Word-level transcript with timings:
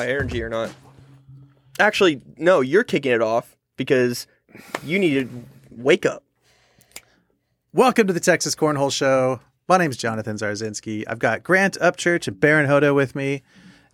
high 0.00 0.08
energy 0.08 0.42
or 0.42 0.48
not. 0.48 0.70
Actually, 1.78 2.22
no, 2.38 2.62
you're 2.62 2.84
kicking 2.84 3.12
it 3.12 3.20
off 3.20 3.56
because 3.76 4.26
you 4.82 4.98
need 4.98 5.28
to 5.28 5.44
wake 5.70 6.06
up. 6.06 6.22
Welcome 7.74 8.06
to 8.06 8.14
the 8.14 8.20
Texas 8.20 8.54
Cornhole 8.54 8.90
Show. 8.90 9.40
My 9.68 9.76
name 9.76 9.90
is 9.90 9.98
Jonathan 9.98 10.36
Zarzinski. 10.36 11.04
I've 11.06 11.18
got 11.18 11.42
Grant 11.42 11.78
Upchurch 11.80 12.26
and 12.28 12.40
Baron 12.40 12.66
Hodo 12.66 12.94
with 12.94 13.14
me, 13.14 13.42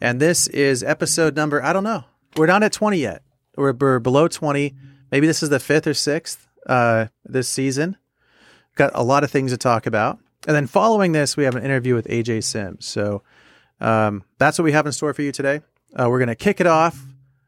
and 0.00 0.20
this 0.20 0.46
is 0.46 0.84
episode 0.84 1.34
number, 1.34 1.60
I 1.60 1.72
don't 1.72 1.84
know. 1.84 2.04
We're 2.36 2.46
not 2.46 2.62
at 2.62 2.72
20 2.72 2.98
yet. 2.98 3.22
We're, 3.56 3.72
we're 3.72 3.98
below 3.98 4.28
20. 4.28 4.74
Maybe 5.10 5.26
this 5.26 5.42
is 5.42 5.48
the 5.48 5.58
fifth 5.58 5.88
or 5.88 5.94
sixth 5.94 6.46
uh, 6.68 7.06
this 7.24 7.48
season. 7.48 7.96
Got 8.76 8.92
a 8.94 9.02
lot 9.02 9.24
of 9.24 9.30
things 9.32 9.50
to 9.50 9.56
talk 9.56 9.86
about. 9.86 10.20
And 10.46 10.54
then 10.54 10.68
following 10.68 11.10
this, 11.10 11.36
we 11.36 11.42
have 11.44 11.56
an 11.56 11.64
interview 11.64 11.96
with 11.96 12.06
AJ 12.06 12.44
Sims. 12.44 12.86
So 12.86 13.24
um, 13.80 14.22
that's 14.38 14.56
what 14.56 14.64
we 14.64 14.72
have 14.72 14.86
in 14.86 14.92
store 14.92 15.12
for 15.12 15.22
you 15.22 15.32
today. 15.32 15.62
Uh, 15.98 16.10
we're 16.10 16.18
going 16.18 16.28
to 16.28 16.34
kick 16.34 16.60
it 16.60 16.66
off 16.66 17.02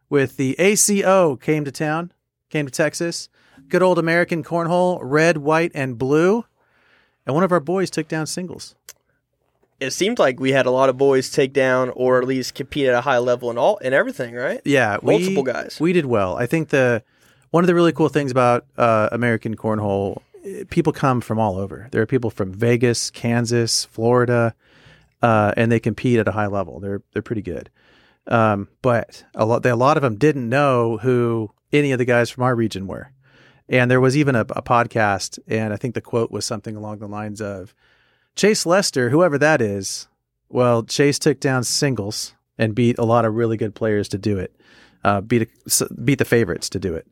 with 0.09 0.39
the 0.39 0.59
ACO 0.59 1.37
came 1.37 1.65
to 1.65 1.73
town, 1.73 2.13
came 2.49 2.65
to 2.65 2.73
Texas. 2.73 3.29
Good 3.69 3.83
old 3.83 3.99
American 3.99 4.43
cornhole, 4.43 4.99
red, 5.03 5.37
white, 5.37 5.71
and 5.75 5.99
blue. 5.99 6.47
And 7.27 7.35
one 7.35 7.45
of 7.45 7.53
our 7.53 7.61
boys 7.61 7.91
took 7.91 8.09
down 8.09 8.27
singles. 8.27 8.75
It 9.81 9.91
seemed 9.93 10.19
like 10.19 10.41
we 10.41 10.53
had 10.53 10.65
a 10.65 10.71
lot 10.71 10.89
of 10.89 10.97
boys 10.97 11.31
take 11.31 11.53
down 11.53 11.91
or 11.91 12.19
at 12.21 12.27
least 12.27 12.55
compete 12.55 12.87
at 12.87 12.95
a 12.95 13.03
high 13.03 13.19
level 13.19 13.51
and 13.51 13.59
all 13.59 13.79
and 13.83 13.95
everything, 13.95 14.35
right? 14.35 14.63
Yeah, 14.65 14.97
Multiple 15.03 15.45
we, 15.45 15.53
guys. 15.53 15.79
We 15.79 15.93
did 15.93 16.07
well. 16.07 16.37
I 16.37 16.47
think 16.47 16.71
the 16.71 17.03
one 17.51 17.63
of 17.63 17.69
the 17.69 17.75
really 17.75 17.93
cool 17.93 18.09
things 18.09 18.31
about 18.31 18.67
uh, 18.77 19.11
American 19.13 19.57
cornhole, 19.57 20.23
eh, 20.45 20.65
people 20.71 20.93
come 20.93 21.21
from 21.21 21.39
all 21.39 21.59
over. 21.59 21.89
There 21.93 22.03
are 22.03 22.07
people 22.07 22.31
from 22.31 22.53
Vegas, 22.53 23.11
Kansas, 23.11 23.85
Florida, 23.85 24.55
uh, 25.23 25.53
and 25.57 25.71
they 25.71 25.79
compete 25.79 26.19
at 26.19 26.27
a 26.27 26.33
high 26.33 26.47
level. 26.47 26.81
They're 26.81 27.03
they're 27.13 27.23
pretty 27.23 27.43
good. 27.43 27.71
Um, 28.29 28.69
but 28.83 29.25
a 29.35 29.45
lot 29.47 29.65
a 29.65 29.75
lot 29.75 29.97
of 29.97 30.03
them 30.03 30.17
didn't 30.17 30.49
know 30.49 30.99
who 30.99 31.51
any 31.73 31.93
of 31.93 31.99
the 31.99 32.05
guys 32.05 32.31
from 32.31 32.45
our 32.45 32.55
region 32.55 32.87
were. 32.87 33.13
And 33.69 33.91
there 33.91 34.01
was 34.01 34.17
even 34.17 34.35
a, 34.35 34.41
a 34.41 34.63
podcast, 34.63 35.39
and 35.47 35.73
I 35.73 35.77
think 35.77 35.95
the 35.95 36.01
quote 36.01 36.31
was 36.31 36.45
something 36.45 36.77
along 36.77 36.99
the 36.99 37.09
lines 37.09 37.41
of 37.41 37.75
Chase 38.35 38.65
Lester, 38.65 39.11
whoever 39.11 39.37
that 39.39 39.61
is. 39.61 40.09
Well, 40.49 40.83
Chase 40.85 41.19
took 41.19 41.41
down 41.41 41.65
singles 41.65 42.35
and 42.57 42.75
beat 42.75 42.99
a 42.99 43.05
lot 43.05 43.25
of 43.25 43.35
really 43.35 43.57
good 43.57 43.75
players 43.75 44.09
to 44.09 44.19
do 44.19 44.39
it. 44.39 44.55
Uh, 45.05 45.21
beat 45.21 45.43
a, 45.43 45.95
beat 45.95 46.19
the 46.19 46.25
favorites 46.25 46.71
to 46.71 46.79
do 46.79 46.95
it. 46.95 47.07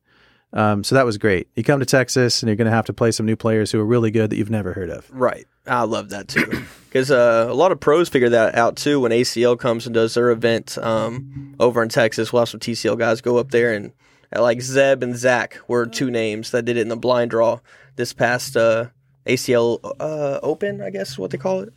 Um, 0.57 0.83
so 0.83 0.95
that 0.95 1.05
was 1.05 1.19
great. 1.19 1.49
You 1.55 1.63
come 1.63 1.81
to 1.81 1.87
Texas 1.87 2.43
and 2.43 2.49
you're 2.49 2.57
going 2.57 2.65
to 2.65 2.75
have 2.75 2.87
to 2.87 2.95
play 2.95 3.13
some 3.13 3.27
new 3.27 3.37
players 3.37 3.71
who 3.71 3.79
are 3.79 3.85
really 3.85 4.11
good 4.11 4.31
that 4.31 4.37
you've 4.37 4.51
never 4.51 4.73
heard 4.73 4.89
of. 4.89 5.07
Right. 5.13 5.47
I 5.67 5.83
love 5.83 6.09
that 6.11 6.29
too. 6.29 6.65
Because 6.87 7.11
uh, 7.11 7.47
a 7.51 7.53
lot 7.53 7.73
of 7.73 7.81
pros 7.81 8.09
figure 8.09 8.31
that 8.31 8.55
out 8.55 8.77
too 8.77 9.01
when 9.01 9.13
ACL 9.13 9.59
comes 9.59 9.85
and 9.85 9.93
does 9.93 10.15
their 10.15 10.31
event 10.31 10.79
um, 10.79 11.55
over 11.61 11.83
in 11.83 11.91
Texas. 11.91 12.33
We'll 12.33 12.41
have 12.41 12.49
some 12.49 12.59
TCL 12.59 12.99
guys 12.99 13.21
go 13.21 13.37
up 13.37 13.51
there 13.51 13.75
and 13.75 13.93
uh, 14.35 14.41
like 14.41 14.63
Zeb 14.63 15.03
and 15.03 15.15
Zach 15.15 15.59
were 15.69 15.85
two 15.85 16.11
names 16.11 16.53
that 16.53 16.65
did 16.65 16.79
it 16.79 16.81
in 16.81 16.89
the 16.89 16.97
blind 16.97 17.33
draw 17.33 17.61
this 17.97 18.15
past 18.15 18.57
uh, 18.57 18.87
ACL 19.27 19.79
uh, 20.01 20.41
Open, 20.43 20.81
I 20.81 20.89
guess 20.89 21.11
is 21.11 21.19
what 21.19 21.33
they 21.33 21.37
call 21.37 21.61
it. 21.61 21.75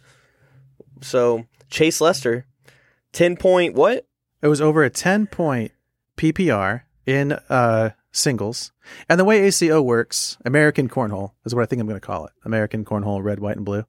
So 1.02 1.48
Chase 1.70 2.00
Lester, 2.00 2.46
10 3.12 3.36
point 3.36 3.76
what? 3.76 4.08
It 4.42 4.48
was 4.48 4.62
over 4.62 4.84
a 4.86 4.90
10 4.90 5.28
point 5.28 5.74
PPR 6.16 6.84
in 7.06 7.34
uh, 7.50 7.90
singles. 8.12 8.72
And 9.08 9.20
the 9.20 9.26
way 9.26 9.42
ACO 9.42 9.82
works, 9.82 10.38
American 10.46 10.90
Cornhole 10.90 11.32
is 11.46 11.54
what 11.54 11.62
I 11.62 11.66
think 11.66 11.82
I'm 11.82 11.88
going 11.88 12.00
to 12.00 12.06
call 12.06 12.26
it 12.26 12.32
American 12.46 12.86
Cornhole, 12.86 13.24
red, 13.24 13.40
white, 13.40 13.58
and 13.58 13.66
blue. 13.66 13.86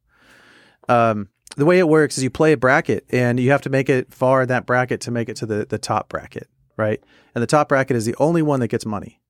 Um, 0.89 1.29
the 1.57 1.65
way 1.65 1.79
it 1.79 1.89
works 1.89 2.17
is 2.17 2.25
you 2.25 2.31
play 2.31 2.53
a 2.53 2.57
bracket 2.57 3.05
and 3.11 3.41
you 3.41 3.51
have 3.51 3.63
to 3.63 3.71
make 3.71 3.89
it 3.89 4.13
far 4.13 4.43
in 4.43 4.49
that 4.49 4.67
bracket 4.67 5.01
to 5.03 5.11
make 5.11 5.29
it 5.29 5.37
to 5.37 5.47
the, 5.47 5.67
the 5.69 5.79
top 5.79 6.09
bracket, 6.09 6.49
right? 6.77 7.03
And 7.35 7.43
the 7.43 7.47
top 7.47 7.69
bracket 7.69 7.97
is 7.97 8.05
the 8.05 8.17
only 8.19 8.43
one 8.43 8.61
that 8.61 8.69
gets 8.69 8.87
money. 8.87 9.21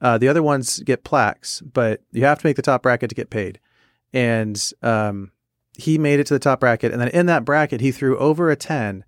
Uh, 0.00 0.18
the 0.18 0.28
other 0.28 0.42
ones 0.42 0.80
get 0.80 1.04
plaques, 1.04 1.60
but 1.60 2.02
you 2.10 2.24
have 2.24 2.40
to 2.40 2.46
make 2.46 2.56
the 2.56 2.62
top 2.62 2.82
bracket 2.82 3.08
to 3.10 3.14
get 3.14 3.30
paid. 3.30 3.60
And 4.12 4.60
um, 4.82 5.30
he 5.78 5.96
made 5.98 6.20
it 6.20 6.26
to 6.26 6.34
the 6.34 6.40
top 6.40 6.60
bracket. 6.60 6.92
And 6.92 7.00
then 7.00 7.08
in 7.08 7.26
that 7.26 7.44
bracket, 7.44 7.80
he 7.80 7.92
threw 7.92 8.18
over 8.18 8.50
a 8.50 8.56
10 8.56 9.04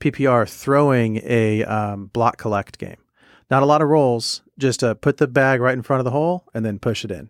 PPR 0.00 0.48
throwing 0.48 1.20
a 1.22 1.62
um, 1.64 2.06
block 2.06 2.38
collect 2.38 2.78
game. 2.78 2.96
Not 3.50 3.62
a 3.62 3.66
lot 3.66 3.82
of 3.82 3.88
rolls, 3.88 4.41
just 4.62 4.82
uh, 4.82 4.94
put 4.94 5.18
the 5.18 5.26
bag 5.26 5.60
right 5.60 5.74
in 5.74 5.82
front 5.82 6.00
of 6.00 6.04
the 6.04 6.10
hole 6.10 6.48
and 6.54 6.64
then 6.64 6.78
push 6.78 7.04
it 7.04 7.10
in. 7.10 7.28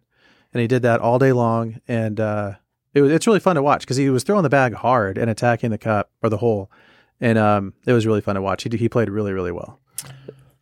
And 0.53 0.61
he 0.61 0.67
did 0.69 0.83
that 0.83 1.01
all 1.01 1.19
day 1.19 1.33
long. 1.33 1.81
And 1.89 2.21
uh, 2.21 2.53
it 2.95 3.01
was, 3.01 3.11
it's 3.11 3.27
really 3.27 3.41
fun 3.41 3.57
to 3.57 3.63
watch 3.63 3.81
because 3.81 3.97
he 3.97 4.11
was 4.11 4.23
throwing 4.23 4.43
the 4.43 4.49
bag 4.49 4.75
hard 4.75 5.19
and 5.19 5.31
attacking 5.31 5.71
the 5.71 5.79
cup 5.79 6.11
or 6.23 6.29
the 6.29 6.37
hole. 6.37 6.71
And 7.21 7.39
um, 7.39 7.75
it 7.87 7.93
was 7.93 8.07
really 8.07 8.21
fun 8.21 8.35
to 8.37 8.43
watch. 8.43 8.63
He, 8.63 8.77
he 8.77 8.89
played 8.89 9.09
really, 9.09 9.33
really 9.33 9.53
well. 9.53 9.81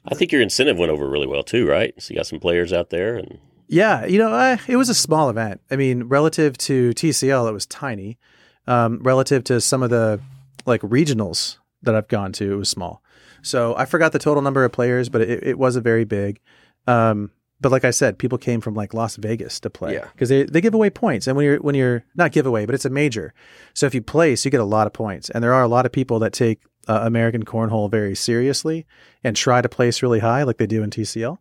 I 0.06 0.14
think 0.14 0.32
your 0.32 0.40
incentive 0.40 0.78
went 0.78 0.90
over 0.90 1.08
really 1.08 1.26
well 1.26 1.42
too, 1.42 1.66
right? 1.66 1.94
So 2.00 2.12
you 2.12 2.18
got 2.18 2.26
some 2.26 2.40
players 2.40 2.72
out 2.72 2.90
there, 2.90 3.16
and 3.16 3.38
Yeah, 3.68 4.06
you 4.06 4.18
know, 4.18 4.32
uh, 4.32 4.56
it 4.66 4.76
was 4.76 4.88
a 4.88 4.94
small 4.94 5.28
event. 5.28 5.60
I 5.70 5.76
mean, 5.76 6.04
relative 6.04 6.56
to 6.58 6.90
TCL, 6.90 7.48
it 7.48 7.52
was 7.52 7.66
tiny. 7.66 8.18
Um, 8.66 9.00
relative 9.02 9.44
to 9.44 9.60
some 9.60 9.82
of 9.82 9.90
the 9.90 10.20
like 10.66 10.80
regionals 10.82 11.58
that 11.82 11.94
I've 11.94 12.08
gone 12.08 12.32
to, 12.32 12.52
it 12.52 12.56
was 12.56 12.68
small. 12.68 13.02
So 13.42 13.74
I 13.76 13.84
forgot 13.84 14.12
the 14.12 14.18
total 14.18 14.42
number 14.42 14.64
of 14.64 14.72
players, 14.72 15.08
but 15.08 15.20
it, 15.22 15.42
it 15.46 15.58
wasn't 15.58 15.84
very 15.84 16.04
big. 16.04 16.40
Um, 16.86 17.30
but 17.60 17.70
like 17.70 17.84
I 17.84 17.90
said, 17.90 18.18
people 18.18 18.38
came 18.38 18.60
from 18.60 18.74
like 18.74 18.94
Las 18.94 19.16
Vegas 19.16 19.60
to 19.60 19.70
play 19.70 19.94
Yeah. 19.94 20.06
because 20.12 20.28
they, 20.30 20.44
they 20.44 20.60
give 20.62 20.72
away 20.74 20.88
points, 20.90 21.26
and 21.26 21.36
when 21.36 21.44
you're 21.44 21.58
when 21.58 21.74
you're 21.74 22.04
not 22.14 22.32
giveaway, 22.32 22.64
but 22.66 22.74
it's 22.74 22.86
a 22.86 22.90
major. 22.90 23.34
So 23.74 23.86
if 23.86 23.94
you 23.94 24.00
place, 24.02 24.44
you 24.44 24.50
get 24.50 24.60
a 24.60 24.64
lot 24.64 24.86
of 24.86 24.92
points, 24.94 25.28
and 25.30 25.44
there 25.44 25.52
are 25.52 25.62
a 25.62 25.68
lot 25.68 25.84
of 25.84 25.92
people 25.92 26.18
that 26.20 26.32
take 26.32 26.60
uh, 26.88 27.00
American 27.02 27.44
cornhole 27.44 27.90
very 27.90 28.14
seriously 28.14 28.86
and 29.22 29.36
try 29.36 29.60
to 29.60 29.68
place 29.68 30.02
really 30.02 30.20
high, 30.20 30.42
like 30.44 30.56
they 30.56 30.66
do 30.66 30.82
in 30.82 30.88
TCL. 30.90 31.36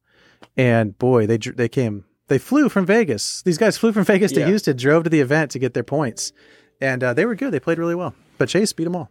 And 0.57 0.97
boy, 0.99 1.25
they 1.25 1.37
they 1.37 1.69
came 1.69 2.03
they 2.27 2.37
flew 2.37 2.67
from 2.67 2.85
Vegas. 2.85 3.41
These 3.43 3.57
guys 3.57 3.77
flew 3.77 3.93
from 3.93 4.03
Vegas 4.03 4.33
to 4.33 4.41
Yeah. 4.41 4.47
Houston, 4.47 4.75
drove 4.75 5.05
to 5.05 5.09
the 5.09 5.21
event 5.21 5.51
to 5.51 5.59
get 5.59 5.73
their 5.73 5.83
points, 5.83 6.33
and 6.81 7.01
uh, 7.01 7.13
they 7.13 7.25
were 7.25 7.35
good. 7.35 7.51
They 7.53 7.59
played 7.61 7.77
really 7.79 7.95
well. 7.95 8.13
But 8.37 8.49
Chase 8.49 8.73
beat 8.73 8.83
them 8.83 8.95
all. 8.97 9.09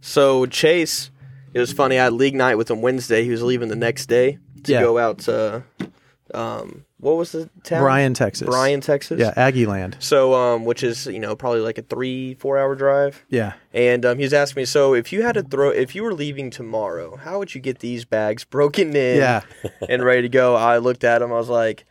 So 0.00 0.46
Chase, 0.46 1.10
it 1.54 1.60
was 1.60 1.72
funny. 1.72 1.98
I 1.98 2.04
had 2.04 2.12
league 2.12 2.34
night 2.34 2.56
with 2.56 2.70
him 2.70 2.82
Wednesday. 2.82 3.24
He 3.24 3.30
was 3.30 3.42
leaving 3.42 3.68
the 3.68 3.76
next 3.76 4.06
day 4.06 4.38
to 4.64 4.72
Yeah. 4.72 4.80
go 4.80 4.98
out 4.98 5.18
to, 5.20 5.62
um, 6.34 6.84
what 6.98 7.16
was 7.16 7.32
the 7.32 7.50
town? 7.64 7.82
Bryan, 7.82 8.14
Texas. 8.14 8.46
Bryan, 8.46 8.80
Texas. 8.80 9.18
Yeah, 9.20 9.32
Aggie 9.36 9.66
Land. 9.66 9.96
So, 9.98 10.34
um, 10.34 10.64
which 10.64 10.82
is 10.84 11.06
you 11.06 11.18
know 11.18 11.34
probably 11.34 11.60
like 11.60 11.76
a 11.78 11.82
three 11.82 12.34
four 12.34 12.58
hour 12.58 12.74
drive. 12.76 13.24
Yeah. 13.28 13.54
And 13.74 14.06
um, 14.06 14.18
he 14.18 14.24
was 14.24 14.32
asking 14.32 14.60
me, 14.60 14.64
so 14.64 14.94
if 14.94 15.12
you 15.12 15.22
had 15.22 15.32
to 15.34 15.42
throw, 15.42 15.70
if 15.70 15.94
you 15.94 16.02
were 16.04 16.14
leaving 16.14 16.50
tomorrow, 16.50 17.16
how 17.16 17.38
would 17.38 17.54
you 17.54 17.60
get 17.60 17.80
these 17.80 18.04
bags 18.04 18.44
broken 18.44 18.94
in 18.94 19.18
Yeah. 19.18 19.42
and 19.88 20.04
ready 20.04 20.22
to 20.22 20.28
go? 20.28 20.54
I 20.54 20.78
looked 20.78 21.02
at 21.04 21.22
him. 21.22 21.32
I 21.32 21.36
was 21.36 21.48
like, 21.48 21.84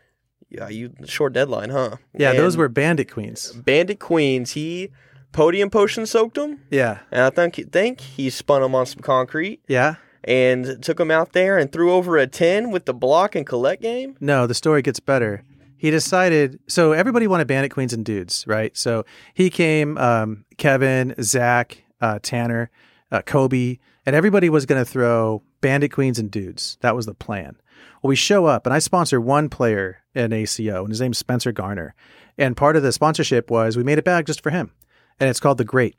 yeah, 0.49 0.69
you 0.69 0.93
short 1.05 1.33
deadline, 1.33 1.69
huh? 1.69 1.97
Yeah, 2.17 2.33
those 2.33 2.53
And 2.55 2.59
were 2.61 2.69
Bandit 2.69 3.11
Queens. 3.11 3.51
Bandit 3.51 3.99
Queens. 3.99 4.51
He 4.51 4.91
podium 5.31 5.69
potion 5.69 6.05
soaked 6.05 6.37
him. 6.37 6.61
Yeah. 6.69 6.99
and 7.11 7.21
I 7.23 7.29
think 7.29 7.71
think 7.71 8.01
he 8.01 8.29
spun 8.29 8.63
him 8.63 8.75
on 8.75 8.85
some 8.85 9.01
concrete 9.01 9.61
Yeah. 9.67 9.95
and 10.23 10.81
took 10.83 10.99
him 10.99 11.11
out 11.11 11.33
there 11.33 11.57
and 11.57 11.71
threw 11.71 11.91
over 11.93 12.17
a 12.17 12.27
ten 12.27 12.71
with 12.71 12.85
the 12.85 12.93
block 12.93 13.35
and 13.35 13.45
collect 13.45 13.81
game. 13.81 14.15
No, 14.19 14.47
the 14.47 14.53
story 14.53 14.81
gets 14.81 14.99
better. 14.99 15.43
He 15.77 15.89
decided. 15.89 16.59
So 16.67 16.91
everybody 16.91 17.25
wanted 17.27 17.47
Bandit 17.47 17.71
Queens 17.71 17.91
and 17.93 18.05
dudes, 18.05 18.45
right? 18.45 18.75
So 18.77 19.03
he 19.33 19.49
came, 19.49 19.97
um, 19.97 20.45
Kevin, 20.57 21.15
Zach, 21.21 21.83
uh, 21.99 22.19
Tanner, 22.21 22.69
uh, 23.11 23.21
Kobe, 23.23 23.79
and 24.05 24.15
everybody 24.15 24.47
was 24.49 24.65
going 24.67 24.79
to 24.79 24.89
throw 24.89 25.41
Bandit 25.59 25.91
Queens 25.91 26.19
and 26.19 26.29
dudes. 26.29 26.77
That 26.81 26.95
was 26.95 27.07
the 27.07 27.15
plan. 27.15 27.55
Well, 28.03 28.09
we 28.09 28.15
show 28.15 28.45
up, 28.45 28.65
and 28.67 28.73
I 28.75 28.79
sponsor 28.79 29.19
one 29.19 29.49
player 29.49 29.97
in 30.13 30.33
ACO, 30.33 30.81
and 30.83 30.89
his 30.89 31.01
name's 31.01 31.17
Spencer 31.17 31.51
Garner. 31.51 31.95
And 32.37 32.55
part 32.55 32.75
of 32.75 32.83
the 32.83 32.91
sponsorship 32.91 33.49
was 33.49 33.75
we 33.75 33.83
made 33.83 33.99
a 33.99 34.03
bag 34.03 34.25
just 34.27 34.41
for 34.41 34.49
him, 34.51 34.71
and 35.21 35.29
it's 35.29 35.39
called 35.39 35.59
the 35.59 35.63
Great. 35.63 35.95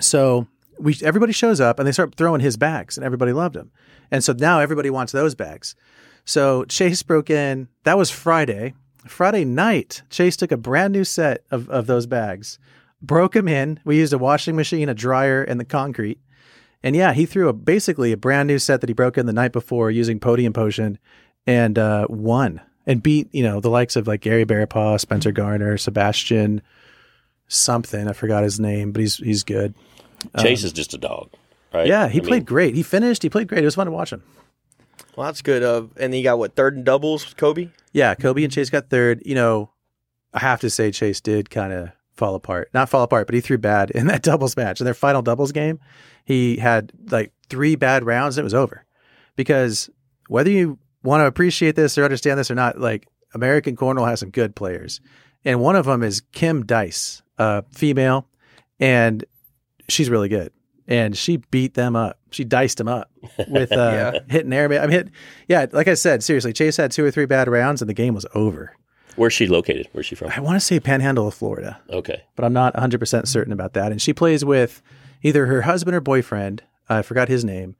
So 0.00 0.48
we 0.78 0.96
everybody 1.02 1.32
shows 1.32 1.60
up 1.60 1.78
and 1.78 1.86
they 1.86 1.92
start 1.92 2.16
throwing 2.16 2.40
his 2.40 2.58
bags, 2.58 2.98
and 2.98 3.04
everybody 3.06 3.32
loved 3.32 3.56
him. 3.56 3.70
And 4.10 4.22
so 4.22 4.34
now 4.34 4.60
everybody 4.60 4.90
wants 4.90 5.12
those 5.12 5.34
bags. 5.34 5.74
So 6.26 6.64
Chase 6.64 7.02
broke 7.02 7.30
in. 7.30 7.68
That 7.84 7.96
was 7.96 8.10
Friday. 8.10 8.74
Friday 9.06 9.44
night, 9.44 10.02
Chase 10.10 10.36
took 10.36 10.50
a 10.50 10.56
brand 10.56 10.92
new 10.92 11.04
set 11.04 11.44
of, 11.50 11.68
of 11.68 11.86
those 11.86 12.06
bags, 12.06 12.58
broke 13.00 13.34
them 13.34 13.48
in. 13.48 13.78
We 13.84 13.98
used 13.98 14.14
a 14.14 14.18
washing 14.18 14.56
machine, 14.56 14.88
a 14.88 14.94
dryer, 14.94 15.42
and 15.42 15.60
the 15.60 15.64
concrete. 15.64 16.18
And 16.82 16.96
yeah, 16.96 17.12
he 17.12 17.26
threw 17.26 17.48
a 17.48 17.52
basically 17.52 18.12
a 18.12 18.16
brand 18.16 18.46
new 18.48 18.58
set 18.58 18.80
that 18.80 18.90
he 18.90 18.94
broke 18.94 19.16
in 19.16 19.26
the 19.26 19.32
night 19.32 19.52
before 19.52 19.90
using 19.90 20.18
Podium 20.18 20.52
Potion 20.52 20.98
and 21.46 21.78
uh, 21.78 22.06
won 22.08 22.60
and 22.86 23.02
beat, 23.02 23.32
you 23.32 23.42
know, 23.42 23.60
the 23.60 23.70
likes 23.70 23.94
of 23.94 24.06
like 24.06 24.22
Gary 24.22 24.44
Bearpaw, 24.44 24.98
Spencer 24.98 25.32
Garner, 25.32 25.76
Sebastian 25.78 26.62
something. 27.48 28.08
I 28.08 28.12
forgot 28.12 28.42
his 28.42 28.58
name, 28.60 28.92
but 28.92 29.00
he's 29.00 29.16
he's 29.16 29.42
good. 29.44 29.74
Chase 30.38 30.64
is 30.64 30.72
just 30.72 30.94
a 30.94 30.98
dog, 30.98 31.30
right? 31.72 31.82
Um, 31.82 31.88
Yeah, 31.88 32.08
he 32.08 32.18
I 32.18 32.22
mean, 32.22 32.28
played 32.28 32.46
great. 32.46 32.74
He 32.74 32.82
finished. 32.82 33.22
He 33.22 33.28
played 33.30 33.48
great. 33.48 33.62
It 33.62 33.66
was 33.66 33.74
fun 33.74 33.86
to 33.86 33.92
watch 33.92 34.12
him. 34.12 34.22
Well, 35.16 35.26
that's 35.26 35.42
good. 35.42 35.62
Uh, 35.62 35.82
and 35.96 36.12
then 36.12 36.14
you 36.14 36.24
got 36.24 36.38
what 36.38 36.56
third 36.56 36.76
and 36.76 36.84
doubles 36.84 37.24
with 37.24 37.36
Kobe. 37.36 37.68
Yeah, 37.92 38.14
Kobe 38.14 38.42
and 38.42 38.52
Chase 38.52 38.70
got 38.70 38.88
third. 38.90 39.22
You 39.24 39.34
know, 39.34 39.70
I 40.32 40.40
have 40.40 40.60
to 40.60 40.70
say 40.70 40.90
Chase 40.90 41.20
did 41.20 41.50
kind 41.50 41.72
of 41.72 41.90
fall 42.14 42.34
apart. 42.34 42.70
Not 42.74 42.88
fall 42.88 43.02
apart, 43.02 43.26
but 43.26 43.34
he 43.34 43.40
threw 43.40 43.58
bad 43.58 43.90
in 43.94 44.06
that 44.08 44.22
doubles 44.22 44.56
match. 44.56 44.80
In 44.80 44.84
their 44.84 44.94
final 44.94 45.22
doubles 45.22 45.52
game, 45.52 45.78
he 46.24 46.56
had 46.56 46.92
like 47.10 47.32
three 47.48 47.76
bad 47.76 48.04
rounds 48.04 48.36
and 48.38 48.42
it 48.42 48.44
was 48.44 48.54
over. 48.54 48.84
Because 49.36 49.90
whether 50.28 50.50
you 50.50 50.78
want 51.02 51.20
to 51.20 51.26
appreciate 51.26 51.76
this 51.76 51.98
or 51.98 52.04
understand 52.04 52.38
this 52.38 52.50
or 52.50 52.54
not, 52.54 52.80
like 52.80 53.06
American 53.34 53.76
Cornhole 53.76 54.08
has 54.08 54.20
some 54.20 54.30
good 54.30 54.54
players. 54.56 55.00
And 55.44 55.60
one 55.60 55.76
of 55.76 55.84
them 55.86 56.02
is 56.02 56.22
Kim 56.32 56.64
Dice, 56.64 57.22
a 57.38 57.62
female, 57.72 58.26
and 58.80 59.24
she's 59.88 60.10
really 60.10 60.28
good. 60.28 60.52
And 60.86 61.16
she 61.16 61.38
beat 61.38 61.74
them 61.74 61.96
up. 61.96 62.18
She 62.30 62.44
diced 62.44 62.76
them 62.78 62.88
up 62.88 63.10
with 63.48 63.72
uh, 63.76 63.76
Yeah. 63.76 64.18
hitting 64.28 64.52
air. 64.52 64.66
I 64.66 64.82
mean, 64.82 64.90
hit, 64.90 65.08
yeah, 65.48 65.66
like 65.72 65.88
I 65.88 65.94
said, 65.94 66.22
seriously, 66.22 66.52
Chase 66.52 66.76
had 66.76 66.92
two 66.92 67.04
or 67.04 67.10
three 67.10 67.24
bad 67.26 67.48
rounds 67.48 67.80
and 67.80 67.88
the 67.88 67.94
game 67.94 68.12
was 68.14 68.26
over. 68.34 68.76
Where's 69.16 69.32
she 69.32 69.46
located? 69.46 69.88
Where's 69.92 70.04
she 70.06 70.14
from? 70.14 70.30
I 70.30 70.40
want 70.40 70.56
to 70.56 70.60
say 70.60 70.80
Panhandle 70.80 71.28
of 71.28 71.34
Florida, 71.34 71.80
Okay. 71.88 72.22
but 72.36 72.44
I'm 72.44 72.52
not 72.52 72.74
100% 72.74 73.26
certain 73.28 73.52
about 73.52 73.72
that. 73.74 73.92
And 73.92 74.02
she 74.02 74.12
plays 74.12 74.44
with 74.44 74.82
either 75.22 75.46
her 75.46 75.62
husband 75.62 75.94
or 75.96 76.00
boyfriend. 76.00 76.62
I 76.88 77.00
forgot 77.02 77.28
his 77.28 77.44
name. 77.44 77.76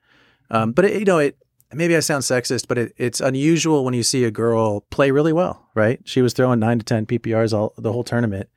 Um, 0.50 0.72
but, 0.72 0.84
it, 0.86 0.98
you 1.00 1.04
know, 1.04 1.18
it 1.18 1.36
maybe 1.74 1.96
I 1.96 2.00
sound 2.00 2.22
sexist, 2.22 2.68
but 2.68 2.78
it, 2.78 2.94
it's 2.96 3.20
unusual 3.20 3.84
when 3.84 3.92
you 3.94 4.02
see 4.04 4.24
a 4.24 4.30
girl 4.30 4.80
play 4.90 5.10
really 5.10 5.32
well, 5.32 5.68
right? 5.74 6.00
She 6.04 6.22
was 6.22 6.32
throwing 6.32 6.60
nine 6.60 6.78
to 6.78 6.84
10 6.84 7.04
PPRs 7.06 7.52
all 7.52 7.74
the 7.76 7.92
whole 7.92 8.04
tournament. 8.04 8.48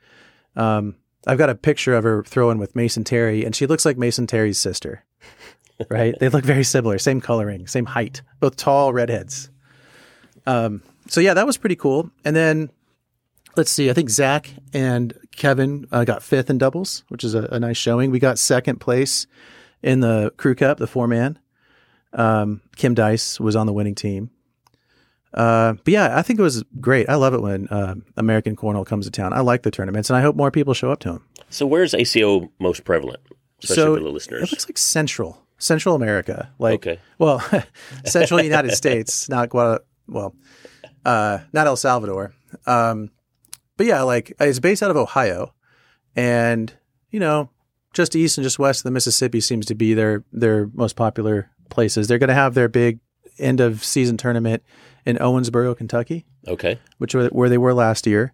Um, 0.57 0.95
I've 1.25 1.38
got 1.38 1.50
a 1.50 1.56
picture 1.56 1.95
of 1.95 2.04
her 2.04 2.24
throwing 2.24 2.57
with 2.57 2.75
Mason 2.75 3.04
Terry, 3.04 3.45
and 3.45 3.56
she 3.56 3.65
looks 3.65 3.86
like 3.86 3.98
Mason 3.98 4.27
Terry's 4.27 4.57
sister, 4.57 5.06
right? 5.89 6.15
they 6.19 6.30
look 6.30 6.44
very 6.44 6.63
similar, 6.63 6.98
same 6.98 7.21
coloring, 7.21 7.68
same 7.68 7.86
height, 7.86 8.21
both 8.39 8.57
tall 8.57 8.92
redheads. 8.92 9.50
Um, 10.45 10.81
so 11.07 11.21
yeah, 11.21 11.33
that 11.33 11.45
was 11.45 11.57
pretty 11.57 11.75
cool. 11.75 12.09
And 12.25 12.36
then 12.36 12.71
let's 13.56 13.71
see, 13.71 13.89
I 13.89 13.94
think 13.94 14.09
Zach 14.09 14.54
and 14.74 15.13
Kevin 15.36 15.88
uh, 15.92 16.04
got 16.06 16.24
fifth 16.24 16.50
in 16.50 16.57
doubles, 16.57 17.04
which 17.09 17.24
is 17.24 17.36
a, 17.36 17.44
a 17.51 17.59
nice 17.59 17.77
showing. 17.77 18.12
We 18.12 18.19
got 18.19 18.39
second 18.39 18.80
place 18.80 19.27
in 19.83 20.00
the 20.00 20.31
crew 20.38 20.56
cup, 20.56 20.77
the 20.77 20.88
four 20.88 21.07
man. 21.07 21.39
Um, 22.13 22.62
Kim 22.75 22.94
Dice 22.94 23.39
was 23.39 23.56
on 23.56 23.68
the 23.68 23.74
winning 23.74 23.95
team. 23.95 24.31
Uh, 25.34 25.74
but 25.74 25.88
yeah, 25.88 26.18
I 26.18 26.22
think 26.22 26.40
it 26.40 26.44
was 26.44 26.64
great. 26.80 27.10
I 27.10 27.16
love 27.16 27.34
it 27.34 27.42
when 27.42 27.68
uh, 27.68 27.96
American 28.16 28.56
Cornhole 28.56 28.86
comes 28.86 29.06
to 29.06 29.12
town. 29.12 29.34
I 29.34 29.42
like 29.42 29.64
the 29.64 29.72
tournaments, 29.72 30.10
and 30.10 30.18
I 30.18 30.22
hope 30.22 30.36
more 30.36 30.52
people 30.52 30.74
show 30.74 30.92
up 30.92 31.00
to 31.02 31.10
them. 31.14 31.26
So 31.50 31.66
where's 31.66 31.94
ACO 31.94 32.52
most 32.60 32.84
prevalent, 32.84 33.20
especially 33.64 33.76
so 33.84 33.96
for 33.96 34.00
the 34.30 34.38
it 34.44 34.52
looks 34.52 34.68
like 34.68 34.78
Central, 34.78 35.42
Central 35.58 35.96
America, 35.96 36.52
like 36.60 36.76
Okay. 36.86 37.00
well, 37.20 37.44
Central 38.06 38.42
United 38.42 38.72
States, 38.72 39.30
not 39.30 39.50
Guada, 39.50 39.80
well, 40.08 40.36
uh, 41.06 41.40
not 41.54 41.68
El 41.68 41.76
Salvador. 41.76 42.34
Um, 42.66 43.12
but 43.76 43.86
yeah, 43.86 44.02
like 44.02 44.34
it's 44.40 44.60
based 44.60 44.82
out 44.82 44.92
of 44.92 44.98
Ohio, 44.98 45.54
and 46.16 46.74
you 47.12 47.20
know, 47.20 47.50
just 47.94 48.16
east 48.16 48.38
and 48.38 48.44
just 48.44 48.60
west 48.60 48.80
of 48.80 48.84
the 48.84 48.92
Mississippi 48.92 49.40
seems 49.42 49.66
to 49.68 49.76
be 49.76 49.94
their 49.94 50.24
their 50.32 50.70
most 50.74 50.96
popular 50.96 51.50
places. 51.70 52.08
They're 52.08 52.18
going 52.18 52.30
to 52.30 52.34
have 52.34 52.54
their 52.54 52.68
big 52.70 53.00
end 53.39 53.60
of 53.60 53.84
season 53.84 54.18
tournament 54.18 54.63
in 55.06 55.18
Owensboro, 55.18 55.75
Kentucky 55.78 56.25
Okay. 56.48 56.80
which 56.98 57.13
were 57.16 57.28
where 57.30 57.50
they 57.50 57.57
were 57.57 57.74
last 57.74 58.06
year. 58.07 58.34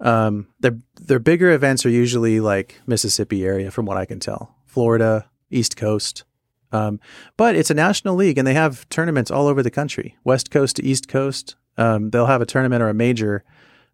Um, 0.00 0.46
their 0.60 0.78
their 1.00 1.18
bigger 1.18 1.50
events 1.50 1.84
are 1.84 1.90
usually 1.90 2.40
like 2.40 2.80
Mississippi 2.86 3.44
area, 3.44 3.70
from 3.70 3.84
what 3.86 3.96
I 3.98 4.06
can 4.06 4.18
tell, 4.20 4.54
Florida, 4.66 5.26
East 5.50 5.76
Coast. 5.76 6.24
Um, 6.72 7.00
but 7.36 7.54
it's 7.56 7.70
a 7.70 7.74
national 7.74 8.14
league, 8.14 8.38
and 8.38 8.46
they 8.46 8.54
have 8.54 8.88
tournaments 8.88 9.30
all 9.30 9.46
over 9.46 9.62
the 9.62 9.70
country, 9.70 10.16
West 10.24 10.50
Coast 10.50 10.76
to 10.76 10.84
East 10.84 11.08
Coast. 11.08 11.56
Um, 11.76 12.10
they'll 12.10 12.26
have 12.26 12.40
a 12.40 12.46
tournament 12.46 12.82
or 12.82 12.88
a 12.88 12.94
major 12.94 13.44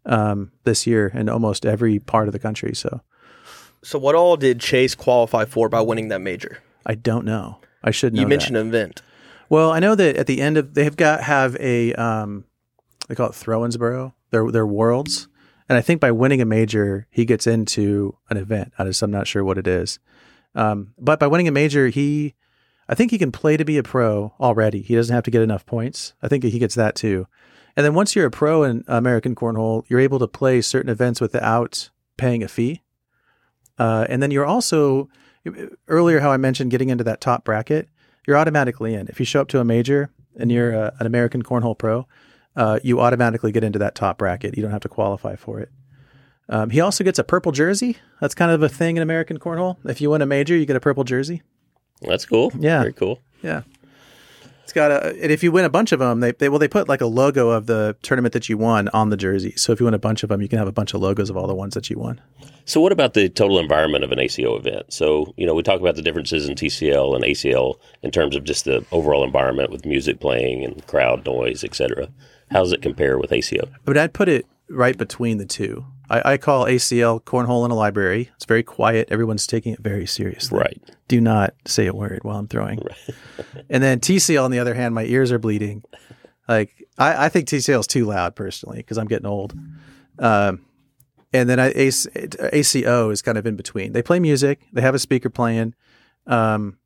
um, 0.05 0.52
this 0.64 0.87
year 0.87 1.09
in 1.14 1.29
almost 1.29 1.64
every 1.67 1.99
part 1.99 2.29
of 2.29 2.32
the 2.32 2.38
country. 2.38 2.75
So 2.75 3.00
So 3.82 3.99
what 3.99 4.14
all 4.14 4.37
did 4.37 4.61
Chase 4.61 4.94
qualify 4.94 5.44
for 5.44 5.69
by 5.69 5.81
winning 5.81 6.09
that 6.09 6.20
major? 6.20 6.59
I 6.85 6.94
don't 6.94 7.25
know. 7.25 7.59
I 7.82 7.91
should 7.91 8.12
know. 8.14 8.20
You 8.20 8.26
that. 8.26 8.31
mentioned 8.31 8.56
an 8.56 8.69
event. 8.69 9.02
Well, 9.49 9.71
I 9.71 9.79
know 9.79 9.95
that 9.95 10.17
at 10.17 10.27
the 10.27 10.41
end 10.41 10.57
of 10.57 10.75
they've 10.75 10.97
got 10.97 11.23
have 11.23 11.57
a 11.61 11.93
um, 11.95 12.45
they 13.09 13.15
call 13.15 13.29
it 13.29 13.33
Throwinsboro. 13.33 14.13
Their 14.31 14.51
their 14.51 14.67
worlds, 14.67 15.29
and 15.69 15.79
I 15.79 15.81
think 15.81 16.01
by 16.01 16.11
winning 16.11 16.41
a 16.41 16.45
major, 16.45 17.07
he 17.11 17.25
gets 17.25 17.47
into 17.47 18.17
an 18.29 18.37
event. 18.37 18.73
I 18.79 18.85
just 18.85 19.03
I'm 19.03 19.11
not 19.11 19.27
sure 19.27 19.45
what 19.45 19.59
it 19.59 19.69
is, 19.69 19.99
um, 20.55 20.95
but 20.99 21.21
by 21.21 21.29
winning 21.29 21.49
a 21.49 21.53
major, 21.53 21.89
he 21.89 22.35
I 22.89 22.95
think 22.95 23.11
he 23.11 23.19
can 23.19 23.33
play 23.33 23.57
to 23.57 23.65
be 23.65 23.79
a 23.79 23.83
pro 23.83 24.35
already. 24.41 24.83
He 24.83 24.95
doesn't 24.95 25.15
have 25.15 25.25
to 25.25 25.31
get 25.31 25.43
enough 25.43 25.67
points. 25.67 26.15
I 26.23 26.29
think 26.29 26.45
he 26.45 26.59
gets 26.59 26.75
that 26.75 26.95
too. 26.95 27.27
And 27.77 27.85
then 27.85 27.95
once 27.95 28.17
you're 28.17 28.27
a 28.27 28.31
pro 28.31 28.63
in 28.63 28.85
American 28.87 29.35
Cornhole, 29.35 29.85
you're 29.89 30.01
able 30.01 30.19
to 30.21 30.29
play 30.29 30.61
certain 30.63 30.91
events 30.91 31.21
without 31.21 31.91
paying 32.17 32.43
a 32.43 32.49
fee. 32.49 32.83
Uh, 33.79 34.07
and 34.09 34.23
then 34.23 34.31
you're 34.31 34.47
also 34.47 35.09
earlier 35.87 36.21
how 36.21 36.33
I 36.33 36.39
mentioned 36.39 36.71
getting 36.71 36.89
into 36.89 37.05
that 37.05 37.21
top 37.21 37.45
bracket 37.45 37.89
you're 38.26 38.37
automatically 38.37 38.94
in. 38.94 39.08
If 39.08 39.20
you 39.20 39.26
show 39.26 39.40
up 39.40 39.49
to 39.49 39.61
a 39.61 39.64
major 39.64 40.11
and 40.38 40.50
you're 40.50 40.76
uh, 40.76 40.90
an 40.99 41.06
American 41.06 41.43
Cornhole 41.43 41.78
Pro, 41.78 42.06
uh, 42.56 42.81
you 42.82 43.00
automatically 43.00 43.52
get 43.52 43.64
into 43.64 43.78
that 43.78 43.94
top 43.94 44.19
bracket. 44.19 44.56
You 44.56 44.62
don't 44.62 44.73
have 44.73 44.82
to 44.82 44.88
qualify 44.88 45.37
for 45.37 45.61
it. 45.61 45.70
Um, 46.49 46.70
he 46.70 46.81
also 46.81 47.02
gets 47.05 47.19
a 47.19 47.25
purple 47.25 47.52
jersey. 47.52 47.96
That's 48.20 48.34
kind 48.34 48.50
of 48.50 48.62
a 48.62 48.69
thing 48.69 48.96
in 48.96 49.02
American 49.02 49.38
Cornhole. 49.38 49.76
If 49.84 50.00
you 50.00 50.11
win 50.11 50.23
a 50.23 50.26
major, 50.26 50.56
you 50.56 50.64
get 50.64 50.76
a 50.76 50.81
purple 50.81 51.05
jersey. 51.05 51.43
That's 52.02 52.25
cool. 52.25 52.52
Yeah. 52.58 52.81
Very 52.81 52.93
cool. 52.93 53.20
Yeah. 53.43 53.62
It's 54.67 54.73
got 54.73 54.91
a, 54.91 55.11
and 55.23 55.31
if 55.31 55.45
you 55.45 55.53
win 55.53 55.65
a 55.65 55.69
bunch 55.69 55.93
of 55.93 56.01
them, 56.01 56.19
they, 56.19 56.33
they 56.33 56.49
well 56.49 56.59
they 56.59 56.67
put 56.67 56.89
like 56.89 57.01
a 57.01 57.07
logo 57.07 57.51
of 57.51 57.67
the 57.67 57.95
tournament 58.03 58.33
that 58.33 58.49
you 58.49 58.59
won 58.59 58.89
on 58.89 59.11
the 59.11 59.17
jersey. 59.17 59.53
So 59.57 59.71
if 59.71 59.79
you 59.79 59.85
win 59.85 59.95
a 59.95 59.99
bunch 59.99 60.25
of 60.25 60.29
them, 60.29 60.43
you 60.43 60.49
can 60.49 60.59
have 60.59 60.67
a 60.67 60.73
bunch 60.73 60.93
of 60.93 61.01
logos 61.01 61.31
of 61.31 61.37
all 61.37 61.47
the 61.47 61.55
ones 61.55 61.75
that 61.75 61.89
you 61.89 62.01
won. 62.01 62.21
So, 62.65 62.81
what 62.81 62.91
about 62.91 63.15
the 63.15 63.29
total 63.29 63.61
environment 63.61 64.03
of 64.03 64.11
an 64.11 64.19
ACO 64.19 64.57
event? 64.57 64.93
So, 64.93 65.33
you 65.37 65.47
know, 65.47 65.55
we 65.55 65.63
talk 65.63 65.79
about 65.79 65.95
the 65.95 66.03
differences 66.03 66.49
in 66.49 66.57
TCL 66.57 67.15
and 67.15 67.23
ACL 67.23 67.77
in 68.03 68.11
terms 68.11 68.35
of 68.35 68.43
just 68.43 68.65
the 68.65 68.85
overall 68.91 69.23
environment 69.23 69.71
with 69.71 69.87
music 69.87 70.19
playing 70.19 70.65
and 70.65 70.85
crowd 70.89 71.25
noise, 71.25 71.62
et 71.62 71.77
cetera. 71.77 72.09
How 72.51 72.65
does 72.65 72.73
it 72.73 72.83
compare 72.83 73.19
with 73.19 73.31
ACO? 73.31 73.69
But 73.85 73.97
I'd 73.97 74.15
put 74.15 74.29
it 74.29 74.47
right 74.69 74.99
between 74.99 75.39
the 75.39 75.47
two. 75.47 75.85
I, 76.08 76.32
I 76.32 76.37
call 76.37 76.67
ACL 76.67 77.23
cornhole 77.23 77.64
in 77.64 77.70
a 77.70 77.75
library. 77.75 78.31
It's 78.37 78.44
very 78.44 78.62
quiet. 78.62 79.08
Everyone's 79.11 79.47
taking 79.47 79.73
it 79.73 79.81
very 79.81 80.06
seriously. 80.06 80.58
Right. 80.58 80.82
Do 81.08 81.20
not 81.20 81.54
say 81.66 81.87
a 81.87 81.95
word 81.95 82.21
while 82.23 82.38
I'm 82.38 82.49
throwing. 82.49 82.83
and 83.71 83.83
then 83.83 84.00
TCL, 84.00 84.42
on 84.42 84.50
the 84.50 84.59
other 84.59 84.75
hand, 84.75 84.95
my 84.95 85.04
ears 85.04 85.33
are 85.33 85.38
bleeding. 85.38 85.83
Like 86.49 86.87
I, 86.99 87.26
I 87.26 87.28
think 87.28 87.49
TCL 87.49 87.81
is 87.81 87.87
too 87.87 88.04
loud 88.04 88.37
personally 88.37 88.78
because 88.78 88.99
I'm 88.99 89.07
getting 89.07 89.26
old. 89.26 89.54
Um, 90.19 90.64
and 91.33 91.49
then 91.49 91.59
I, 91.59 91.73
AC, 91.75 92.09
ACO 92.52 93.11
is 93.11 93.21
kind 93.21 93.37
of 93.37 93.47
in 93.47 93.57
between. 93.57 93.92
They 93.92 94.02
play 94.02 94.21
music. 94.21 94.61
They 94.73 94.81
have 94.81 94.95
a 94.95 94.99
speaker 94.99 95.28
playing. 95.28 95.75
Um, 96.26 96.78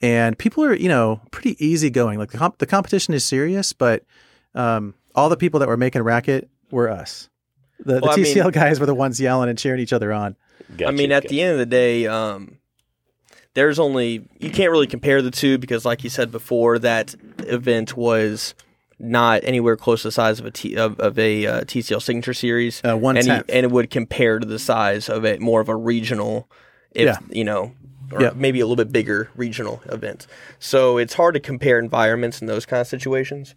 and 0.00 0.38
people 0.38 0.64
are, 0.64 0.74
you 0.74 0.88
know, 0.88 1.20
pretty 1.30 1.64
easygoing. 1.64 2.18
Like 2.18 2.30
the, 2.30 2.38
comp- 2.38 2.58
the 2.58 2.66
competition 2.66 3.14
is 3.14 3.24
serious, 3.24 3.72
but 3.72 4.04
um, 4.54 4.94
all 5.14 5.28
the 5.28 5.36
people 5.36 5.60
that 5.60 5.68
were 5.68 5.76
making 5.76 6.02
racket 6.02 6.48
were 6.70 6.88
us. 6.90 7.28
The, 7.80 7.94
the 7.94 8.00
Well, 8.00 8.10
I 8.12 8.16
mean- 8.16 8.24
TCL 8.24 8.52
guys 8.52 8.80
were 8.80 8.86
the 8.86 8.94
ones 8.94 9.20
yelling 9.20 9.48
and 9.48 9.58
cheering 9.58 9.80
each 9.80 9.92
other 9.92 10.12
on. 10.12 10.36
Gotcha. 10.76 10.88
I 10.88 10.90
mean, 10.92 11.12
at 11.12 11.28
the 11.28 11.40
end 11.42 11.52
of 11.52 11.58
the 11.58 11.66
day, 11.66 12.06
um, 12.06 12.58
there's 13.54 13.78
only 13.78 14.28
you 14.38 14.50
can't 14.50 14.70
really 14.70 14.86
compare 14.86 15.22
the 15.22 15.30
two 15.30 15.58
because, 15.58 15.84
like 15.84 16.04
you 16.04 16.10
said 16.10 16.30
before, 16.30 16.78
that 16.80 17.14
event 17.38 17.96
was 17.96 18.54
not 18.98 19.40
anywhere 19.44 19.76
close 19.76 20.02
to 20.02 20.08
the 20.08 20.12
size 20.12 20.40
of 20.40 20.46
a 20.46 20.50
T, 20.50 20.76
of, 20.76 20.98
of 21.00 21.18
a 21.18 21.46
uh, 21.46 21.60
TCL 21.62 22.02
Signature 22.02 22.34
Series, 22.34 22.82
Uh, 22.84 22.96
one 22.96 23.16
and, 23.16 23.26
he- 23.26 23.32
and 23.32 23.64
it 23.64 23.70
would 23.70 23.90
compare 23.90 24.38
to 24.40 24.46
the 24.46 24.58
size 24.58 25.08
of 25.08 25.24
a 25.24 25.38
more 25.38 25.60
of 25.60 25.68
a 25.68 25.76
regional, 25.76 26.50
if 26.92 27.06
Yeah. 27.06 27.18
you 27.30 27.44
know, 27.44 27.72
or 28.12 28.20
Yeah. 28.22 28.30
maybe 28.34 28.58
a 28.60 28.66
little 28.66 28.76
bit 28.82 28.92
bigger 28.92 29.30
regional 29.36 29.80
event. 29.86 30.26
So 30.58 30.98
it's 30.98 31.14
hard 31.14 31.34
to 31.34 31.40
compare 31.40 31.78
environments 31.78 32.40
in 32.40 32.48
those 32.48 32.66
kind 32.66 32.80
of 32.80 32.86
situations. 32.88 33.54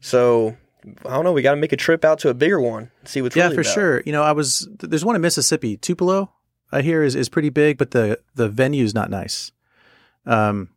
So 0.00 0.56
I 1.04 1.10
don't 1.10 1.24
know. 1.24 1.32
We 1.32 1.42
got 1.42 1.54
to 1.54 1.60
make 1.60 1.72
a 1.72 1.76
trip 1.76 2.04
out 2.04 2.18
to 2.20 2.28
a 2.28 2.34
bigger 2.34 2.60
one, 2.60 2.90
see 3.04 3.22
what's 3.22 3.36
yeah, 3.36 3.44
really 3.44 3.56
for 3.56 3.60
about. 3.62 3.74
sure. 3.74 4.02
You 4.04 4.12
know, 4.12 4.22
I 4.22 4.32
was 4.32 4.68
there's 4.80 5.04
one 5.04 5.16
in 5.16 5.22
Mississippi, 5.22 5.76
Tupelo. 5.76 6.32
I 6.72 6.82
hear 6.82 7.02
is 7.02 7.14
is 7.14 7.28
pretty 7.28 7.50
big, 7.50 7.78
but 7.78 7.92
the 7.92 8.20
the 8.34 8.48
venue's 8.48 8.94
not 8.94 9.10
nice. 9.10 9.52
Um, 10.26 10.70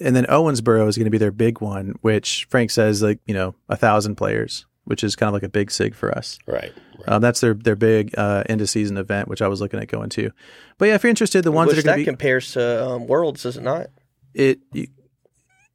and 0.00 0.16
then 0.16 0.24
Owensboro 0.26 0.88
is 0.88 0.96
going 0.96 1.06
to 1.06 1.10
be 1.10 1.18
their 1.18 1.32
big 1.32 1.60
one, 1.60 1.94
which 2.00 2.46
Frank 2.50 2.70
says 2.70 3.02
like 3.02 3.18
you 3.26 3.34
know 3.34 3.54
a 3.68 3.76
thousand 3.76 4.16
players, 4.16 4.66
which 4.84 5.04
is 5.04 5.16
kind 5.16 5.28
of 5.28 5.34
like 5.34 5.42
a 5.42 5.48
big 5.48 5.70
sig 5.70 5.94
for 5.94 6.16
us. 6.16 6.38
right. 6.46 6.72
right. 6.98 7.08
Um, 7.08 7.20
that's 7.20 7.40
their 7.40 7.54
their 7.54 7.76
big 7.76 8.14
uh, 8.16 8.44
end 8.48 8.60
of 8.60 8.70
season 8.70 8.96
event, 8.96 9.28
which 9.28 9.42
I 9.42 9.48
was 9.48 9.60
looking 9.60 9.80
at 9.80 9.88
going 9.88 10.10
to. 10.10 10.30
But 10.78 10.86
yeah, 10.86 10.94
if 10.94 11.02
you're 11.02 11.10
interested, 11.10 11.42
the 11.42 11.52
ones 11.52 11.68
Which 11.68 11.76
that 11.76 11.80
are 11.80 11.82
that 11.82 11.88
going 11.90 11.98
to 11.98 12.04
be 12.04 12.10
compares 12.10 12.52
to 12.52 12.86
um, 12.86 13.06
Worlds, 13.06 13.42
does 13.42 13.56
it 13.56 13.62
not? 13.62 13.88
it. 14.34 14.60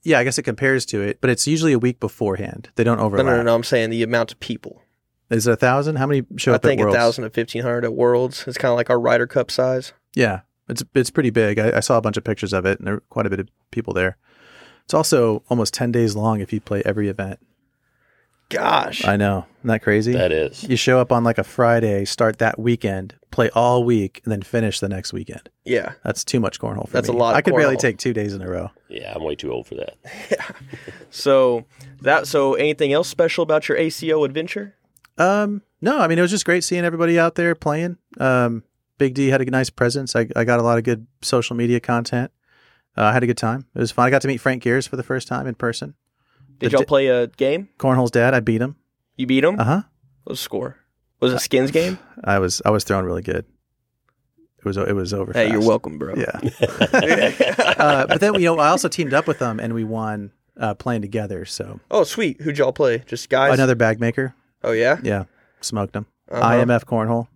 Yeah, 0.08 0.20
I 0.20 0.24
guess 0.24 0.38
it 0.38 0.44
compares 0.44 0.86
to 0.88 1.02
it, 1.02 1.20
but 1.20 1.30
it's 1.30 1.46
usually 1.48 1.74
a 1.74 1.80
week 1.80 2.00
beforehand. 2.00 2.70
They 2.76 2.84
don't 2.86 2.98
No, 2.98 3.04
overlap. 3.04 3.26
no, 3.26 3.36
no, 3.38 3.44
no. 3.44 3.56
I'm 3.56 3.64
saying 3.64 3.90
the 3.90 4.04
amount 4.04 4.32
of 4.32 4.40
people. 4.40 4.82
Is 5.30 5.46
it 5.48 5.52
a 5.52 5.56
thousand? 5.58 5.98
How 5.98 6.08
many 6.08 6.24
show 6.38 6.54
I 6.54 6.56
up 6.56 6.62
think 6.64 6.80
at 6.80 6.84
a 6.84 6.86
Worlds? 6.86 6.98
thousand 6.98 7.24
to 7.26 7.30
fifteen 7.30 7.62
hundred 7.64 7.84
at 7.84 7.94
Worlds. 7.94 8.46
It's 8.48 8.58
kind 8.58 8.72
of 8.72 8.78
like 8.78 8.90
our 8.90 9.00
Ryder 9.00 9.28
Cup 9.28 9.52
size. 9.52 9.92
Yeah, 10.16 10.42
it's 10.70 10.84
it's 10.96 11.10
pretty 11.10 11.30
big. 11.32 11.60
I, 11.60 11.78
I 11.78 11.80
saw 11.82 11.98
a 11.98 12.02
bunch 12.02 12.16
of 12.16 12.24
pictures 12.24 12.54
of 12.54 12.66
it, 12.66 12.80
and 12.80 12.88
there 12.88 12.94
are 12.96 13.04
quite 13.10 13.26
a 13.26 13.30
bit 13.30 13.42
of 13.42 13.50
people 13.72 13.94
there. 13.94 14.16
It's 14.86 14.94
also 14.94 15.44
almost 15.50 15.74
ten 15.74 15.92
days 15.92 16.16
long 16.16 16.40
if 16.40 16.54
you 16.54 16.62
play 16.62 16.82
every 16.86 17.10
event. 17.10 17.40
Gosh. 18.50 19.04
I 19.06 19.18
know. 19.18 19.46
Isn't 19.60 19.68
that 19.68 19.82
crazy? 19.82 20.14
That 20.14 20.32
is. 20.32 20.64
you 20.64 20.78
show 20.78 21.00
up 21.00 21.12
on 21.12 21.24
like 21.26 21.38
a 21.38 21.44
Friday, 21.44 22.06
start 22.06 22.38
that 22.40 22.58
weekend, 22.58 23.14
play 23.32 23.50
all 23.54 23.84
week, 23.84 24.22
and 24.24 24.32
then 24.32 24.42
finish 24.42 24.80
the 24.80 24.88
next 24.88 25.12
weekend. 25.12 25.50
yeah. 25.66 25.94
That's 26.04 26.24
too 26.24 26.40
much 26.40 26.60
cornhole 26.60 26.86
for 26.88 26.94
That's 26.94 27.10
me. 27.10 27.16
a 27.16 27.18
lot 27.18 27.32
of 27.32 27.38
I 27.38 27.42
could 27.42 27.54
barely 27.56 27.76
cornhole. 27.76 27.80
take 27.80 27.98
two 27.98 28.14
days 28.14 28.34
in 28.34 28.42
a 28.42 28.50
row. 28.50 28.72
Yeah, 28.88 29.14
I'm 29.14 29.24
way 29.24 29.36
too 29.36 29.52
old 29.52 29.68
for 29.68 29.76
that. 29.76 29.98
So 31.10 31.66
that 32.02 32.28
so 32.28 32.54
anything 32.56 32.94
else 32.94 33.08
special 33.08 33.42
about 33.44 33.68
your 33.70 33.78
ACO 33.78 34.24
adventure? 34.24 34.76
Um, 35.18 35.62
no, 35.82 36.00
I 36.00 36.08
mean 36.08 36.18
it 36.20 36.22
was 36.22 36.32
just 36.32 36.46
great 36.46 36.64
seeing 36.64 36.84
everybody 36.86 37.18
out 37.20 37.36
there 37.36 37.56
playing. 37.56 37.98
Um, 38.20 38.64
Big 38.98 39.14
D 39.14 39.28
had 39.30 39.42
a 39.42 39.46
nice 39.46 39.70
presence. 39.70 40.16
I, 40.16 40.28
I 40.36 40.44
got 40.44 40.60
a 40.60 40.64
lot 40.64 40.78
of 40.78 40.84
good 40.84 41.08
social 41.22 41.56
media 41.56 41.80
content. 41.80 42.32
Uh, 42.98 43.04
I 43.04 43.14
had 43.14 43.24
a 43.24 43.28
good 43.28 43.38
time. 43.38 43.66
It 43.76 43.80
was 43.80 43.92
fun. 43.92 44.08
I 44.08 44.10
got 44.10 44.22
to 44.24 44.28
meet 44.28 44.38
Frank 44.38 44.64
Geers 44.64 44.88
for 44.88 44.96
the 44.96 45.04
first 45.04 45.28
time 45.28 45.46
in 45.48 45.56
person. 45.56 45.94
Did 46.60 46.72
y'all 46.72 46.82
di- 46.82 46.86
play 46.86 47.08
a 47.08 47.28
game? 47.28 47.70
Cornhole's 47.78 48.12
dad. 48.12 48.34
I 48.34 48.40
beat 48.40 48.62
him. 48.62 48.76
You 49.16 49.28
beat 49.28 49.44
him? 49.44 49.60
Uh 49.60 49.64
huh. 49.64 49.82
What 50.24 50.32
was 50.32 50.40
the 50.40 50.44
score? 50.44 50.78
Was 51.20 51.34
it 51.34 51.38
a 51.38 51.40
skins 51.40 51.72
game? 51.72 52.00
I 52.24 52.40
was 52.40 52.62
I 52.66 52.70
was 52.70 52.84
throwing 52.84 53.06
really 53.06 53.22
good. 53.22 53.46
It 54.60 54.66
was 54.66 54.78
it 54.78 54.96
was 54.96 55.14
over. 55.14 55.34
Hey, 55.34 55.52
you're 55.52 55.66
welcome, 55.66 55.98
bro. 55.98 56.16
Yeah. 56.16 56.40
uh, 57.78 58.08
but 58.08 58.20
then 58.20 58.34
you 58.36 58.42
know 58.42 58.60
I 58.60 58.70
also 58.70 58.88
teamed 58.88 59.14
up 59.14 59.28
with 59.28 59.40
them 59.40 59.60
and 59.60 59.74
we 59.74 59.84
won 59.84 60.32
uh, 60.60 60.74
playing 60.74 61.02
together. 61.02 61.46
So 61.46 61.80
oh, 61.92 62.04
sweet. 62.04 62.42
Who'd 62.42 62.58
y'all 62.58 62.74
play? 62.74 63.04
Just 63.06 63.30
guys? 63.30 63.54
another 63.54 63.76
bag 63.76 64.00
maker. 64.00 64.34
Oh 64.64 64.72
yeah. 64.72 64.98
Yeah, 65.04 65.26
smoked 65.62 65.96
him. 65.96 66.06
Uh-huh. 66.30 66.44
IMF 66.44 66.86
cornhole. 66.86 67.28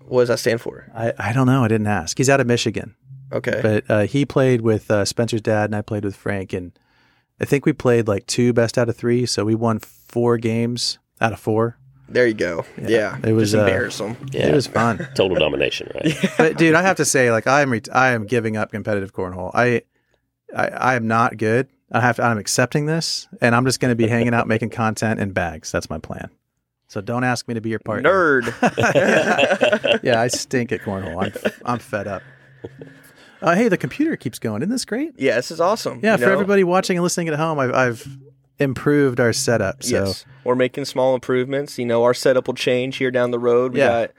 What 0.00 0.22
does 0.22 0.28
that 0.28 0.38
stand 0.38 0.60
for? 0.60 0.90
I, 0.94 1.12
I 1.18 1.32
don't 1.32 1.46
know. 1.46 1.64
I 1.64 1.68
didn't 1.68 1.86
ask. 1.86 2.16
He's 2.16 2.30
out 2.30 2.40
of 2.40 2.46
Michigan, 2.46 2.96
Okay. 3.30 3.60
but 3.62 3.90
uh, 3.90 4.00
he 4.06 4.24
played 4.24 4.62
with 4.62 4.90
uh, 4.90 5.04
Spencer's 5.04 5.42
dad, 5.42 5.66
and 5.66 5.76
I 5.76 5.82
played 5.82 6.02
with 6.02 6.16
Frank, 6.16 6.54
and 6.54 6.72
I 7.40 7.44
think 7.44 7.66
we 7.66 7.72
played 7.72 8.08
like 8.08 8.26
two 8.26 8.52
best 8.52 8.78
out 8.78 8.88
of 8.88 8.96
three, 8.96 9.26
so 9.26 9.44
we 9.44 9.54
won 9.54 9.78
four 9.78 10.38
games 10.38 10.98
out 11.20 11.32
of 11.32 11.40
four. 11.40 11.76
there 12.08 12.26
you 12.26 12.34
go. 12.34 12.64
Yeah. 12.80 13.18
it 13.22 13.32
was, 13.32 13.52
just 13.52 14.00
uh, 14.00 14.04
them. 14.06 14.16
Yeah. 14.32 14.48
It 14.48 14.54
was 14.54 14.66
fun. 14.66 14.98
Total 15.14 15.36
domination, 15.36 15.90
right? 15.94 16.14
but 16.38 16.56
dude, 16.56 16.74
I 16.74 16.82
have 16.82 16.96
to 16.96 17.04
say, 17.04 17.30
like, 17.30 17.46
I 17.46 17.62
am 17.62 17.70
ret- 17.72 17.94
I 17.94 18.10
am 18.10 18.26
giving 18.26 18.56
up 18.56 18.72
competitive 18.72 19.12
cornhole. 19.12 19.50
I 19.54 19.82
I, 20.54 20.68
I 20.68 20.94
am 20.94 21.06
not 21.06 21.36
good. 21.36 21.68
I 21.92 22.00
have 22.00 22.16
to, 22.16 22.22
I'm 22.22 22.38
accepting 22.38 22.86
this, 22.86 23.28
and 23.40 23.54
I'm 23.54 23.64
just 23.64 23.80
going 23.80 23.90
to 23.90 23.96
be 23.96 24.08
hanging 24.08 24.34
out 24.34 24.46
making 24.46 24.70
content 24.70 25.20
in 25.20 25.32
bags. 25.32 25.72
That's 25.72 25.88
my 25.88 25.98
plan. 25.98 26.30
So 26.88 27.00
don't 27.02 27.24
ask 27.24 27.46
me 27.48 27.54
to 27.54 27.60
be 27.60 27.68
your 27.68 27.78
partner. 27.80 28.10
Nerd. 28.42 30.02
yeah, 30.02 30.20
I 30.20 30.28
stink 30.28 30.72
at 30.72 30.80
cornhole. 30.80 31.22
I'm 31.22 31.52
I'm 31.64 31.78
fed 31.78 32.06
up. 32.08 32.22
Uh, 33.40 33.54
hey, 33.54 33.68
the 33.68 33.76
computer 33.76 34.16
keeps 34.16 34.38
going. 34.38 34.62
Isn't 34.62 34.70
this 34.72 34.84
great? 34.84 35.12
yeah, 35.16 35.36
this 35.36 35.50
is 35.50 35.60
awesome. 35.60 36.00
Yeah, 36.02 36.12
you 36.12 36.18
for 36.18 36.26
know? 36.26 36.32
everybody 36.32 36.64
watching 36.64 36.96
and 36.96 37.02
listening 37.04 37.28
at 37.28 37.34
home, 37.38 37.58
I've, 37.58 37.72
I've 37.72 38.18
improved 38.58 39.20
our 39.20 39.32
setup. 39.32 39.82
So 39.84 40.04
Yes. 40.06 40.24
We're 40.44 40.54
making 40.56 40.86
small 40.86 41.14
improvements. 41.14 41.78
You 41.78 41.86
know, 41.86 42.02
our 42.04 42.14
setup 42.14 42.46
will 42.48 42.54
change 42.54 42.96
here 42.96 43.10
down 43.10 43.30
the 43.30 43.38
road. 43.38 43.72
We 43.74 43.78
Yeah. 43.80 44.06
got 44.06 44.10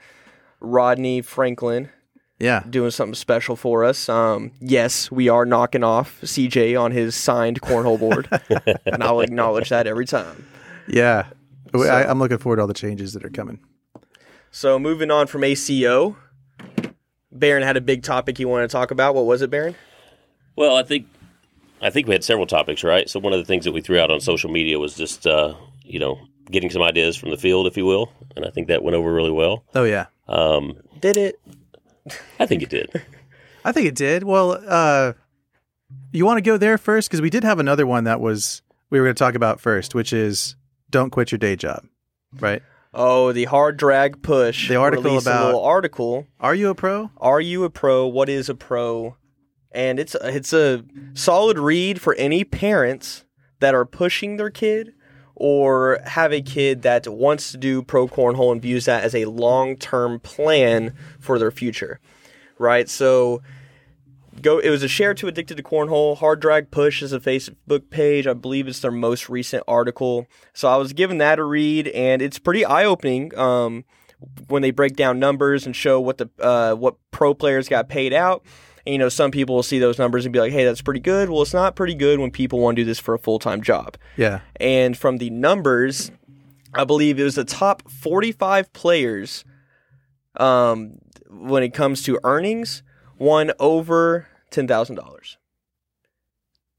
Rodney 0.60 1.20
Franklin 1.22 1.90
yeah, 2.38 2.62
doing 2.70 2.90
something 2.90 3.14
special 3.14 3.54
for 3.56 3.84
us. 3.84 4.08
Um, 4.08 4.52
yes, 4.60 5.10
we 5.10 5.28
are 5.28 5.44
knocking 5.44 5.84
off 5.84 6.18
CJ 6.22 6.74
on 6.80 6.90
his 6.92 7.14
signed 7.14 7.60
cornhole 7.60 7.98
board, 7.98 8.28
and 8.86 9.04
I'll 9.04 9.20
acknowledge 9.20 9.68
that 9.68 9.86
every 9.86 10.06
time. 10.06 10.46
yeah. 10.88 11.26
I, 11.74 12.04
I'm 12.04 12.18
looking 12.18 12.38
forward 12.38 12.56
to 12.56 12.62
all 12.62 12.66
the 12.68 12.72
changes 12.74 13.12
that 13.12 13.24
are 13.24 13.30
coming. 13.30 13.60
So 14.50 14.78
moving 14.78 15.10
on 15.10 15.26
from 15.28 15.44
ACO, 15.44 16.16
Baron 17.32 17.62
had 17.62 17.76
a 17.76 17.80
big 17.80 18.02
topic 18.02 18.38
he 18.38 18.44
wanted 18.44 18.68
to 18.68 18.72
talk 18.72 18.90
about. 18.90 19.14
What 19.14 19.26
was 19.26 19.42
it, 19.42 19.50
Baron? 19.50 19.74
Well, 20.56 20.76
I 20.76 20.82
think 20.82 21.06
I 21.80 21.90
think 21.90 22.06
we 22.06 22.14
had 22.14 22.24
several 22.24 22.46
topics, 22.46 22.84
right? 22.84 23.08
So 23.08 23.20
one 23.20 23.32
of 23.32 23.38
the 23.38 23.44
things 23.44 23.64
that 23.64 23.72
we 23.72 23.80
threw 23.80 23.98
out 23.98 24.10
on 24.10 24.20
social 24.20 24.50
media 24.50 24.78
was 24.78 24.94
just 24.94 25.26
uh, 25.26 25.54
you 25.84 25.98
know 25.98 26.18
getting 26.50 26.70
some 26.70 26.82
ideas 26.82 27.16
from 27.16 27.30
the 27.30 27.36
field, 27.36 27.66
if 27.66 27.76
you 27.76 27.86
will, 27.86 28.12
and 28.36 28.44
I 28.44 28.50
think 28.50 28.68
that 28.68 28.82
went 28.82 28.96
over 28.96 29.12
really 29.12 29.30
well. 29.30 29.64
Oh 29.74 29.84
yeah, 29.84 30.06
Um, 30.28 30.76
Did 31.00 31.16
it? 31.16 31.40
I 32.40 32.46
think 32.46 32.62
it 32.62 32.70
did. 32.70 32.90
I 33.64 33.72
think 33.72 33.86
it 33.86 33.94
did. 33.94 34.24
Well, 34.24 34.60
uh, 34.66 35.12
you 36.12 36.24
want 36.24 36.38
to 36.38 36.42
go 36.42 36.56
there 36.56 36.78
first 36.78 37.08
because 37.08 37.20
we 37.20 37.30
did 37.30 37.44
have 37.44 37.58
another 37.58 37.86
one 37.86 38.04
that 38.04 38.20
was 38.20 38.62
we 38.90 38.98
were 38.98 39.06
going 39.06 39.14
to 39.14 39.18
talk 39.18 39.34
about 39.34 39.60
first, 39.60 39.94
which 39.94 40.12
is 40.12 40.56
don't 40.90 41.10
quit 41.10 41.30
your 41.30 41.38
day 41.38 41.56
job. 41.56 41.84
Right? 42.38 42.62
Oh, 42.92 43.32
the 43.32 43.44
hard 43.44 43.76
drag 43.76 44.22
push. 44.22 44.68
The 44.68 44.76
article 44.76 45.04
released 45.04 45.26
about- 45.26 45.42
a 45.42 45.46
little 45.46 45.62
article. 45.64 46.26
Are 46.40 46.54
you 46.54 46.70
a 46.70 46.74
pro? 46.74 47.10
Are 47.18 47.40
you 47.40 47.64
a 47.64 47.70
pro? 47.70 48.06
What 48.06 48.28
is 48.28 48.48
a 48.48 48.54
pro? 48.54 49.16
And 49.72 50.00
it's 50.00 50.16
it's 50.22 50.52
a 50.52 50.84
solid 51.14 51.58
read 51.58 52.00
for 52.00 52.14
any 52.14 52.42
parents 52.42 53.24
that 53.60 53.74
are 53.74 53.84
pushing 53.84 54.36
their 54.36 54.50
kid 54.50 54.92
or 55.36 56.00
have 56.04 56.32
a 56.32 56.42
kid 56.42 56.82
that 56.82 57.06
wants 57.06 57.52
to 57.52 57.56
do 57.56 57.80
pro 57.82 58.08
cornhole 58.08 58.50
and 58.50 58.60
views 58.60 58.86
that 58.86 59.04
as 59.04 59.14
a 59.14 59.26
long-term 59.26 60.18
plan 60.20 60.92
for 61.20 61.38
their 61.38 61.52
future. 61.52 62.00
Right? 62.58 62.88
So 62.88 63.40
go 64.42 64.58
it 64.58 64.70
was 64.70 64.82
a 64.82 64.88
share 64.88 65.14
to 65.14 65.28
addicted 65.28 65.56
to 65.56 65.62
cornhole. 65.62 66.16
Hard 66.16 66.40
drag 66.40 66.70
push 66.70 67.02
is 67.02 67.12
a 67.12 67.20
facebook 67.20 67.90
page. 67.90 68.26
I 68.26 68.32
believe 68.32 68.68
it's 68.68 68.80
their 68.80 68.90
most 68.90 69.28
recent 69.28 69.62
article. 69.68 70.26
So 70.52 70.68
i 70.68 70.76
was 70.76 70.92
given 70.92 71.18
that 71.18 71.38
a 71.38 71.44
read 71.44 71.88
and 71.88 72.20
it's 72.22 72.38
pretty 72.38 72.64
eye-opening 72.64 73.36
um, 73.38 73.84
when 74.48 74.62
they 74.62 74.70
break 74.70 74.96
down 74.96 75.18
numbers 75.18 75.66
and 75.66 75.74
show 75.74 76.00
what 76.00 76.18
the 76.18 76.28
uh, 76.38 76.74
what 76.74 76.96
pro 77.10 77.34
players 77.34 77.68
got 77.68 77.88
paid 77.88 78.12
out. 78.12 78.44
And, 78.86 78.94
you 78.94 78.98
know 78.98 79.08
some 79.08 79.30
people 79.30 79.54
will 79.54 79.62
see 79.62 79.78
those 79.78 79.98
numbers 79.98 80.24
and 80.24 80.32
be 80.32 80.40
like 80.40 80.52
hey 80.52 80.64
that's 80.64 80.82
pretty 80.82 81.00
good. 81.00 81.30
Well 81.30 81.42
it's 81.42 81.54
not 81.54 81.76
pretty 81.76 81.94
good 81.94 82.18
when 82.18 82.30
people 82.30 82.58
want 82.58 82.76
to 82.76 82.82
do 82.82 82.86
this 82.86 82.98
for 82.98 83.14
a 83.14 83.18
full-time 83.18 83.62
job. 83.62 83.96
Yeah. 84.16 84.40
and 84.56 84.96
from 84.96 85.18
the 85.18 85.30
numbers, 85.30 86.10
I 86.74 86.84
believe 86.84 87.18
it 87.18 87.24
was 87.24 87.34
the 87.34 87.44
top 87.44 87.90
45 87.90 88.72
players 88.72 89.44
um, 90.36 90.98
when 91.28 91.62
it 91.62 91.74
comes 91.74 92.02
to 92.04 92.18
earnings 92.24 92.82
won 93.18 93.52
over 93.60 94.26
$10,000. 94.50 95.36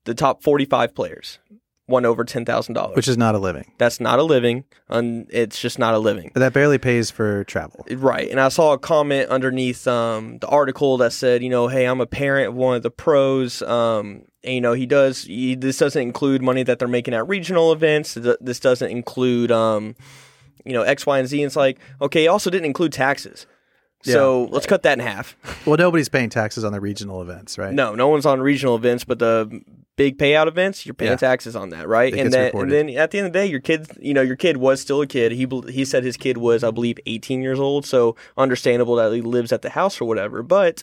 The 0.05 0.13
top 0.13 0.43
45 0.43 0.95
players 0.95 1.39
won 1.87 2.05
over 2.05 2.23
$10,000. 2.23 2.95
Which 2.95 3.07
is 3.07 3.17
not 3.17 3.35
a 3.35 3.37
living. 3.37 3.71
That's 3.77 3.99
not 3.99 4.17
a 4.17 4.23
living. 4.23 4.63
And 4.89 5.27
it's 5.29 5.59
just 5.59 5.77
not 5.77 5.93
a 5.93 5.99
living. 5.99 6.31
That 6.33 6.53
barely 6.53 6.79
pays 6.79 7.11
for 7.11 7.43
travel. 7.43 7.85
Right. 7.91 8.29
And 8.29 8.39
I 8.39 8.49
saw 8.49 8.73
a 8.73 8.79
comment 8.79 9.29
underneath 9.29 9.87
um, 9.87 10.39
the 10.39 10.47
article 10.47 10.97
that 10.97 11.13
said, 11.13 11.43
you 11.43 11.49
know, 11.49 11.67
hey, 11.67 11.85
I'm 11.85 12.01
a 12.01 12.07
parent 12.07 12.49
of 12.49 12.55
one 12.55 12.77
of 12.77 12.83
the 12.83 12.89
pros. 12.89 13.61
Um, 13.61 14.23
and, 14.43 14.55
you 14.55 14.61
know, 14.61 14.73
he 14.73 14.87
does, 14.87 15.25
he, 15.25 15.53
this 15.53 15.77
doesn't 15.77 16.01
include 16.01 16.41
money 16.41 16.63
that 16.63 16.79
they're 16.79 16.87
making 16.87 17.13
at 17.13 17.27
regional 17.27 17.71
events. 17.71 18.17
This 18.39 18.59
doesn't 18.59 18.89
include, 18.89 19.51
um, 19.51 19.95
you 20.65 20.73
know, 20.73 20.81
X, 20.81 21.05
Y, 21.05 21.19
and 21.19 21.27
Z. 21.27 21.43
And 21.43 21.47
it's 21.47 21.55
like, 21.55 21.79
okay, 22.01 22.25
also 22.27 22.49
didn't 22.49 22.65
include 22.65 22.93
taxes. 22.93 23.45
So 24.03 24.47
let's 24.51 24.65
cut 24.65 24.83
that 24.83 24.99
in 24.99 25.05
half. 25.05 25.35
Well, 25.65 25.77
nobody's 25.77 26.09
paying 26.09 26.29
taxes 26.29 26.63
on 26.63 26.73
the 26.73 26.81
regional 26.81 27.21
events, 27.21 27.57
right? 27.57 27.71
No, 27.73 27.93
no 27.93 28.07
one's 28.07 28.25
on 28.25 28.41
regional 28.41 28.75
events, 28.75 29.03
but 29.03 29.19
the 29.19 29.61
big 29.95 30.17
payout 30.17 30.47
events, 30.47 30.85
you're 30.85 30.95
paying 30.95 31.11
Yeah. 31.11 31.17
taxes 31.17 31.55
on 31.55 31.69
that, 31.69 31.87
right? 31.87 32.11
It 32.11 32.19
and 32.19 32.33
then, 32.33 32.51
and 32.55 32.71
then 32.71 32.89
at 32.89 33.11
the 33.11 33.19
end 33.19 33.27
of 33.27 33.33
the 33.33 33.39
day, 33.39 33.45
your 33.45 33.59
kid, 33.59 33.87
you 33.99 34.13
know, 34.15 34.21
your 34.21 34.35
kid 34.35 34.57
was 34.57 34.81
still 34.81 35.01
a 35.01 35.07
kid. 35.07 35.31
He 35.33 35.47
he 35.69 35.85
said 35.85 36.03
his 36.03 36.17
kid 36.17 36.37
was, 36.37 36.63
I 36.63 36.71
believe, 36.71 36.97
18 37.05 37.41
years 37.43 37.59
old, 37.59 37.85
so 37.85 38.15
understandable 38.37 38.95
that 38.95 39.13
he 39.13 39.21
lives 39.21 39.51
at 39.51 39.61
the 39.61 39.69
house 39.69 40.01
or 40.01 40.05
whatever. 40.05 40.41
But 40.41 40.81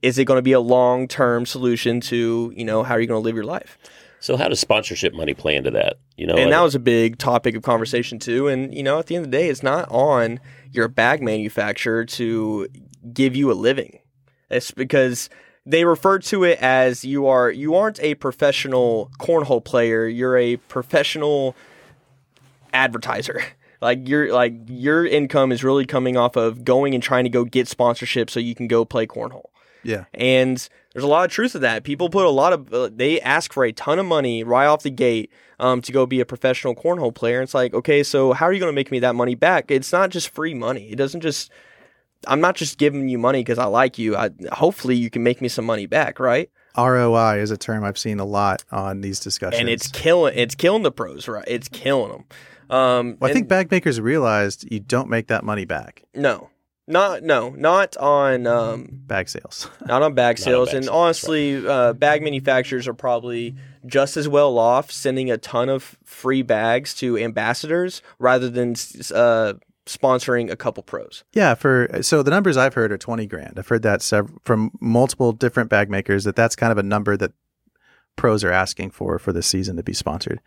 is 0.00 0.16
it 0.16 0.26
going 0.26 0.38
to 0.38 0.42
be 0.42 0.52
a 0.52 0.60
long 0.60 1.08
term 1.08 1.44
solution 1.44 2.00
to 2.02 2.52
you 2.54 2.64
know 2.64 2.84
how 2.84 2.94
are 2.94 3.00
you 3.00 3.08
going 3.08 3.20
to 3.20 3.24
live 3.24 3.34
your 3.34 3.44
life? 3.44 3.76
So 4.20 4.36
how 4.36 4.48
does 4.48 4.60
sponsorship 4.60 5.14
money 5.14 5.34
play 5.34 5.54
into 5.54 5.70
that? 5.72 5.98
You 6.16 6.26
know, 6.26 6.36
and 6.36 6.52
that 6.52 6.60
was 6.60 6.74
a 6.74 6.80
big 6.80 7.18
topic 7.18 7.54
of 7.54 7.62
conversation 7.62 8.18
too. 8.18 8.48
And 8.48 8.74
you 8.74 8.82
know, 8.82 8.98
at 8.98 9.06
the 9.06 9.16
end 9.16 9.26
of 9.26 9.30
the 9.30 9.36
day, 9.36 9.48
it's 9.48 9.62
not 9.62 9.88
on 9.90 10.40
your 10.72 10.88
bag 10.88 11.22
manufacturer 11.22 12.04
to 12.04 12.68
give 13.12 13.36
you 13.36 13.52
a 13.52 13.54
living. 13.54 14.00
It's 14.50 14.70
because 14.70 15.30
they 15.64 15.84
refer 15.84 16.18
to 16.18 16.44
it 16.44 16.58
as 16.60 17.04
you 17.04 17.26
are 17.26 17.50
you 17.50 17.74
aren't 17.74 18.00
a 18.00 18.14
professional 18.14 19.10
cornhole 19.18 19.64
player. 19.64 20.06
You're 20.06 20.36
a 20.36 20.56
professional 20.56 21.54
advertiser. 22.72 23.42
Like 23.80 24.08
your 24.08 24.32
like 24.32 24.54
your 24.66 25.06
income 25.06 25.52
is 25.52 25.62
really 25.62 25.86
coming 25.86 26.16
off 26.16 26.34
of 26.34 26.64
going 26.64 26.94
and 26.94 27.02
trying 27.02 27.22
to 27.22 27.30
go 27.30 27.44
get 27.44 27.68
sponsorship 27.68 28.28
so 28.28 28.40
you 28.40 28.52
can 28.52 28.66
go 28.66 28.84
play 28.84 29.06
cornhole. 29.06 29.50
Yeah. 29.88 30.04
And 30.14 30.68
there's 30.92 31.04
a 31.04 31.08
lot 31.08 31.24
of 31.24 31.30
truth 31.30 31.52
to 31.52 31.58
that. 31.60 31.82
People 31.84 32.10
put 32.10 32.26
a 32.26 32.30
lot 32.30 32.52
of, 32.52 32.72
uh, 32.74 32.90
they 32.92 33.20
ask 33.20 33.52
for 33.52 33.64
a 33.64 33.72
ton 33.72 33.98
of 33.98 34.06
money 34.06 34.44
right 34.44 34.66
off 34.66 34.82
the 34.82 34.90
gate 34.90 35.30
um, 35.58 35.80
to 35.82 35.92
go 35.92 36.04
be 36.06 36.20
a 36.20 36.26
professional 36.26 36.74
cornhole 36.74 37.14
player. 37.14 37.38
And 37.38 37.44
It's 37.44 37.54
like, 37.54 37.72
okay, 37.74 38.02
so 38.02 38.32
how 38.32 38.46
are 38.46 38.52
you 38.52 38.60
going 38.60 38.70
to 38.72 38.74
make 38.74 38.90
me 38.90 38.98
that 39.00 39.14
money 39.14 39.34
back? 39.34 39.70
It's 39.70 39.92
not 39.92 40.10
just 40.10 40.28
free 40.34 40.54
money. 40.54 40.90
It 40.90 40.96
doesn't 40.96 41.20
just, 41.22 41.50
I'm 42.26 42.40
not 42.40 42.54
just 42.56 42.78
giving 42.78 43.08
you 43.08 43.18
money 43.18 43.40
because 43.40 43.58
I 43.58 43.64
like 43.66 43.98
you. 43.98 44.16
I, 44.16 44.30
hopefully 44.52 44.96
you 44.96 45.08
can 45.10 45.22
make 45.22 45.40
me 45.40 45.48
some 45.48 45.64
money 45.64 45.86
back, 45.86 46.20
right? 46.20 46.50
ROI 46.76 47.38
is 47.40 47.50
a 47.50 47.56
term 47.56 47.82
I've 47.84 47.98
seen 47.98 48.20
a 48.20 48.24
lot 48.24 48.64
on 48.70 49.00
these 49.00 49.20
discussions. 49.20 49.58
And 49.60 49.68
it's 49.68 49.88
killing, 49.88 50.34
it's 50.36 50.54
killing 50.54 50.82
the 50.82 50.92
pros, 50.92 51.26
right? 51.28 51.44
It's 51.48 51.68
killing 51.68 52.12
them. 52.12 52.24
Um, 52.70 53.16
Well, 53.18 53.28
I 53.28 53.30
and- 53.30 53.34
think 53.34 53.48
bag 53.48 53.70
makers 53.70 54.00
realized 54.00 54.70
you 54.70 54.78
don't 54.80 55.08
make 55.08 55.28
that 55.28 55.42
money 55.44 55.64
back. 55.64 56.02
no, 56.14 56.50
Not 56.88 57.22
no, 57.22 57.50
not 57.50 57.96
on 57.98 58.46
um, 58.46 58.88
bag 58.90 59.28
sales. 59.28 59.68
not 59.86 60.02
on 60.02 60.14
bag 60.14 60.38
Not 60.38 60.40
on 60.40 60.44
sales. 60.44 60.68
bag 60.68 60.74
and 60.76 60.84
sales, 60.86 60.96
honestly, 60.96 61.66
uh, 61.66 61.92
bag 61.92 62.22
manufacturers 62.22 62.88
are 62.88 62.94
probably 62.94 63.54
just 63.86 64.16
as 64.16 64.26
well 64.28 64.58
off 64.58 64.90
sending 64.90 65.30
a 65.30 65.36
ton 65.38 65.68
of 65.68 65.96
free 66.04 66.42
bags 66.42 66.94
to 66.94 67.16
ambassadors 67.18 68.02
rather 68.18 68.48
than 68.50 68.70
uh, 69.14 69.52
sponsoring 69.86 70.50
a 70.50 70.56
couple 70.56 70.82
pros. 70.82 71.24
yeah, 71.32 71.54
for 71.54 71.88
so 72.02 72.22
the 72.22 72.30
numbers 72.30 72.56
I've 72.56 72.74
heard 72.74 72.90
are 72.90 72.98
twenty 72.98 73.26
grand. 73.26 73.58
I've 73.58 73.68
heard 73.68 73.82
that 73.82 74.02
sev- 74.02 74.30
from 74.42 74.70
multiple 74.80 75.32
different 75.32 75.70
bag 75.70 75.90
makers 75.90 76.24
that 76.24 76.36
that's 76.36 76.56
kind 76.56 76.72
of 76.72 76.78
a 76.78 76.82
number 76.82 77.16
that 77.16 77.32
pros 78.16 78.42
are 78.44 78.50
asking 78.52 78.90
for 78.90 79.18
for 79.18 79.32
the 79.32 79.42
season 79.42 79.76
to 79.76 79.82
be 79.82 79.92
sponsored. 79.92 80.40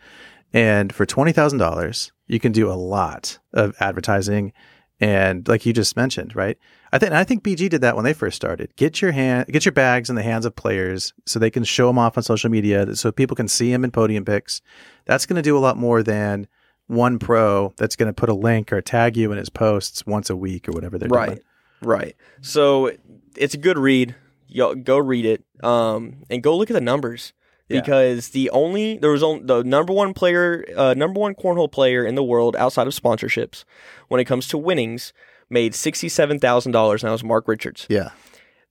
And 0.54 0.94
for 0.94 1.06
twenty 1.06 1.32
thousand 1.32 1.60
dollars, 1.60 2.12
you 2.28 2.40
can 2.40 2.52
do 2.52 2.70
a 2.70 2.74
lot 2.74 3.40
of 3.54 3.76
advertising, 3.80 4.54
and 5.02 5.48
like 5.48 5.66
you 5.66 5.74
just 5.74 5.98
mentioned, 5.98 6.36
right? 6.36 6.58
I 6.94 7.00
think 7.00 7.12
I 7.12 7.24
think 7.24 7.44
BG 7.44 7.70
did 7.70 7.82
that 7.82 7.96
when 7.96 8.06
they 8.06 8.14
first 8.14 8.36
started. 8.36 8.74
Get 8.76 9.02
your 9.02 9.12
hand, 9.12 9.48
get 9.48 9.66
your 9.66 9.72
bags 9.72 10.10
in 10.10 10.16
the 10.16 10.22
hands 10.22 10.46
of 10.46 10.56
players 10.56 11.12
so 11.26 11.40
they 11.40 11.50
can 11.50 11.64
show 11.64 11.88
them 11.88 11.98
off 11.98 12.18
on 12.18 12.24
social 12.24 12.52
media, 12.52 12.96
so 12.96 13.12
people 13.12 13.36
can 13.36 13.48
see 13.48 13.72
them 13.72 13.84
in 13.84 13.92
podium 13.92 14.24
pics. 14.24 14.62
That's 15.06 15.26
going 15.26 15.38
to 15.38 15.42
do 15.42 15.58
a 15.58 15.60
lot 15.60 15.76
more 15.76 16.04
than 16.04 16.48
one 16.86 17.18
pro 17.18 17.74
that's 17.78 17.96
going 17.96 18.08
to 18.08 18.14
put 18.14 18.30
a 18.30 18.34
link 18.34 18.72
or 18.72 18.82
tag 18.82 19.18
you 19.18 19.32
in 19.32 19.38
his 19.38 19.50
posts 19.50 20.06
once 20.06 20.30
a 20.30 20.36
week 20.36 20.70
or 20.70 20.74
whatever 20.74 21.00
they're 21.00 21.10
right, 21.10 21.28
doing. 21.28 21.42
right. 21.82 22.16
So 22.42 22.92
it's 23.36 23.56
a 23.56 23.58
good 23.58 23.80
read. 23.80 24.16
Yo, 24.48 24.76
go 24.76 24.98
read 25.00 25.26
it, 25.26 25.44
um, 25.64 26.18
and 26.30 26.44
go 26.44 26.56
look 26.56 26.70
at 26.70 26.74
the 26.74 26.82
numbers 26.82 27.34
Yeah. 27.72 27.82
because 27.82 28.30
the 28.30 28.50
only 28.52 28.98
there 28.98 29.12
was 29.12 29.24
only 29.24 29.44
the 29.46 29.64
number 29.64 29.94
one 29.94 30.14
player, 30.14 30.66
uh, 30.76 30.94
number 30.96 31.20
one 31.20 31.36
cornhole 31.36 31.72
player 31.72 32.06
in 32.06 32.16
the 32.16 32.24
world 32.24 32.56
outside 32.56 32.88
of 32.88 32.94
sponsorships 32.94 33.64
when 34.10 34.20
it 34.22 34.26
comes 34.26 34.48
to 34.50 34.58
winnings 34.58 35.14
made 35.50 35.74
sixty 35.76 36.10
seven 36.10 36.40
thousand 36.40 36.72
dollars. 36.72 37.04
And 37.04 37.08
that 37.10 37.14
was 37.14 37.24
Mark 37.24 37.48
Richards. 37.48 37.86
Yeah. 37.90 38.10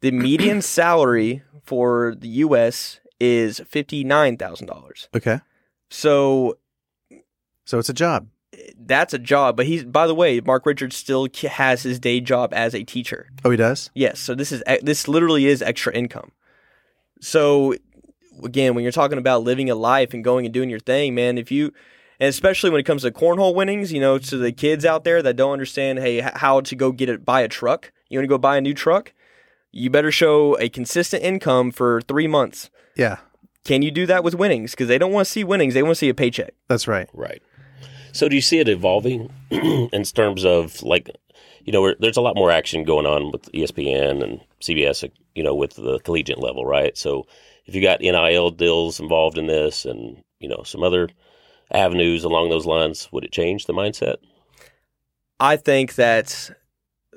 The 0.01 0.11
median 0.27 0.63
salary 0.63 1.43
for 1.65 2.15
the 2.17 2.29
U.S. 2.45 3.01
is 3.19 3.61
fifty 3.69 4.05
nine 4.05 4.37
thousand 4.37 4.67
dollars. 4.67 5.09
Okay. 5.15 5.41
So 5.91 6.57
So 7.65 7.79
it's 7.79 7.89
a 7.89 7.95
job. 7.95 8.29
that's 8.79 9.13
a 9.15 9.19
job. 9.19 9.57
But 9.57 9.67
he's 9.67 9.85
by 9.85 10.07
the 10.07 10.15
way, 10.15 10.41
Mark 10.41 10.65
Richards 10.67 10.97
still 10.97 11.29
has 11.51 11.83
his 11.83 11.99
day 11.99 12.21
job 12.21 12.53
as 12.55 12.75
a 12.75 12.83
teacher. 12.85 13.29
Oh, 13.45 13.51
he 13.51 13.57
does. 13.57 13.91
Yes, 13.95 14.19
so 14.21 14.35
this 14.35 14.53
is 14.53 14.63
this 14.83 15.07
literally 15.09 15.47
is 15.47 15.63
extra 15.63 15.93
income. 15.93 16.33
So 17.21 17.75
again, 18.45 18.75
when 18.75 18.83
you're 18.83 18.93
talking 18.93 19.19
about 19.19 19.43
living 19.43 19.71
a 19.71 19.75
life 19.75 20.15
and 20.15 20.25
going 20.25 20.45
and 20.45 20.53
doing 20.53 20.71
your 20.71 20.81
thing, 20.81 21.15
man, 21.15 21.39
if 21.39 21.51
you 21.51 21.73
and 22.19 22.29
especially 22.29 22.71
when 22.71 22.81
it 22.81 22.85
comes 22.85 23.03
to 23.03 23.11
cornhole 23.11 23.55
winnings, 23.55 23.93
you 23.93 24.01
know, 24.01 24.19
to 24.19 24.37
the 24.37 24.53
kids 24.53 24.85
out 24.85 25.05
there 25.05 25.23
that 25.23 25.37
don't 25.37 25.53
understand, 25.53 25.99
hey, 26.01 26.21
how 26.21 26.61
to 26.61 26.77
go 26.77 26.93
get 26.93 27.09
it, 27.09 27.25
buy 27.25 27.41
a 27.41 27.49
truck. 27.49 27.93
You 28.09 28.19
want 28.19 28.25
to 28.25 28.29
go 28.29 28.39
buy 28.39 28.59
a 28.59 28.61
new 28.61 28.75
truck? 28.75 29.13
You 29.73 29.89
better 29.89 30.13
show 30.13 30.59
a 30.59 30.69
consistent 30.69 31.23
income 31.23 31.71
for 31.71 32.03
three 32.03 32.27
months. 32.27 32.71
Yeah, 32.97 33.19
Can 33.65 33.83
you 33.83 33.91
do 33.91 34.05
that 34.07 34.25
with 34.25 34.35
winnings? 34.35 34.73
Because 34.73 34.89
they 34.89 34.99
don't 34.99 35.13
want 35.13 35.27
to 35.27 35.33
see 35.33 35.45
winnings; 35.45 35.75
they 35.75 35.83
want 35.83 35.93
to 35.93 35.99
see 35.99 36.09
a 36.09 36.15
paycheck. 36.15 36.53
that's 36.69 36.89
right. 36.89 37.09
Right. 37.15 37.43
So 38.13 38.29
do 38.29 38.35
you 38.35 38.43
see 38.43 38.59
it 38.59 38.69
evolving 38.69 39.31
in 39.51 40.03
terms 40.03 40.45
of 40.45 40.83
like, 40.83 41.09
you 41.65 41.73
know, 41.73 41.95
there's 42.01 42.17
a 42.17 42.21
lot 42.21 42.35
more 42.35 42.51
action 42.51 42.83
going 42.83 43.07
on 43.07 43.31
with 43.31 43.51
ESPN 43.53 44.23
and 44.23 44.41
CBS, 44.61 45.09
you 45.37 45.45
know, 45.45 45.55
with 45.55 45.77
the 45.77 46.01
collegiate 46.01 46.41
level, 46.41 46.67
right? 46.67 46.99
So 46.99 47.27
if 47.67 47.75
you 47.75 47.83
got 47.83 48.01
NIL 48.01 48.51
deals 48.51 49.01
involved 49.01 49.39
in 49.39 49.47
this 49.47 49.85
and, 49.85 50.23
you 50.41 50.49
know, 50.49 50.63
some 50.65 50.83
other 50.83 51.09
avenues 51.73 52.25
along 52.25 52.51
those 52.51 52.67
lines, 52.67 53.09
would 53.13 53.25
it 53.25 53.33
change 53.33 53.67
the 53.67 53.73
mindset? 53.73 54.17
I 55.39 55.57
think 55.57 55.95
that 55.95 56.51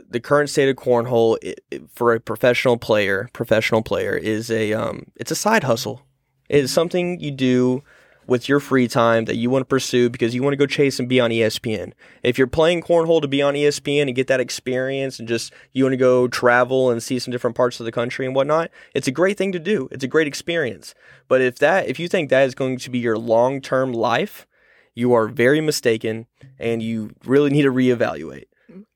the 0.09 0.19
current 0.19 0.49
state 0.49 0.69
of 0.69 0.75
cornhole 0.75 1.37
i 1.43 1.55
i- 1.73 1.79
for 1.93 2.13
a 2.13 2.19
professional 2.19 2.77
player, 2.77 3.29
professional 3.33 3.81
player 3.81 4.15
is 4.15 4.49
a 4.51 4.73
um, 4.73 5.05
it's 5.15 5.31
a 5.31 5.35
side 5.35 5.63
hustle. 5.63 6.01
It 6.49 6.63
is 6.63 6.71
something 6.71 7.19
you 7.19 7.31
do 7.31 7.83
with 8.27 8.47
your 8.47 8.59
free 8.59 8.87
time 8.87 9.25
that 9.25 9.35
you 9.35 9.49
want 9.49 9.61
to 9.61 9.67
pursue 9.67 10.09
because 10.09 10.33
you 10.33 10.43
want 10.43 10.53
to 10.53 10.57
go 10.57 10.65
chase 10.65 10.99
and 10.99 11.09
be 11.09 11.19
on 11.19 11.29
ESPN. 11.29 11.93
If 12.21 12.37
you're 12.37 12.47
playing 12.47 12.81
cornhole 12.81 13.21
to 13.21 13.27
be 13.27 13.41
on 13.41 13.53
ESPN 13.53 14.03
and 14.03 14.15
get 14.15 14.27
that 14.27 14.39
experience 14.39 15.19
and 15.19 15.27
just 15.27 15.53
you 15.71 15.83
want 15.83 15.93
to 15.93 15.97
go 15.97 16.27
travel 16.27 16.89
and 16.89 17.01
see 17.01 17.19
some 17.19 17.31
different 17.31 17.55
parts 17.55 17.79
of 17.79 17.85
the 17.85 17.91
country 17.91 18.25
and 18.25 18.35
whatnot, 18.35 18.71
it's 18.93 19.07
a 19.07 19.11
great 19.11 19.37
thing 19.37 19.51
to 19.51 19.59
do. 19.59 19.87
It's 19.91 20.03
a 20.03 20.07
great 20.07 20.27
experience. 20.27 20.95
But 21.27 21.41
if 21.41 21.59
that 21.59 21.87
if 21.87 21.99
you 21.99 22.07
think 22.07 22.29
that 22.29 22.43
is 22.43 22.55
going 22.55 22.77
to 22.77 22.89
be 22.89 22.99
your 22.99 23.17
long 23.17 23.61
term 23.61 23.93
life, 23.93 24.47
you 24.95 25.13
are 25.13 25.27
very 25.27 25.61
mistaken 25.61 26.27
and 26.59 26.81
you 26.81 27.11
really 27.25 27.49
need 27.49 27.63
to 27.63 27.71
reevaluate. 27.71 28.45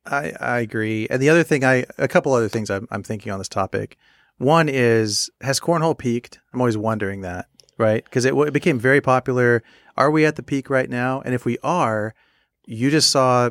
I, 0.06 0.34
I 0.40 0.60
agree. 0.60 1.08
And 1.10 1.22
the 1.22 1.30
other 1.30 1.44
thing, 1.44 1.64
I 1.64 1.86
a 1.98 2.08
couple 2.08 2.34
other 2.34 2.50
things 2.50 2.70
I'm, 2.70 2.88
I'm 2.92 3.04
thinking 3.04 3.32
on 3.32 3.40
this 3.40 3.50
topic. 3.50 3.98
One 4.38 4.70
is 4.70 5.30
has 5.42 5.60
cornhole 5.60 5.98
peaked? 5.98 6.40
I'm 6.54 6.62
always 6.62 6.78
wondering 6.78 7.22
that, 7.22 7.48
right? 7.78 8.04
Because 8.04 8.26
it, 8.26 8.34
it 8.34 8.54
became 8.54 8.80
very 8.80 9.02
popular. 9.02 9.64
Are 9.96 10.12
we 10.12 10.26
at 10.26 10.36
the 10.36 10.44
peak 10.44 10.70
right 10.70 10.90
now? 10.90 11.22
And 11.22 11.34
if 11.34 11.46
we 11.46 11.58
are, 11.64 12.14
you 12.66 12.92
just 12.92 13.10
saw 13.12 13.50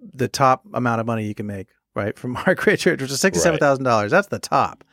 the 0.00 0.28
top 0.28 0.64
amount 0.72 1.00
of 1.00 1.06
money 1.06 1.24
you 1.24 1.34
can 1.34 1.46
make, 1.46 1.68
right? 1.94 2.18
From 2.18 2.32
Mark 2.46 2.66
Richards, 2.66 3.02
which 3.02 3.10
is 3.10 3.20
sixty-seven 3.20 3.58
thousand 3.60 3.84
dollars. 3.84 4.10
That's 4.10 4.28
the 4.28 4.38
top. 4.38 4.84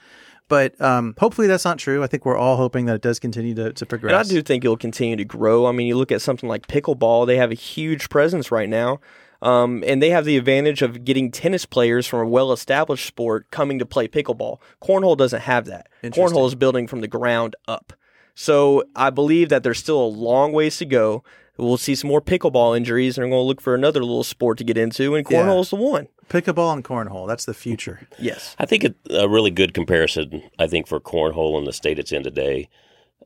But 0.50 0.80
um, 0.82 1.16
hopefully 1.18 1.48
that's 1.48 1.66
not 1.66 1.80
true. 1.80 2.04
I 2.04 2.08
think 2.08 2.26
we're 2.26 2.38
all 2.38 2.58
hoping 2.58 2.86
that 2.86 2.96
it 2.96 3.02
does 3.02 3.18
continue 3.18 3.56
to, 3.56 3.72
to 3.74 3.86
progress. 3.86 4.12
And 4.12 4.20
I 4.20 4.24
do 4.30 4.42
think 4.42 4.66
it'll 4.66 4.76
continue 4.76 5.16
to 5.16 5.24
grow. 5.24 5.66
I 5.66 5.72
mean, 5.72 5.88
you 5.88 5.96
look 5.96 6.12
at 6.12 6.22
something 6.22 6.50
like 6.50 6.68
pickleball; 6.68 7.26
they 7.26 7.38
have 7.38 7.52
a 7.52 7.56
huge 7.56 8.10
presence 8.10 8.52
right 8.52 8.70
now, 8.70 9.00
um, 9.42 9.84
and 9.88 10.02
they 10.02 10.10
have 10.10 10.26
the 10.26 10.38
advantage 10.38 10.82
of 10.82 11.06
getting 11.06 11.32
tennis 11.32 11.66
players 11.66 12.06
from 12.06 12.20
a 12.20 12.28
well-established 12.28 13.06
sport 13.06 13.50
coming 13.52 13.80
to 13.80 13.86
play 13.86 14.08
pickleball. 14.08 14.60
Cornhole 14.82 15.18
doesn't 15.18 15.42
have 15.42 15.66
that. 15.66 15.88
Cornhole 16.04 16.48
is 16.48 16.56
building 16.56 16.88
from 16.88 17.02
the 17.02 17.08
ground 17.08 17.56
up. 17.68 17.94
So 18.36 18.84
I 18.96 19.10
believe 19.10 19.50
that 19.50 19.64
there's 19.64 19.80
still 19.80 20.02
a 20.02 20.08
long 20.08 20.52
ways 20.52 20.78
to 20.78 20.86
go. 20.86 21.24
We'll 21.58 21.78
see 21.78 21.94
some 21.94 22.08
more 22.10 22.22
pickleball 22.22 22.76
injuries, 22.76 23.16
and 23.18 23.26
we're 23.26 23.32
going 23.36 23.44
to 23.44 23.48
look 23.48 23.62
for 23.62 23.76
another 23.76 24.00
little 24.00 24.24
sport 24.24 24.58
to 24.58 24.64
get 24.64 24.78
into, 24.78 25.14
and 25.16 25.26
Yeah. 25.30 25.44
cornhole's 25.44 25.70
the 25.70 25.76
one. 25.76 26.08
Pickleball 26.30 26.74
and 26.74 26.84
cornhole. 26.84 27.28
That's 27.28 27.46
the 27.46 27.54
future. 27.54 28.08
Yes. 28.18 28.56
I 28.58 28.66
think 28.66 28.86
a 29.12 29.30
really 29.30 29.52
good 29.52 29.74
comparison, 29.76 30.42
I 30.58 30.66
think, 30.66 30.88
for 30.88 31.00
cornhole 31.00 31.60
in 31.60 31.66
the 31.66 31.74
state 31.74 32.00
it's 32.00 32.12
in 32.12 32.24
today, 32.24 32.70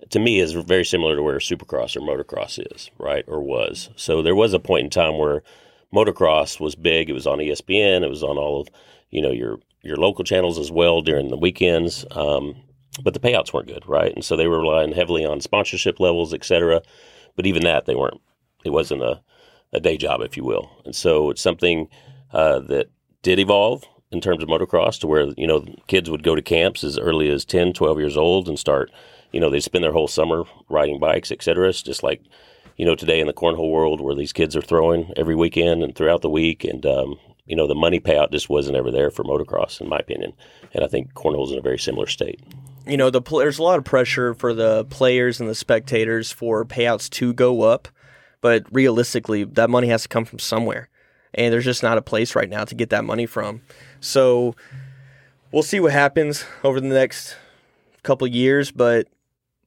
to 0.10 0.20
me, 0.20 0.40
is 0.40 0.52
very 0.52 0.84
similar 0.84 1.16
to 1.16 1.24
where 1.24 1.38
supercross 1.38 1.96
or 1.96 2.02
motocross 2.02 2.60
is, 2.76 2.92
right, 2.98 3.24
or 3.28 3.42
was. 3.42 3.90
So 3.96 4.22
there 4.22 4.36
was 4.36 4.54
a 4.54 4.60
point 4.60 4.84
in 4.84 4.90
time 4.90 5.18
where 5.18 5.42
motocross 5.94 6.60
was 6.60 6.76
big. 6.76 7.10
It 7.10 7.14
was 7.14 7.28
on 7.28 7.40
ESPN. 7.40 8.04
It 8.04 8.10
was 8.10 8.24
on 8.24 8.38
all 8.38 8.60
of, 8.62 8.68
you 9.10 9.22
know, 9.22 9.32
your 9.32 9.60
your 9.84 9.96
local 9.96 10.26
channels 10.26 10.60
as 10.60 10.70
well 10.70 11.02
during 11.02 11.30
the 11.30 11.38
weekends. 11.38 12.04
Um, 12.12 12.56
but 13.02 13.14
the 13.14 13.20
payouts 13.20 13.54
weren't 13.54 13.68
good, 13.68 13.88
right? 13.88 14.14
And 14.14 14.24
so 14.24 14.36
they 14.36 14.48
were 14.48 14.60
relying 14.60 14.94
heavily 14.94 15.26
on 15.26 15.42
sponsorship 15.42 16.00
levels, 16.00 16.34
et 16.34 16.44
cetera. 16.44 16.82
But 17.36 17.46
even 17.46 17.64
that, 17.64 17.86
they 17.86 17.96
weren't. 17.96 18.22
It 18.64 18.72
wasn't 18.72 19.04
a, 19.04 19.22
a 19.74 19.80
day 19.80 19.98
job, 19.98 20.22
if 20.22 20.36
you 20.36 20.44
will. 20.44 20.70
And 20.86 20.96
so 20.96 21.30
it's 21.30 21.42
something 21.42 21.88
uh, 22.34 22.60
that 22.60 22.90
did 23.22 23.40
evolve 23.40 23.84
in 24.12 24.22
terms 24.22 24.42
of 24.42 24.50
motocross 24.50 25.00
to 25.00 25.08
where, 25.08 25.28
you 25.38 25.48
know, 25.48 25.66
kids 25.88 26.10
would 26.10 26.24
go 26.24 26.36
to 26.36 26.42
camps 26.42 26.84
as 26.84 26.98
early 26.98 27.30
as 27.30 27.46
10, 27.46 27.74
12 27.74 28.00
years 28.00 28.18
old 28.18 28.48
and 28.48 28.58
start, 28.58 28.92
you 29.32 29.40
know, 29.40 29.50
they 29.50 29.60
spend 29.60 29.84
their 29.84 29.92
whole 29.92 30.08
summer 30.08 30.44
riding 30.70 31.00
bikes, 31.00 31.32
et 31.32 31.44
cetera. 31.44 31.70
It's 31.70 31.82
just 31.84 32.04
like, 32.04 32.22
you 32.78 32.86
know, 32.86 32.96
today 32.96 33.20
in 33.20 33.28
the 33.28 33.34
cornhole 33.34 33.72
world 33.72 34.00
where 34.00 34.16
these 34.16 34.34
kids 34.34 34.56
are 34.56 34.62
throwing 34.62 35.12
every 35.18 35.36
weekend 35.36 35.84
and 35.84 35.96
throughout 35.96 36.22
the 36.22 36.30
week. 36.30 36.64
And, 36.64 36.86
um, 36.86 37.20
you 37.46 37.56
know, 37.56 37.68
the 37.68 37.76
money 37.76 38.00
payout 38.00 38.32
just 38.32 38.50
wasn't 38.50 38.78
ever 38.78 38.92
there 38.92 39.12
for 39.12 39.24
motocross, 39.24 39.82
in 39.82 39.90
my 39.90 39.98
opinion. 39.98 40.34
And 40.74 40.84
I 40.84 40.88
think 40.88 41.14
cornhole's 41.14 41.52
in 41.52 41.58
a 41.58 41.62
very 41.62 41.80
similar 41.80 42.08
state. 42.08 42.40
You 42.88 42.98
know 42.98 43.10
the 43.10 43.22
pl- 43.22 43.40
there's 43.40 43.60
a 43.60 43.64
lot 43.64 43.78
of 43.78 43.84
pressure 43.86 44.34
for 44.34 44.54
the 44.54 44.86
players 44.86 45.40
and 45.40 45.50
the 45.50 45.56
spectators 45.56 46.32
for 46.32 46.64
payouts 46.66 47.10
to 47.12 47.34
go 47.34 47.62
up, 47.62 47.88
but 48.42 48.64
realistically, 48.72 49.44
that 49.44 49.70
money 49.70 49.88
has 49.88 50.04
to 50.04 50.08
come 50.10 50.26
from 50.26 50.40
somewhere, 50.40 50.90
and 51.34 51.54
there's 51.54 51.66
just 51.66 51.84
not 51.84 51.98
a 51.98 52.02
place 52.02 52.36
right 52.36 52.50
now 52.50 52.64
to 52.66 52.76
get 52.76 52.90
that 52.90 53.04
money 53.04 53.26
from. 53.26 53.62
So 54.00 54.56
we'll 55.52 55.64
see 55.64 55.80
what 55.80 55.92
happens 55.92 56.46
over 56.64 56.80
the 56.80 56.88
next 56.88 57.36
couple 58.04 58.28
years, 58.28 58.72
but 58.72 59.08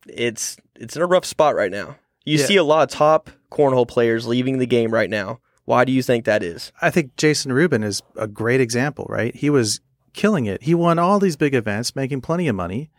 it's 0.06 0.56
it's 0.76 0.96
in 0.96 1.02
a 1.02 1.06
rough 1.06 1.24
spot 1.24 1.54
right 1.54 1.70
now. 1.70 1.96
You 2.24 2.38
Yeah. 2.38 2.46
see 2.46 2.56
a 2.56 2.64
lot 2.64 2.82
of 2.82 2.88
top 2.96 3.30
cornhole 3.50 3.88
players 3.88 4.26
leaving 4.26 4.58
the 4.58 4.66
game 4.66 4.92
right 4.92 5.10
now. 5.10 5.40
Why 5.64 5.84
do 5.84 5.92
you 5.92 6.02
think 6.02 6.24
that 6.24 6.42
is? 6.42 6.72
I 6.82 6.90
think 6.90 7.16
Jason 7.16 7.52
Rubin 7.52 7.82
is 7.82 8.02
a 8.16 8.26
great 8.26 8.60
example, 8.60 9.06
right? 9.08 9.34
He 9.34 9.50
was 9.50 9.80
killing 10.14 10.46
it. 10.46 10.62
He 10.62 10.74
won 10.74 10.98
all 10.98 11.18
these 11.20 11.36
big 11.36 11.54
events, 11.54 11.94
making 11.94 12.20
plenty 12.22 12.48
of 12.48 12.56
money, 12.56 12.90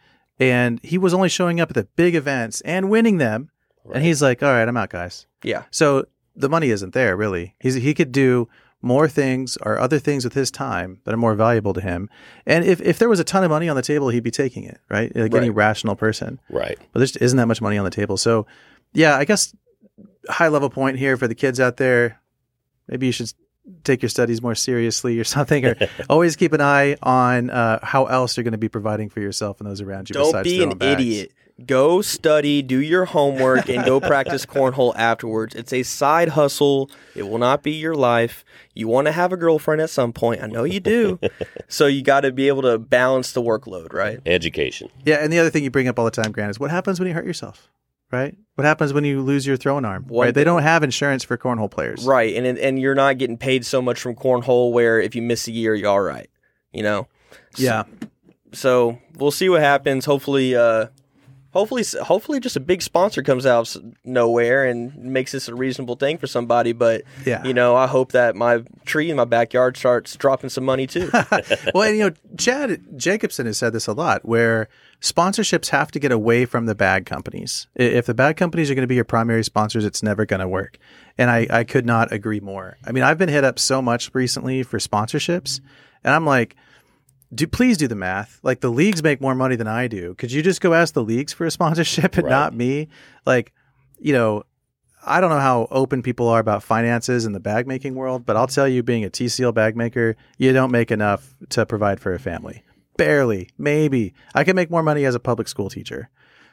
and 0.42 0.80
he 0.84 0.98
was 0.98 1.14
only 1.14 1.30
showing 1.30 1.62
up 1.62 1.70
at 1.70 1.76
the 1.76 1.88
big 1.96 2.16
events 2.16 2.62
and 2.62 2.90
winning 2.90 3.18
them. 3.18 3.52
And 3.94 4.04
he's 4.04 4.22
like, 4.22 4.44
"All 4.44 4.52
right, 4.52 4.68
I'm 4.68 4.76
out, 4.78 4.90
guys." 4.90 5.28
Yeah, 5.44 5.64
So 5.72 6.06
the 6.36 6.50
money 6.50 6.70
isn't 6.70 6.94
there, 6.94 7.16
really. 7.16 7.56
He's 7.60 7.76
he 7.76 7.94
could 7.94 8.12
do 8.12 8.48
more 8.82 9.08
things 9.08 9.58
or 9.62 9.80
other 9.80 10.00
things 10.00 10.24
with 10.24 10.34
his 10.34 10.50
time 10.50 11.00
that 11.04 11.14
are 11.14 11.18
more 11.18 11.36
valuable 11.36 11.74
to 11.74 11.82
him. 11.82 12.10
And 12.46 12.66
if, 12.66 12.82
if 12.82 12.98
there 12.98 13.10
was 13.10 13.20
a 13.20 13.24
ton 13.24 13.44
of 13.44 13.52
money 13.52 13.70
on 13.70 13.76
the 13.76 13.82
table, 13.84 14.10
he'd 14.10 14.24
be 14.24 14.32
taking 14.32 14.64
it, 14.64 14.80
right? 14.90 15.16
Like 15.16 15.34
any 15.36 15.52
rational 15.52 15.96
person. 15.96 16.40
Right. 16.50 16.80
But 16.92 17.00
there 17.00 17.06
just 17.06 17.22
isn't 17.22 17.38
that 17.38 17.46
much 17.46 17.62
money 17.62 17.78
on 17.78 17.86
the 17.86 17.92
table. 17.92 18.18
So, 18.18 18.48
yeah, 18.94 19.18
I 19.18 19.26
guess 19.26 19.56
high 20.30 20.48
level 20.48 20.70
point 20.70 20.98
here 20.98 21.16
for 21.16 21.28
the 21.28 21.36
kids 21.36 21.60
out 21.60 21.78
there. 21.78 22.22
Maybe 22.88 23.06
you 23.06 23.12
should 23.12 23.32
take 23.84 24.02
your 24.02 24.10
studies 24.10 24.42
more 24.42 24.56
seriously 24.56 25.20
or 25.20 25.24
something, 25.36 25.66
or 25.66 25.76
always 26.10 26.36
keep 26.36 26.54
an 26.54 26.62
eye 26.62 26.96
on 27.02 27.50
uh, 27.50 27.80
how 27.84 28.06
else 28.06 28.38
you're 28.38 28.44
going 28.44 28.52
to 28.54 28.58
be 28.58 28.70
providing 28.70 29.10
for 29.10 29.20
yourself 29.20 29.60
and 29.60 29.70
those 29.70 29.82
around 29.82 30.10
you. 30.10 30.14
Don't 30.14 30.28
besides 30.28 30.48
be 30.48 30.64
an 30.64 30.78
idiot. 30.82 31.32
Go 31.66 32.02
study, 32.02 32.64
do 32.64 32.82
your 32.82 33.06
homework, 33.06 33.70
and 33.70 33.86
go 33.86 34.00
practice 34.02 34.48
cornhole 34.48 34.96
afterwards. 34.96 35.54
It's 35.54 35.72
a 35.72 35.84
side 35.84 36.30
hustle. 36.30 36.90
It 37.16 37.24
will 37.24 37.38
not 37.38 37.62
be 37.62 37.74
your 37.74 37.94
life. 37.94 38.44
You 38.74 38.88
want 38.88 39.06
to 39.06 39.12
have 39.12 39.32
a 39.32 39.38
girlfriend 39.38 39.80
at 39.80 39.92
some 39.92 40.12
point. 40.12 40.42
I 40.42 40.48
know 40.48 40.64
you 40.64 40.80
do. 40.80 41.20
so 41.68 41.86
you 41.86 42.02
got 42.02 42.22
to 42.22 42.32
be 42.32 42.48
able 42.48 42.64
to 42.64 42.80
balance 42.80 43.34
the 43.34 43.44
workload, 43.44 43.94
right? 43.94 44.20
Education. 44.26 44.90
Yeah, 45.06 45.18
and 45.18 45.32
the 45.32 45.38
other 45.38 45.52
thing 45.52 45.64
you 45.64 45.70
bring 45.70 45.88
up 45.88 46.00
all 46.00 46.06
the 46.06 46.12
time, 46.12 46.32
Grant, 46.32 46.50
is 46.50 46.60
what 46.60 46.72
happens 46.72 47.00
when 47.00 47.08
you 47.08 47.14
hurt 47.14 47.26
yourself, 47.26 47.70
right? 48.12 48.36
What 48.56 48.66
happens 48.66 48.94
when 48.94 49.06
you 49.06 49.22
lose 49.22 49.48
your 49.48 49.58
throwing 49.58 49.86
arm? 49.86 50.06
One 50.08 50.28
right? 50.28 50.34
They 50.34 50.44
don't 50.44 50.62
have 50.62 50.84
insurance 50.84 51.24
for 51.24 51.38
cornhole 51.38 51.72
players. 51.72 52.06
Right, 52.06 52.36
and 52.36 52.46
and 52.58 52.80
you're 52.80 52.96
not 52.96 53.18
getting 53.18 53.38
paid 53.38 53.66
so 53.66 53.82
much 53.82 54.00
from 54.00 54.16
cornhole 54.16 54.72
where 54.72 55.00
if 55.00 55.16
you 55.16 55.22
miss 55.22 55.48
a 55.48 55.52
year, 55.52 55.74
you're 55.74 55.90
all 55.90 56.02
right. 56.02 56.30
You 56.72 56.84
know. 56.84 57.08
Yeah. 57.58 57.84
So 58.54 59.00
we'll 59.16 59.32
see 59.32 59.50
what 59.50 59.62
happens. 59.62 60.06
Hopefully, 60.06 60.56
uh, 60.56 60.88
hopefully, 61.52 61.84
hopefully, 62.04 62.40
just 62.40 62.56
a 62.56 62.60
big 62.60 62.82
sponsor 62.82 63.22
comes 63.24 63.46
out 63.46 63.76
of 63.76 63.84
nowhere 64.04 64.66
and 64.66 64.96
makes 64.98 65.32
this 65.32 65.48
a 65.48 65.56
reasonable 65.56 65.96
thing 65.96 66.18
for 66.18 66.28
somebody. 66.28 66.74
But 66.74 67.04
Yeah. 67.26 67.44
you 67.44 67.54
know, 67.54 67.76
I 67.76 67.88
hope 67.88 68.12
that 68.14 68.36
my 68.36 68.64
tree 68.86 69.10
in 69.10 69.18
my 69.18 69.26
backyard 69.26 69.78
starts 69.78 70.16
dropping 70.16 70.50
some 70.50 70.66
money 70.66 70.88
too. 70.88 71.10
well, 71.74 71.84
and, 71.84 71.98
you 71.98 72.10
know, 72.10 72.12
Chad 72.38 72.82
Jacobson 72.98 73.46
has 73.46 73.58
said 73.58 73.74
this 73.74 73.88
a 73.88 73.94
lot, 73.94 74.26
where 74.26 74.68
sponsorships 75.02 75.70
have 75.70 75.92
to 75.92 76.00
get 76.00 76.12
away 76.12 76.46
from 76.46 76.66
the 76.66 76.76
bag 76.76 77.06
companies. 77.06 77.68
If 77.76 78.06
the 78.06 78.14
bag 78.14 78.38
companies 78.38 78.70
are 78.70 78.76
going 78.76 78.84
to 78.84 78.88
be 78.88 78.96
your 78.96 79.04
primary 79.06 79.44
sponsors, 79.44 79.84
it's 79.86 80.04
never 80.04 80.26
going 80.26 80.42
to 80.42 80.48
work. 80.48 80.78
And 81.18 81.30
I, 81.30 81.48
I 81.50 81.64
could 81.64 81.86
not 81.86 82.12
agree 82.12 82.40
more. 82.40 82.78
I 82.86 82.92
mean, 82.92 83.04
I've 83.04 83.18
been 83.18 83.30
hit 83.30 83.44
up 83.44 83.60
so 83.60 83.82
much 83.82 84.12
recently 84.14 84.64
for 84.64 84.78
sponsorships, 84.80 85.60
and 86.04 86.14
I'm 86.14 86.26
like, 86.26 86.56
do 87.34 87.48
please 87.48 87.78
do 87.78 87.88
the 87.88 87.96
math. 87.96 88.40
Like 88.44 88.60
the 88.62 88.70
leagues 88.70 89.02
make 89.04 89.22
more 89.22 89.36
money 89.36 89.56
than 89.56 89.68
I 89.68 89.88
do. 89.88 90.16
Could 90.16 90.32
you 90.32 90.42
just 90.42 90.62
go 90.62 90.74
ask 90.74 90.94
the 90.94 91.04
leagues 91.04 91.34
for 91.34 91.46
a 91.46 91.52
sponsorship 91.60 92.16
and 92.16 92.26
Right. 92.26 92.32
not 92.32 92.54
me? 92.54 92.88
Like, 93.26 93.54
you 94.00 94.14
know, 94.14 94.44
I 95.06 95.20
don't 95.22 95.30
know 95.32 95.40
how 95.40 95.68
open 95.72 96.04
people 96.04 96.28
are 96.28 96.40
about 96.40 96.62
finances 96.62 97.26
in 97.26 97.32
the 97.32 97.40
bag 97.40 97.68
making 97.68 97.96
world, 97.96 98.26
but 98.26 98.38
I'll 98.38 98.48
tell 98.48 98.68
you, 98.68 98.84
being 98.84 99.04
a 99.04 99.10
TCL 99.10 99.54
bag 99.54 99.76
maker, 99.76 100.16
you 100.38 100.54
don't 100.54 100.72
make 100.72 100.92
enough 100.92 101.34
to 101.50 101.66
provide 101.66 102.00
for 102.00 102.14
a 102.14 102.20
family. 102.20 102.64
Barely, 102.98 103.50
maybe. 103.58 104.14
I 104.36 104.44
can 104.44 104.56
make 104.56 104.70
more 104.70 104.84
money 104.84 105.06
as 105.06 105.16
a 105.16 105.20
public 105.20 105.48
school 105.48 105.70
teacher. 105.70 106.10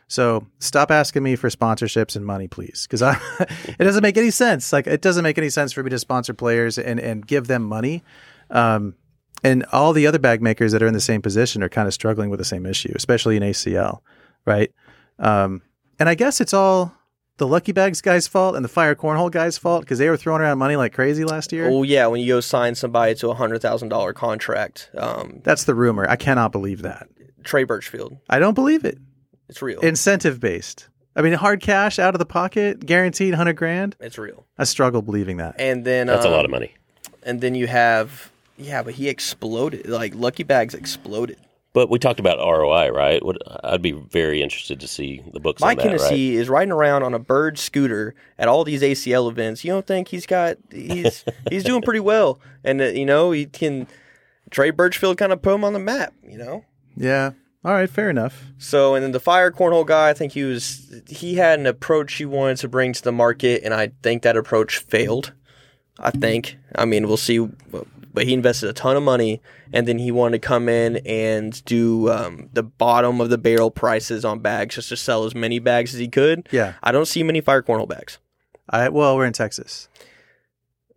So 0.07 0.47
stop 0.61 0.91
asking 0.91 1.23
me 1.25 1.37
for 1.37 1.51
sponsorships 1.51 2.17
and 2.17 2.25
money, 2.25 2.49
please, 2.49 2.87
because 2.87 3.03
I 3.03 3.21
it 3.79 3.85
doesn't 3.85 4.03
make 4.03 4.17
any 4.17 4.31
sense. 4.31 4.73
Like 4.73 4.87
it 4.87 5.03
doesn't 5.03 5.23
make 5.25 5.37
any 5.37 5.51
sense 5.51 5.73
for 5.75 5.83
me 5.83 5.91
to 5.91 5.99
sponsor 5.99 6.33
players 6.33 6.79
and 6.79 6.99
and 6.99 7.27
give 7.27 7.49
them 7.49 7.63
money. 7.65 8.03
Um, 8.49 8.95
and 9.45 9.65
all 9.73 9.93
the 9.93 10.07
other 10.07 10.19
bag 10.19 10.43
makers 10.43 10.73
that 10.73 10.83
are 10.83 10.87
in 10.87 10.95
the 10.95 11.01
same 11.01 11.23
position 11.23 11.63
are 11.63 11.69
kind 11.69 11.87
of 11.87 11.95
struggling 11.95 12.31
with 12.31 12.39
the 12.39 12.45
same 12.45 12.67
issue, 12.67 12.93
especially 12.95 13.37
in 13.37 13.43
ACL, 13.43 14.01
right? 14.45 14.73
Um, 15.19 15.63
and 15.99 16.09
I 16.09 16.15
guess 16.15 16.41
it's 16.41 16.55
all 16.55 16.95
the 17.39 17.47
Lucky 17.47 17.73
Bags 17.73 18.01
guy's 18.01 18.27
fault 18.27 18.57
and 18.57 18.65
the 18.65 18.69
Fire 18.69 18.95
Cornhole 18.95 19.31
guy's 19.31 19.57
fault 19.57 19.83
because 19.83 19.99
they 19.99 20.09
were 20.11 20.17
throwing 20.17 20.43
around 20.43 20.59
money 20.59 20.77
like 20.77 20.93
crazy 20.93 21.25
last 21.25 21.53
year. 21.53 21.69
oh 21.69 21.83
yeah, 21.83 22.07
when 22.07 22.21
you 22.21 22.35
go 22.35 22.41
sign 22.41 22.75
somebody 22.75 23.15
to 23.17 23.31
a 23.31 23.35
hundred 23.35 23.63
thousand 23.63 23.89
dollar 23.89 24.13
contract, 24.13 24.91
um, 24.97 25.41
That's 25.45 25.65
the 25.65 25.75
rumor. 25.75 26.09
I 26.09 26.17
cannot 26.17 26.53
believe 26.53 26.83
that. 26.83 27.09
Trey 27.45 27.65
Birchfield, 27.65 28.19
I 28.29 28.39
don't 28.39 28.55
believe 28.55 28.85
it. 28.85 28.99
it's 29.49 29.63
real. 29.63 29.81
Incentive 29.81 30.41
based. 30.41 30.89
I 31.17 31.23
mean, 31.23 31.33
hard 31.33 31.61
cash 31.61 31.99
out 31.99 32.15
of 32.15 32.19
the 32.19 32.27
pocket, 32.27 32.85
guaranteed 32.85 33.35
hundred 33.35 33.55
grand. 33.55 33.97
it's 34.01 34.19
real. 34.19 34.45
I 34.59 34.65
struggle 34.65 35.03
believing 35.03 35.39
that. 35.39 35.57
And 35.59 35.85
then 35.85 36.09
That's 36.09 36.25
a 36.25 36.29
um, 36.29 36.35
lot 36.35 36.45
of 36.45 36.51
money. 36.51 36.75
And 37.23 37.41
then 37.41 37.55
you 37.55 37.67
have 37.67 38.31
yeah, 38.59 38.83
but 38.83 38.95
he 38.95 39.09
exploded. 39.09 39.89
Like 39.89 40.15
Lucky 40.15 40.43
Bags 40.43 40.75
exploded. 40.75 41.39
But 41.75 41.91
we 41.91 41.99
talked 41.99 42.19
about 42.19 42.39
ROI, 42.39 42.89
right? 42.91 43.25
What 43.25 43.37
I'd 43.63 43.83
be 43.83 43.93
very 43.93 44.43
interested 44.43 44.81
to 44.81 44.89
see 44.89 45.23
the 45.33 45.39
books 45.39 45.61
Mike 45.61 45.79
on 45.81 45.89
that, 45.89 46.01
right? 46.01 46.13
Is 46.13 46.49
riding 46.49 46.73
around 46.73 47.03
on 47.03 47.15
a 47.15 47.19
bird 47.19 47.59
scooter 47.59 48.15
at 48.39 48.49
all 48.49 48.65
these 48.65 48.83
ACL 48.83 49.31
events. 49.31 49.65
You 49.65 49.73
don't 49.73 49.87
think 49.87 50.09
he's 50.09 50.27
got 50.27 50.57
he's 50.71 51.25
he's 51.51 51.65
doing 51.65 51.83
pretty 51.83 52.01
well, 52.01 52.41
and 52.65 52.81
uh, 52.81 52.87
you 52.87 53.07
know 53.07 53.31
he 53.31 53.47
can. 53.47 53.87
Trey 54.51 54.71
Birchfield 54.71 55.19
kind 55.19 55.31
of 55.31 55.43
put 55.43 55.55
him 55.55 55.63
on 55.63 55.75
the 55.75 55.79
map, 55.79 56.15
you 56.27 56.39
know. 56.39 56.65
Yeah. 56.97 57.33
All 57.65 57.75
right. 57.75 57.91
Fair 57.91 58.09
enough. 58.09 58.47
So, 58.57 58.95
and 58.95 59.05
then 59.05 59.13
the 59.13 59.21
fire 59.21 59.51
cornhole 59.51 59.87
guy, 59.87 60.09
I 60.09 60.15
think 60.15 60.33
he 60.33 60.43
was 60.43 61.03
he 61.07 61.35
had 61.35 61.61
an 61.61 61.67
approach 61.67 62.15
he 62.15 62.25
wanted 62.25 62.57
to 62.59 62.69
bring 62.69 62.95
to 62.95 63.03
the 63.03 63.13
market, 63.13 63.63
and 63.63 63.75
I 63.75 63.93
think 64.03 64.23
that 64.23 64.39
approach 64.39 64.79
failed. 64.79 65.33
I 65.99 66.11
think. 66.11 66.57
I 66.75 66.85
mean, 66.85 67.07
we'll 67.09 67.17
see. 67.17 67.39
But 68.15 68.27
he 68.27 68.33
invested 68.33 68.69
a 68.71 68.73
ton 68.73 68.97
of 68.97 69.03
money, 69.03 69.41
and 69.73 69.87
then 69.87 69.99
he 69.99 70.11
wanted 70.11 70.41
to 70.43 70.47
come 70.49 70.69
in 70.69 70.97
and 71.07 71.63
do 71.65 72.11
um, 72.11 72.49
the 72.53 72.63
bottom 72.63 73.21
of 73.21 73.31
the 73.31 73.39
barrel 73.39 73.71
prices 73.71 74.25
on 74.25 74.41
bags, 74.41 74.75
just 74.75 74.89
to 74.89 74.97
sell 74.97 75.25
as 75.25 75.35
many 75.35 75.59
bags 75.59 75.95
as 75.95 76.01
he 76.01 76.09
could. 76.09 76.49
Yeah. 76.51 76.75
I 76.83 76.91
don't 76.91 77.07
see 77.07 77.23
many 77.23 77.41
fire 77.41 77.63
cornhole 77.63 77.89
bags. 77.89 78.19
I 78.69 78.89
well, 78.89 79.17
we're 79.17 79.27
in 79.27 79.33
Texas, 79.33 79.89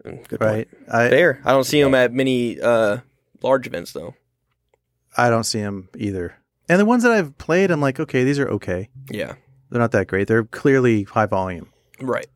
Mm, 0.05 0.27
Good 0.27 0.41
right? 0.41 0.69
point. 0.71 0.91
I 0.91 1.09
Fair. 1.09 1.41
I 1.45 1.51
don't 1.51 1.63
see 1.63 1.79
him 1.79 1.93
at 1.93 2.11
many 2.11 2.59
uh, 2.59 2.97
large 3.43 3.67
events 3.67 3.93
though. 3.93 4.15
I 5.15 5.29
don't 5.29 5.43
see 5.43 5.59
them 5.61 5.89
either. 5.95 6.35
And 6.69 6.79
the 6.79 6.85
ones 6.85 7.03
that 7.03 7.11
I've 7.11 7.37
played, 7.37 7.69
I'm 7.69 7.81
like, 7.81 7.99
okay, 7.99 8.23
these 8.23 8.39
are 8.39 8.47
okay. 8.49 8.89
Yeah. 9.11 9.35
They're 9.69 9.79
not 9.81 9.91
that 9.91 10.07
great. 10.07 10.27
They're 10.27 10.43
clearly 10.45 11.03
high 11.03 11.25
volume. 11.27 11.69
Right. 12.01 12.27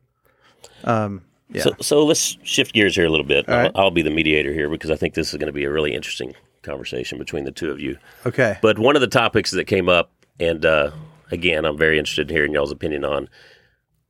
Um, 0.83 1.23
yeah. 1.55 1.63
So, 1.63 1.75
so 1.81 2.05
let's 2.05 2.37
shift 2.43 2.73
gears 2.73 2.95
here 2.95 3.05
a 3.05 3.09
little 3.09 3.25
bit. 3.25 3.47
All 3.49 3.55
right. 3.55 3.71
I'll, 3.75 3.85
I'll 3.85 3.91
be 3.91 4.01
the 4.01 4.11
mediator 4.11 4.53
here 4.53 4.69
because 4.69 4.91
I 4.91 4.95
think 4.95 5.13
this 5.13 5.29
is 5.33 5.37
going 5.37 5.47
to 5.47 5.53
be 5.53 5.63
a 5.63 5.71
really 5.71 5.93
interesting 5.93 6.33
conversation 6.61 7.17
between 7.17 7.45
the 7.45 7.51
two 7.51 7.71
of 7.71 7.79
you. 7.79 7.97
okay. 8.25 8.57
But 8.61 8.79
one 8.79 8.95
of 8.95 9.01
the 9.01 9.07
topics 9.07 9.51
that 9.51 9.65
came 9.65 9.87
up, 9.87 10.11
and 10.39 10.65
uh, 10.65 10.91
again, 11.31 11.65
I'm 11.65 11.77
very 11.77 11.97
interested 11.99 12.29
in 12.29 12.35
hearing 12.35 12.53
y'all's 12.53 12.71
opinion 12.71 13.05
on 13.05 13.29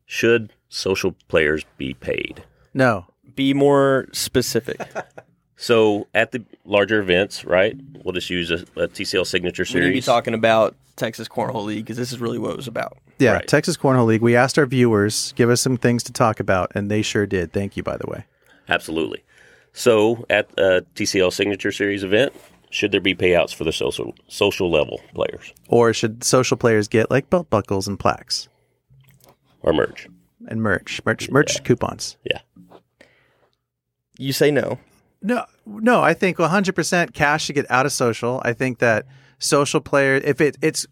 should 0.06 0.54
social 0.70 1.16
players 1.28 1.66
be 1.78 1.94
paid? 1.94 2.44
No. 2.74 3.06
Be 3.36 3.54
more 3.54 4.08
specific. 4.12 4.80
So 5.58 6.08
at 6.14 6.32
the 6.32 6.44
larger 6.66 7.00
events, 7.00 7.46
right? 7.46 7.78
We'll 8.04 8.14
just 8.14 8.30
use 8.30 8.52
a, 8.52 8.56
a 8.76 8.88
TCL 8.88 9.26
signature 9.26 9.64
Series. 9.66 9.74
we 9.74 9.80
need 9.82 10.02
to 10.02 10.02
be 10.02 10.02
talking 10.02 10.34
about 10.34 10.76
Texas 10.98 11.28
Cornhole 11.28 11.66
League 11.66 11.86
because 11.86 11.98
this 11.98 12.12
is 12.12 12.20
really 12.20 12.38
what 12.38 12.52
it 12.52 12.58
was 12.58 12.68
about. 12.68 12.98
Yeah. 13.20 13.34
Right. 13.34 13.48
Texas 13.48 13.78
Cornhole 13.78 14.06
League. 14.06 14.22
We 14.22 14.36
asked 14.36 14.58
our 14.60 14.66
viewers 14.66 15.32
give 15.34 15.50
us 15.50 15.62
some 15.62 15.78
things 15.78 16.04
to 16.04 16.12
talk 16.14 16.40
about, 16.42 16.72
and 16.76 16.92
they 16.92 17.02
sure 17.02 17.26
did. 17.26 17.54
Thank 17.54 17.78
you, 17.78 17.84
by 17.84 17.96
the 17.98 18.08
way. 18.08 18.26
Absolutely. 18.68 19.24
So 19.72 20.26
at 20.30 20.50
a 20.58 20.86
TCL 20.96 21.32
signature 21.34 21.72
series 21.72 22.04
event, 22.04 22.34
should 22.70 22.92
there 22.92 23.02
be 23.02 23.16
payouts 23.16 23.54
for 23.54 23.64
the 23.64 23.72
social 23.72 24.14
social 24.28 24.70
level 24.70 25.00
players 25.14 25.54
Or 25.70 25.94
should 25.94 26.24
social 26.24 26.58
players 26.58 26.88
get 26.90 27.10
like 27.10 27.30
belt 27.30 27.50
buckles 27.50 27.88
and 27.88 27.98
plaques 27.98 28.50
or 29.62 29.72
merge? 29.72 30.10
and 30.48 30.62
merch, 30.62 31.00
merch, 31.06 31.30
merch 31.30 31.64
coupons? 31.64 32.18
Yeah. 32.24 32.40
You 34.18 34.34
say 34.34 34.52
no. 34.52 34.80
No, 35.26 35.46
no. 35.66 36.04
I 36.04 36.14
think 36.14 36.38
100% 36.38 37.14
cash 37.14 37.46
should 37.46 37.56
get 37.56 37.70
out 37.72 37.86
of 37.86 37.92
social. 37.92 38.42
I 38.46 38.54
think 38.54 38.80
that 38.80 39.08
social 39.40 39.82
players, 39.82 40.22
if 40.24 40.40
it 40.40 40.56
it's 40.62 40.86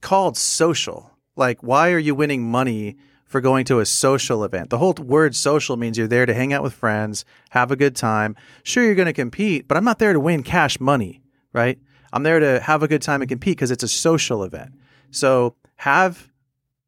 called 0.00 0.36
social, 0.36 1.12
like 1.36 1.62
why 1.62 1.92
are 1.92 1.98
you 1.98 2.14
winning 2.14 2.42
money 2.42 2.96
for 3.24 3.40
going 3.40 3.64
to 3.66 3.78
a 3.78 3.86
social 3.86 4.42
event? 4.42 4.70
The 4.70 4.78
whole 4.78 4.94
word 4.94 5.36
social 5.36 5.76
means 5.76 5.96
you're 5.96 6.08
there 6.08 6.26
to 6.26 6.34
hang 6.34 6.52
out 6.52 6.62
with 6.62 6.74
friends, 6.74 7.24
have 7.50 7.70
a 7.70 7.76
good 7.76 7.94
time. 7.94 8.34
Sure, 8.64 8.82
you're 8.82 8.96
going 8.96 9.06
to 9.06 9.12
compete, 9.12 9.68
but 9.68 9.76
I'm 9.76 9.84
not 9.84 10.00
there 10.00 10.12
to 10.12 10.20
win 10.20 10.42
cash 10.42 10.80
money, 10.80 11.22
right? 11.52 11.78
I'm 12.12 12.24
there 12.24 12.40
to 12.40 12.60
have 12.60 12.82
a 12.82 12.88
good 12.88 13.02
time 13.02 13.22
and 13.22 13.28
compete 13.28 13.56
because 13.56 13.70
it's 13.70 13.84
a 13.84 13.88
social 13.88 14.42
event. 14.42 14.72
So 15.10 15.54
have 15.76 16.30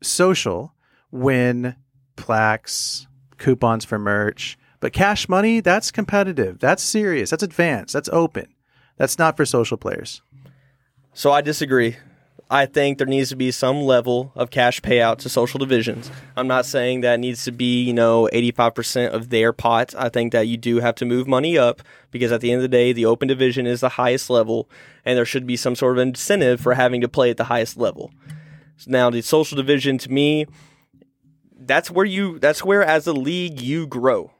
social 0.03 0.74
win 1.12 1.76
plaques, 2.16 3.07
coupons 3.38 3.85
for 3.85 3.98
merch. 3.98 4.59
But 4.81 4.93
cash 4.93 5.29
money, 5.29 5.61
that's 5.61 5.90
competitive. 5.90 6.59
That's 6.59 6.83
serious. 6.83 7.31
That's 7.31 7.43
advanced. 7.43 7.93
That's 7.93 8.09
open. 8.11 8.47
That's 8.97 9.19
not 9.19 9.37
for 9.37 9.45
social 9.45 9.77
players. 9.77 10.23
So 11.12 11.33
I 11.33 11.43
disagree. 11.43 11.97
I 12.53 12.66
think 12.66 12.99
there 12.99 13.07
needs 13.07 13.29
to 13.29 13.37
be 13.37 13.53
some 13.53 13.83
level 13.83 14.33
of 14.35 14.51
cash 14.51 14.81
payout 14.81 15.19
to 15.19 15.29
social 15.29 15.59
divisions. 15.59 16.11
I'm 16.37 16.49
not 16.49 16.66
saying 16.66 17.03
that 17.03 17.21
needs 17.21 17.45
to 17.45 17.53
be, 17.53 17.85
you 17.85 17.93
know, 17.93 18.29
85% 18.33 19.11
of 19.11 19.29
their 19.29 19.53
pot. 19.53 19.95
I 19.97 20.09
think 20.09 20.33
that 20.33 20.49
you 20.49 20.57
do 20.57 20.81
have 20.81 20.97
to 20.97 21.05
move 21.05 21.29
money 21.29 21.57
up 21.57 21.81
because 22.11 22.33
at 22.33 22.40
the 22.40 22.51
end 22.51 22.59
of 22.59 22.62
the 22.62 22.77
day, 22.77 22.93
the 22.93 23.07
open 23.07 23.29
division 23.29 23.69
is 23.69 23.81
the 23.81 23.90
highest 23.90 24.31
level 24.31 24.69
and 25.05 25.16
there 25.16 25.25
should 25.25 25.47
be 25.47 25.57
some 25.57 25.77
sort 25.77 25.97
of 25.97 26.03
incentive 26.03 26.61
for 26.61 26.75
having 26.75 27.01
to 27.03 27.09
play 27.09 27.31
at 27.31 27.37
the 27.37 27.45
highest 27.45 27.77
level. 27.77 28.11
Now, 28.87 29.11
the 29.11 29.21
social 29.21 29.57
division 29.57 29.99
to 29.99 30.11
me, 30.11 30.47
that's 31.57 31.90
where 31.90 32.07
you 32.07 32.38
that's 32.40 32.64
where 32.64 32.83
as 32.83 33.07
a 33.07 33.12
league 33.12 33.61
you 33.61 33.87
grow. 33.87 34.33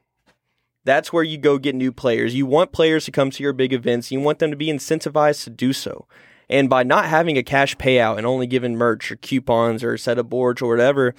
That's 0.83 1.13
where 1.13 1.23
you 1.23 1.37
go 1.37 1.57
get 1.57 1.75
new 1.75 1.91
players. 1.91 2.33
You 2.33 2.45
want 2.45 2.71
players 2.71 3.05
to 3.05 3.11
come 3.11 3.29
to 3.31 3.43
your 3.43 3.53
big 3.53 3.73
events. 3.73 4.11
You 4.11 4.19
want 4.19 4.39
them 4.39 4.51
to 4.51 4.57
be 4.57 4.67
incentivized 4.67 5.43
to 5.43 5.49
do 5.49 5.73
so. 5.73 6.07
And 6.49 6.69
by 6.69 6.83
not 6.83 7.05
having 7.05 7.37
a 7.37 7.43
cash 7.43 7.77
payout 7.77 8.17
and 8.17 8.25
only 8.25 8.47
giving 8.47 8.75
merch 8.75 9.11
or 9.11 9.15
coupons 9.15 9.83
or 9.83 9.93
a 9.93 9.99
set 9.99 10.17
of 10.17 10.29
boards 10.29 10.61
or 10.61 10.69
whatever, 10.69 11.15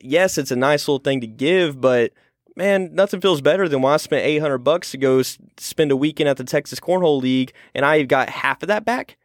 yes, 0.00 0.38
it's 0.38 0.50
a 0.50 0.56
nice 0.56 0.88
little 0.88 0.98
thing 0.98 1.20
to 1.20 1.26
give, 1.26 1.80
but 1.80 2.12
man, 2.56 2.94
nothing 2.94 3.20
feels 3.20 3.40
better 3.40 3.68
than 3.68 3.82
when 3.82 3.92
I 3.92 3.98
spent 3.98 4.26
800 4.26 4.58
bucks 4.58 4.90
to 4.90 4.98
go 4.98 5.22
spend 5.22 5.92
a 5.92 5.96
weekend 5.96 6.28
at 6.28 6.36
the 6.36 6.44
Texas 6.44 6.80
Cornhole 6.80 7.22
League 7.22 7.52
and 7.74 7.84
I 7.84 8.02
got 8.02 8.28
half 8.30 8.62
of 8.62 8.68
that 8.68 8.84
back. 8.84 9.16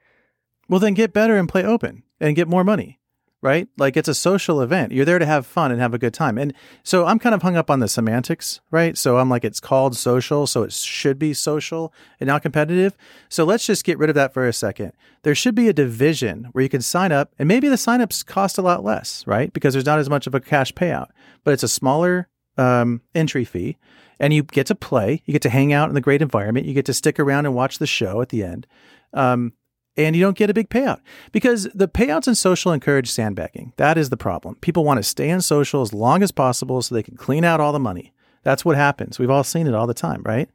Well, 0.69 0.79
then 0.79 0.93
get 0.93 1.13
better 1.13 1.35
and 1.37 1.49
play 1.49 1.63
open 1.63 2.03
and 2.19 2.35
get 2.35 2.47
more 2.47 2.63
money, 2.63 2.99
right? 3.41 3.67
Like 3.77 3.97
it's 3.97 4.07
a 4.07 4.13
social 4.13 4.61
event. 4.61 4.91
You're 4.91 5.05
there 5.05 5.19
to 5.19 5.25
have 5.25 5.45
fun 5.45 5.71
and 5.71 5.81
have 5.81 5.93
a 5.93 5.97
good 5.97 6.13
time. 6.13 6.37
And 6.37 6.53
so 6.83 7.05
I'm 7.05 7.19
kind 7.19 7.33
of 7.33 7.41
hung 7.41 7.55
up 7.55 7.69
on 7.69 7.79
the 7.79 7.87
semantics, 7.87 8.61
right? 8.69 8.97
So 8.97 9.17
I'm 9.17 9.29
like, 9.29 9.43
it's 9.43 9.59
called 9.59 9.97
social, 9.97 10.45
so 10.45 10.63
it 10.63 10.71
should 10.71 11.17
be 11.17 11.33
social 11.33 11.93
and 12.19 12.27
not 12.27 12.43
competitive. 12.43 12.95
So 13.29 13.43
let's 13.43 13.65
just 13.65 13.83
get 13.83 13.97
rid 13.97 14.09
of 14.09 14.15
that 14.15 14.33
for 14.33 14.47
a 14.47 14.53
second. 14.53 14.93
There 15.23 15.35
should 15.35 15.55
be 15.55 15.67
a 15.67 15.73
division 15.73 16.49
where 16.51 16.63
you 16.63 16.69
can 16.69 16.81
sign 16.81 17.11
up, 17.11 17.33
and 17.39 17.47
maybe 17.47 17.67
the 17.67 17.75
signups 17.75 18.25
cost 18.25 18.57
a 18.57 18.61
lot 18.61 18.83
less, 18.83 19.25
right? 19.25 19.51
Because 19.53 19.73
there's 19.73 19.85
not 19.85 19.99
as 19.99 20.09
much 20.09 20.27
of 20.27 20.35
a 20.35 20.39
cash 20.39 20.73
payout, 20.73 21.07
but 21.43 21.53
it's 21.53 21.63
a 21.63 21.67
smaller 21.67 22.27
um, 22.57 23.01
entry 23.15 23.45
fee. 23.45 23.77
And 24.19 24.33
you 24.33 24.43
get 24.43 24.67
to 24.67 24.75
play, 24.75 25.23
you 25.25 25.31
get 25.31 25.41
to 25.41 25.49
hang 25.49 25.73
out 25.73 25.89
in 25.89 25.95
the 25.95 26.01
great 26.01 26.21
environment, 26.21 26.67
you 26.67 26.75
get 26.75 26.85
to 26.85 26.93
stick 26.93 27.19
around 27.19 27.47
and 27.47 27.55
watch 27.55 27.79
the 27.79 27.87
show 27.87 28.21
at 28.21 28.29
the 28.29 28.43
end. 28.43 28.67
Um, 29.13 29.53
and 29.97 30.15
you 30.15 30.21
don't 30.21 30.37
get 30.37 30.49
a 30.49 30.53
big 30.53 30.69
payout 30.69 30.99
because 31.31 31.67
the 31.73 31.87
payouts 31.87 32.27
in 32.27 32.35
social 32.35 32.71
encourage 32.71 33.09
sandbagging. 33.09 33.73
That 33.77 33.97
is 33.97 34.09
the 34.09 34.17
problem. 34.17 34.55
People 34.55 34.83
want 34.83 34.97
to 34.97 35.03
stay 35.03 35.29
in 35.29 35.41
social 35.41 35.81
as 35.81 35.93
long 35.93 36.23
as 36.23 36.31
possible 36.31 36.81
so 36.81 36.95
they 36.95 37.03
can 37.03 37.17
clean 37.17 37.43
out 37.43 37.59
all 37.59 37.73
the 37.73 37.79
money. 37.79 38.13
That's 38.43 38.65
what 38.65 38.75
happens. 38.75 39.19
We've 39.19 39.29
all 39.29 39.43
seen 39.43 39.67
it 39.67 39.75
all 39.75 39.87
the 39.87 39.93
time, 39.93 40.23
right? 40.23 40.49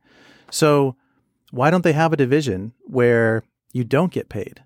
So 0.51 0.97
why 1.51 1.71
don't 1.71 1.85
they 1.85 1.93
have 1.93 2.13
a 2.13 2.17
division 2.17 2.73
where 2.85 3.43
you 3.73 3.85
don't 3.85 4.13
get 4.13 4.29
paid? 4.29 4.63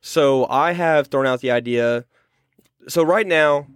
So 0.00 0.46
I 0.48 0.72
have 0.72 1.08
thrown 1.08 1.26
out 1.26 1.40
the 1.40 1.50
idea. 1.50 2.04
So 2.88 3.02
right 3.02 3.26
now, 3.26 3.66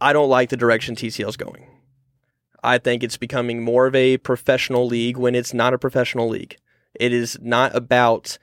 I 0.00 0.12
don't 0.12 0.28
like 0.28 0.50
the 0.50 0.56
direction 0.56 0.94
TCL 0.94 1.28
is 1.28 1.36
going. 1.36 1.66
I 2.62 2.78
think 2.78 3.02
it's 3.02 3.16
becoming 3.16 3.62
more 3.62 3.86
of 3.86 3.94
a 3.94 4.18
professional 4.18 4.86
league 4.86 5.16
when 5.16 5.34
it's 5.34 5.54
not 5.54 5.72
a 5.72 5.78
professional 5.78 6.28
league. 6.28 6.56
It 6.94 7.12
is 7.12 7.38
not 7.40 7.74
about 7.74 8.38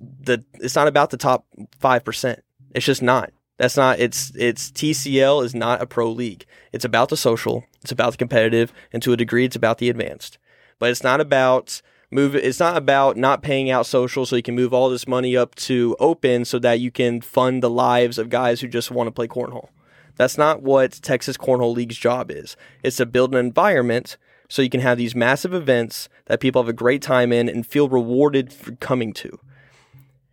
the 0.00 0.44
it's 0.54 0.74
not 0.74 0.88
about 0.88 1.10
the 1.10 1.16
top 1.16 1.46
5%. 1.80 2.40
It's 2.74 2.86
just 2.86 3.02
not. 3.02 3.32
That's 3.58 3.76
not 3.76 4.00
it's 4.00 4.32
it's 4.36 4.70
TCL 4.70 5.44
is 5.44 5.54
not 5.54 5.82
a 5.82 5.86
pro 5.86 6.10
league. 6.10 6.46
It's 6.72 6.84
about 6.84 7.10
the 7.10 7.16
social, 7.16 7.64
it's 7.82 7.92
about 7.92 8.12
the 8.12 8.16
competitive, 8.16 8.72
and 8.92 9.02
to 9.02 9.12
a 9.12 9.16
degree 9.16 9.44
it's 9.44 9.56
about 9.56 9.78
the 9.78 9.90
advanced. 9.90 10.38
But 10.78 10.90
it's 10.90 11.02
not 11.02 11.20
about 11.20 11.82
move 12.10 12.34
it's 12.34 12.60
not 12.60 12.76
about 12.76 13.16
not 13.16 13.42
paying 13.42 13.70
out 13.70 13.86
social 13.86 14.24
so 14.24 14.36
you 14.36 14.42
can 14.42 14.54
move 14.54 14.72
all 14.72 14.88
this 14.88 15.06
money 15.06 15.36
up 15.36 15.54
to 15.56 15.94
open 16.00 16.44
so 16.44 16.58
that 16.58 16.80
you 16.80 16.90
can 16.90 17.20
fund 17.20 17.62
the 17.62 17.70
lives 17.70 18.16
of 18.18 18.30
guys 18.30 18.60
who 18.60 18.68
just 18.68 18.90
want 18.90 19.08
to 19.08 19.12
play 19.12 19.28
cornhole. 19.28 19.68
That's 20.16 20.38
not 20.38 20.62
what 20.62 20.92
Texas 20.92 21.36
Cornhole 21.36 21.74
League's 21.74 21.96
job 21.96 22.30
is. 22.30 22.56
It's 22.82 22.96
to 22.96 23.06
build 23.06 23.32
an 23.32 23.44
environment 23.44 24.16
so 24.48 24.62
you 24.62 24.70
can 24.70 24.80
have 24.80 24.98
these 24.98 25.14
massive 25.14 25.54
events 25.54 26.08
that 26.26 26.40
people 26.40 26.62
have 26.62 26.68
a 26.68 26.74
great 26.74 27.00
time 27.02 27.32
in 27.32 27.48
and 27.48 27.66
feel 27.66 27.88
rewarded 27.88 28.52
for 28.52 28.72
coming 28.76 29.12
to. 29.14 29.38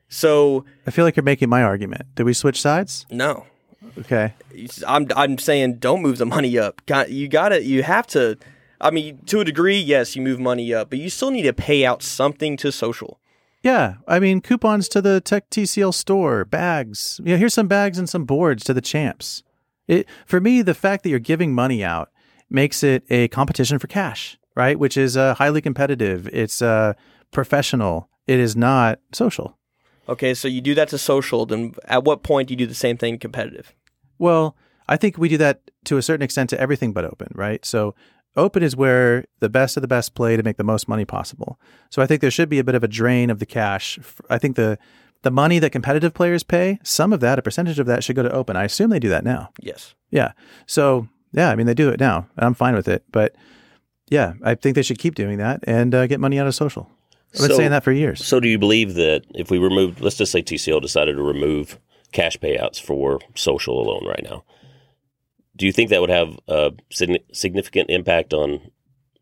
So, 0.10 0.66
I 0.86 0.92
feel 0.92 1.06
like 1.06 1.16
you're 1.16 1.24
making 1.24 1.50
my 1.50 1.64
argument. 1.64 2.04
Did 2.16 2.24
we 2.24 2.34
switch 2.34 2.62
sides? 2.62 3.06
no. 3.10 3.46
Okay. 4.00 4.34
I'm 4.88 5.08
I'm 5.16 5.38
saying 5.38 5.76
don't 5.76 6.02
move 6.02 6.18
the 6.18 6.26
money 6.26 6.58
up. 6.58 6.86
Got 6.86 7.10
you 7.10 7.28
got 7.28 7.50
to 7.50 7.64
you 7.64 7.84
have 7.84 8.06
to 8.08 8.38
I 8.80 8.92
mean 8.92 9.20
to 9.26 9.40
a 9.40 9.46
degree 9.46 9.80
yes, 9.80 10.16
you 10.16 10.22
move 10.22 10.40
money 10.40 10.74
up, 10.74 10.90
but 10.90 11.00
you 11.00 11.10
still 11.10 11.32
need 11.32 11.44
to 11.44 11.54
pay 11.54 11.86
out 11.86 12.04
something 12.04 12.58
to 12.58 12.72
social. 12.72 13.20
Yeah, 13.64 13.96
I 14.08 14.20
mean 14.20 14.42
coupons 14.42 14.88
to 14.90 15.02
the 15.02 15.20
Tech 15.20 15.50
TCL 15.50 15.94
store, 15.94 16.46
bags. 16.46 17.20
Yeah, 17.24 17.38
here's 17.38 17.54
some 17.54 17.68
bags 17.68 17.98
and 17.98 18.10
some 18.10 18.26
boards 18.26 18.64
to 18.66 18.74
the 18.74 18.82
champs. 18.82 19.44
It 19.88 20.08
for 20.26 20.40
me, 20.40 20.62
the 20.62 20.74
fact 20.74 21.04
that 21.04 21.10
you're 21.10 21.20
giving 21.20 21.54
money 21.54 21.84
out 21.84 22.12
makes 22.50 22.84
it 22.84 23.04
a 23.10 23.28
competition 23.30 23.80
for 23.80 23.88
cash, 23.88 24.38
right? 24.56 24.78
Which 24.78 24.96
is 24.98 25.18
uh, 25.18 25.36
highly 25.36 25.62
competitive. 25.62 26.28
It's 26.32 26.62
uh, 26.62 26.94
professional. 27.32 28.10
It 28.28 28.40
is 28.40 28.56
not 28.56 29.00
social. 29.12 29.57
Okay, 30.10 30.34
so 30.34 30.48
you 30.48 30.62
do 30.62 30.74
that 30.76 30.90
to 30.90 30.98
social, 30.98 31.46
then 31.46 31.74
at 31.86 32.04
what 32.04 32.24
point 32.24 32.48
do 32.48 32.54
you 32.54 32.58
do 32.58 32.66
the 32.66 32.74
same 32.74 32.98
thing 32.98 33.18
competitive? 33.18 33.74
Well, 34.18 34.56
I 34.88 34.98
think 34.98 35.18
we 35.18 35.30
do 35.30 35.38
that 35.38 35.70
to 35.86 35.98
a 35.98 36.02
certain 36.02 36.24
extent 36.24 36.50
to 36.52 36.60
everything 36.60 36.94
but 36.94 37.06
open, 37.06 37.30
right? 37.36 37.66
So 37.66 37.94
open 38.36 38.64
is 38.64 38.76
where 38.76 39.26
the 39.40 39.50
best 39.50 39.76
of 39.76 39.82
the 39.82 39.88
best 39.88 40.16
play 40.16 40.38
to 40.38 40.44
make 40.44 40.58
the 40.58 40.64
most 40.64 40.88
money 40.88 41.06
possible. 41.06 41.60
So 41.90 42.02
I 42.02 42.06
think 42.06 42.22
there 42.22 42.32
should 42.32 42.50
be 42.50 42.60
a 42.60 42.64
bit 42.64 42.76
of 42.76 42.84
a 42.84 42.88
drain 42.88 43.30
of 43.30 43.40
the 43.40 43.46
cash. 43.46 44.00
I 44.30 44.38
think 44.38 44.56
the 44.56 44.78
the 45.24 45.32
money 45.32 45.58
that 45.58 45.72
competitive 45.72 46.14
players 46.14 46.44
pay, 46.44 46.80
some 46.84 47.12
of 47.12 47.20
that, 47.22 47.40
a 47.40 47.42
percentage 47.42 47.80
of 47.80 47.88
that 47.88 48.04
should 48.04 48.16
go 48.16 48.22
to 48.22 48.32
open. 48.32 48.56
I 48.56 48.66
assume 48.66 48.92
they 48.92 49.00
do 49.00 49.10
that 49.10 49.24
now. 49.24 49.50
Yes. 49.60 49.96
Yeah. 50.12 50.34
So 50.68 51.08
yeah, 51.34 51.50
I 51.50 51.56
mean 51.56 51.66
they 51.66 51.74
do 51.74 51.90
it 51.90 52.00
now, 52.00 52.28
and 52.38 52.46
I'm 52.46 52.54
fine 52.54 52.76
with 52.76 52.88
it. 52.88 53.04
But 53.12 53.36
yeah, 54.10 54.34
I 54.44 54.56
think 54.56 54.76
they 54.76 54.84
should 54.84 55.00
keep 55.00 55.16
doing 55.16 55.38
that 55.40 55.62
and 55.64 55.94
uh, 55.94 56.08
get 56.08 56.20
money 56.20 56.40
out 56.40 56.48
of 56.48 56.56
social. 56.56 56.90
I've 57.40 57.48
been 57.48 57.50
So- 57.52 57.58
saying 57.58 57.72
that 57.72 57.84
for 57.84 57.92
years. 57.92 58.24
So, 58.26 58.40
do 58.40 58.48
you 58.48 58.58
believe 58.58 58.96
that 58.96 59.24
if 59.36 59.50
we 59.52 59.58
removed, 59.58 60.02
let's 60.02 60.18
just 60.18 60.32
say 60.32 60.42
TCL 60.42 60.82
decided 60.82 61.16
to 61.16 61.22
remove 61.24 61.80
cash 62.12 62.38
payouts 62.38 62.82
for 62.82 63.20
social 63.36 63.80
alone 63.82 64.06
right 64.06 64.24
now, 64.24 64.44
do 65.56 65.66
you 65.66 65.72
think 65.72 65.90
that 65.90 66.02
would 66.02 66.10
have 66.10 66.38
a 66.48 66.72
significant 66.92 67.90
impact 67.90 68.34
on 68.34 68.72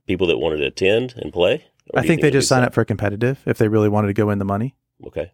people 0.08 0.28
that 0.28 0.38
wanted 0.38 0.58
to 0.58 0.66
attend 0.66 1.14
and 1.18 1.32
play? 1.32 1.66
I 1.94 2.02
you 2.02 2.08
think 2.08 2.22
they 2.22 2.32
just 2.32 2.48
sign 2.48 2.64
up 2.64 2.74
for 2.74 2.84
competitive 2.84 3.42
if 3.46 3.58
they 3.58 3.68
really 3.68 3.90
wanted 3.90 4.08
to 4.08 4.14
go 4.14 4.30
in 4.32 4.40
the 4.40 4.46
money. 4.46 4.76
Okay. 5.06 5.32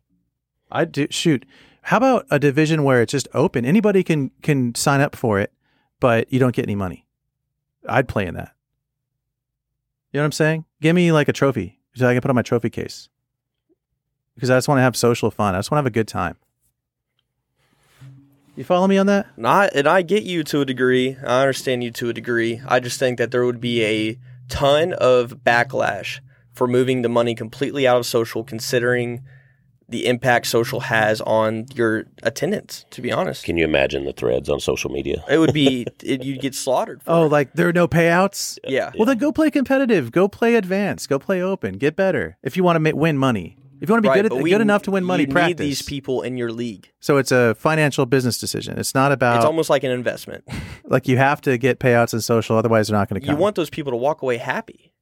I 0.72 0.86
do 0.86 1.08
shoot. 1.10 1.46
How 1.84 1.98
about 1.98 2.26
a 2.30 2.38
division 2.40 2.84
where 2.84 3.02
it's 3.02 3.12
just 3.12 3.28
open? 3.34 3.66
Anybody 3.66 4.04
can 4.04 4.32
can 4.42 4.76
sign 4.76 5.02
up 5.02 5.16
for 5.16 5.40
it, 5.40 5.52
but 6.00 6.32
you 6.32 6.40
don't 6.40 6.56
get 6.56 6.64
any 6.66 6.76
money. 6.76 7.08
I'd 7.88 8.08
play 8.08 8.28
in 8.28 8.36
that. 8.36 8.54
You 10.14 10.18
know 10.20 10.24
what 10.24 10.26
I'm 10.28 10.32
saying? 10.34 10.66
Give 10.82 10.96
me 10.96 11.12
like 11.12 11.28
a 11.30 11.34
trophy 11.34 11.80
so 11.96 12.08
I 12.08 12.14
can 12.14 12.22
put 12.22 12.30
on 12.30 12.36
my 12.36 12.42
trophy 12.42 12.70
case. 12.70 13.10
Because 14.36 14.50
I 14.50 14.58
just 14.58 14.68
want 14.68 14.80
to 14.80 14.84
have 14.84 14.96
social 14.96 15.30
fun. 15.32 15.56
I 15.56 15.60
just 15.60 15.72
want 15.72 15.80
to 15.80 15.82
have 15.82 15.92
a 15.92 15.92
good 15.92 16.08
time. 16.08 16.38
You 18.56 18.64
follow 18.64 18.88
me 18.88 18.98
on 18.98 19.08
that? 19.08 19.28
Not, 19.38 19.74
and 19.74 19.88
I 19.88 20.02
get 20.02 20.24
you 20.24 20.44
to 20.46 20.62
a 20.62 20.66
degree. 20.66 21.18
I 21.26 21.42
understand 21.42 21.84
you 21.84 21.92
to 21.92 22.10
a 22.10 22.14
degree. 22.14 22.62
I 22.68 22.80
just 22.80 23.00
think 23.00 23.18
that 23.18 23.32
there 23.32 23.46
would 23.46 23.62
be 23.62 23.84
a 23.84 24.20
ton 24.50 24.94
of 24.94 25.40
backlash 25.46 26.20
for 26.54 26.68
moving 26.68 27.02
the 27.02 27.10
money 27.10 27.34
completely 27.34 27.88
out 27.88 27.98
of 27.98 28.06
social, 28.06 28.44
considering 28.44 29.24
the 29.92 30.08
impact 30.08 30.48
social 30.48 30.80
has 30.82 31.22
on 31.22 31.66
your 31.76 32.06
attendance. 32.24 32.86
To 32.92 33.02
be 33.02 33.12
honest, 33.12 33.44
Can 33.46 33.58
you 33.58 33.66
imagine 33.66 34.06
the 34.06 34.14
threads 34.14 34.50
on 34.50 34.60
social 34.60 34.90
media? 34.90 35.24
it 35.30 35.38
would 35.38 35.54
be 35.54 35.86
it, 36.04 36.24
you'd 36.24 36.42
get 36.42 36.56
slaughtered. 36.56 37.04
For 37.04 37.12
Oh, 37.12 37.26
it. 37.26 37.30
like 37.32 37.54
there 37.54 37.68
are 37.70 37.74
no 37.74 37.88
payouts? 37.88 38.58
yeah. 38.68 38.92
Well, 38.98 39.06
then 39.06 39.18
go 39.20 39.32
play 39.32 39.52
competitive. 39.52 40.12
Go 40.12 40.28
play 40.28 40.56
advanced. 40.56 41.10
Go 41.10 41.20
play 41.20 41.42
open. 41.42 41.78
Get 41.78 41.96
better. 41.96 42.38
If 42.42 42.58
you 42.58 42.64
want 42.64 42.78
to 42.78 42.80
ma- 42.80 42.98
win 43.00 43.18
money. 43.18 43.58
If 43.82 43.90
you 43.90 43.94
want 43.94 44.04
to 44.04 44.10
be 44.10 44.10
Right, 44.10 44.22
good, 44.22 44.34
at, 44.38 44.42
we- 44.44 44.52
good 44.52 44.62
enough 44.62 44.84
to 44.84 44.92
win 44.92 45.04
money, 45.04 45.24
you 45.24 45.30
practice. 45.30 45.60
need 45.60 45.68
these 45.68 45.82
people 45.82 46.22
in 46.22 46.38
your 46.38 46.52
league. 46.52 46.92
So 47.00 47.18
it's 47.18 47.32
a 47.32 47.56
financial 47.56 48.06
business 48.06 48.38
decision. 48.40 48.78
It's 48.78 48.94
not 48.94 49.12
about 49.12 49.38
It's 49.38 49.46
almost 49.46 49.72
like 49.72 49.84
an 49.84 49.90
investment. 49.90 50.48
like 50.86 51.08
you 51.08 51.18
have 51.18 51.42
to 51.42 51.58
get 51.58 51.80
payouts 51.80 52.14
in 52.14 52.22
social, 52.22 52.56
otherwise 52.58 52.88
they're 52.90 52.98
not 52.98 53.10
going 53.10 53.20
to 53.20 53.26
come. 53.26 53.36
You 53.36 53.42
want 53.42 53.56
those 53.56 53.72
people 53.72 53.92
to 53.92 53.98
walk 53.98 54.22
away 54.22 54.38
happy. 54.38 54.94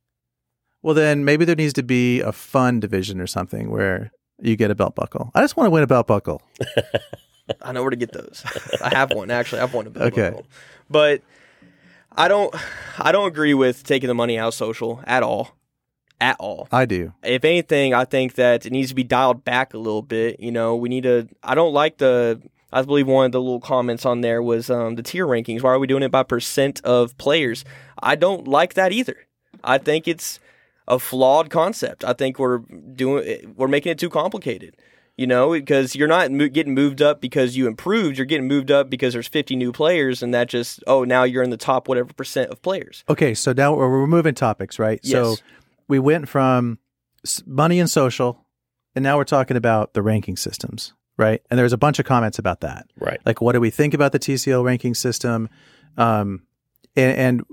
well, 0.81 0.93
then 0.95 1.25
maybe 1.25 1.43
there 1.43 1.57
needs 1.57 1.73
to 1.73 1.83
be 1.83 2.21
a 2.21 2.31
fun 2.31 2.79
division 2.79 3.19
or 3.19 3.27
something 3.27 3.69
where 3.69 4.13
you 4.41 4.55
get 4.55 4.71
a 4.71 4.75
belt 4.75 4.95
buckle. 4.95 5.31
I 5.35 5.41
just 5.41 5.55
want 5.57 5.67
to 5.67 5.71
win 5.71 5.83
a 5.83 5.87
belt 5.87 6.07
buckle. 6.07 6.41
I 7.61 7.71
know 7.71 7.81
where 7.81 7.89
to 7.89 7.95
get 7.95 8.11
those. 8.11 8.43
I 8.83 8.89
have 8.95 9.11
one 9.13 9.31
actually. 9.31 9.61
I've 9.61 9.73
won 9.73 9.87
a 9.87 9.89
belt 9.89 10.13
Okay. 10.13 10.29
buckle. 10.29 10.45
but 10.89 11.21
I 12.15 12.27
don't. 12.27 12.53
I 12.97 13.11
don't 13.11 13.27
agree 13.27 13.53
with 13.53 13.83
taking 13.83 14.07
the 14.07 14.13
money 14.15 14.37
out 14.37 14.49
of 14.49 14.53
social 14.53 15.01
at 15.07 15.23
all. 15.23 15.55
At 16.21 16.35
all. 16.39 16.67
I 16.71 16.85
do. 16.85 17.13
If 17.23 17.45
anything, 17.45 17.93
I 17.93 18.03
think 18.03 18.33
that 18.35 18.65
it 18.65 18.71
needs 18.73 18.89
to 18.89 18.95
be 18.95 19.03
dialed 19.05 19.45
back 19.45 19.73
a 19.73 19.77
little 19.77 20.01
bit. 20.01 20.39
You 20.39 20.51
know, 20.51 20.75
we 20.75 20.89
need 20.89 21.03
to. 21.03 21.27
I 21.43 21.55
don't 21.55 21.73
like 21.73 21.97
the. 21.97 22.41
I 22.71 22.81
believe 22.83 23.07
one 23.07 23.25
of 23.27 23.31
the 23.31 23.41
little 23.41 23.59
comments 23.61 24.05
on 24.05 24.21
there 24.21 24.43
was 24.43 24.69
um, 24.69 24.95
the 24.95 25.01
tier 25.01 25.25
rankings. 25.25 25.63
Why 25.63 25.71
are 25.71 25.79
we 25.79 25.87
doing 25.87 26.03
it 26.03 26.11
by 26.11 26.23
percent 26.23 26.81
of 26.83 27.17
players? 27.17 27.63
I 28.01 28.15
don't 28.15 28.47
like 28.47 28.75
that 28.75 28.91
either. 28.91 29.15
I 29.63 29.77
think 29.79 30.07
it's 30.07 30.39
a 30.89 30.99
flawed 30.99 31.49
concept. 31.49 32.03
I 32.03 32.13
think 32.13 32.39
we're 32.39 32.57
doing 32.57 33.53
we're 33.55 33.67
making 33.67 33.91
it 33.91 33.99
too 33.99 34.09
complicated. 34.09 34.75
You 35.17 35.27
know, 35.27 35.51
because 35.51 35.95
you're 35.97 36.07
not 36.07 36.31
mo- 36.31 36.47
getting 36.47 36.73
moved 36.73 37.01
up 37.01 37.19
because 37.19 37.57
you 37.57 37.67
improved. 37.67 38.17
You're 38.17 38.25
getting 38.25 38.47
moved 38.47 38.71
up 38.71 38.89
because 38.89 39.11
there's 39.11 39.27
50 39.27 39.57
new 39.57 39.73
players, 39.73 40.23
and 40.23 40.33
that 40.33 40.47
just 40.47 40.81
oh 40.87 41.03
now 41.03 41.23
you're 41.23 41.43
in 41.43 41.49
the 41.49 41.57
top 41.57 41.89
whatever 41.89 42.13
percent 42.13 42.51
of 42.51 42.61
players. 42.61 43.03
Okay, 43.09 43.33
so 43.33 43.51
now 43.51 43.75
we're, 43.75 43.89
we're 43.89 44.07
moving 44.07 44.33
topics, 44.33 44.79
right? 44.79 45.05
So 45.05 45.31
Yes. 45.31 45.41
we 45.89 45.99
went 45.99 46.29
from 46.29 46.79
money 47.45 47.81
and 47.81 47.89
social, 47.89 48.45
and 48.95 49.03
now 49.03 49.17
we're 49.17 49.25
talking 49.25 49.57
about 49.57 49.93
the 49.93 50.01
ranking 50.01 50.37
systems, 50.37 50.93
right? 51.17 51.41
And 51.51 51.59
there's 51.59 51.73
a 51.73 51.77
bunch 51.77 51.99
of 51.99 52.05
comments 52.05 52.39
about 52.39 52.61
that. 52.61 52.87
Right. 52.97 53.19
like 53.25 53.41
what 53.41 53.51
do 53.51 53.59
we 53.59 53.71
think 53.71 53.93
about 53.93 54.13
the 54.13 54.19
TCL 54.19 54.63
ranking 54.63 54.93
system? 54.95 55.49
Um, 55.97 56.43
and, 56.95 57.17
and 57.17 57.45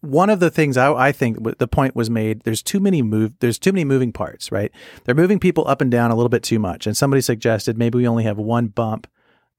one 0.00 0.30
of 0.30 0.40
the 0.40 0.50
things 0.50 0.76
I, 0.76 0.92
I 0.92 1.12
think 1.12 1.58
the 1.58 1.68
point 1.68 1.96
was 1.96 2.08
made. 2.10 2.42
There's 2.42 2.62
too 2.62 2.80
many 2.80 3.02
move. 3.02 3.34
There's 3.40 3.58
too 3.58 3.72
many 3.72 3.84
moving 3.84 4.12
parts. 4.12 4.50
Right? 4.50 4.72
They're 5.04 5.14
moving 5.14 5.38
people 5.38 5.66
up 5.68 5.80
and 5.80 5.90
down 5.90 6.10
a 6.10 6.16
little 6.16 6.28
bit 6.28 6.42
too 6.42 6.58
much. 6.58 6.86
And 6.86 6.96
somebody 6.96 7.20
suggested 7.20 7.76
maybe 7.78 7.98
we 7.98 8.08
only 8.08 8.24
have 8.24 8.38
one 8.38 8.68
bump 8.68 9.06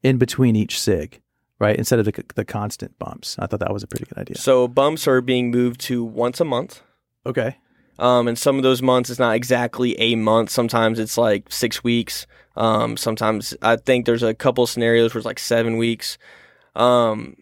in 0.04 0.18
between 0.18 0.56
each 0.56 0.80
sig. 0.80 1.22
right? 1.62 1.76
Instead 1.76 2.00
of 2.00 2.06
the, 2.06 2.24
the 2.36 2.44
constant 2.44 2.98
bumps. 2.98 3.38
I 3.38 3.46
thought 3.46 3.60
that 3.60 3.72
was 3.72 3.84
a 3.84 3.88
pretty 3.88 4.06
good 4.06 4.18
idea. 4.18 4.36
So 4.38 4.68
bumps 4.68 5.08
are 5.08 5.22
being 5.22 5.52
moved 5.52 5.80
to 5.82 6.04
once 6.04 6.42
a 6.42 6.46
month. 6.46 6.82
Okay. 7.24 7.58
Um, 8.00 8.28
and 8.28 8.38
some 8.38 8.58
of 8.58 8.64
those 8.64 8.82
months 8.82 9.12
it's 9.12 9.20
not 9.20 9.36
exactly 9.36 9.98
a 10.00 10.16
month. 10.16 10.50
Sometimes 10.50 10.98
it's 10.98 11.20
like 11.20 11.52
six 11.52 11.84
weeks. 11.84 12.26
Um, 12.56 12.98
sometimes 12.98 13.56
I 13.62 13.76
think 13.76 14.08
there's 14.08 14.24
a 14.24 14.34
couple 14.34 14.66
scenarios 14.66 15.14
where 15.14 15.20
it's 15.20 15.26
like 15.26 15.38
seven 15.38 15.78
weeks. 15.78 16.18
Um, 16.76 17.36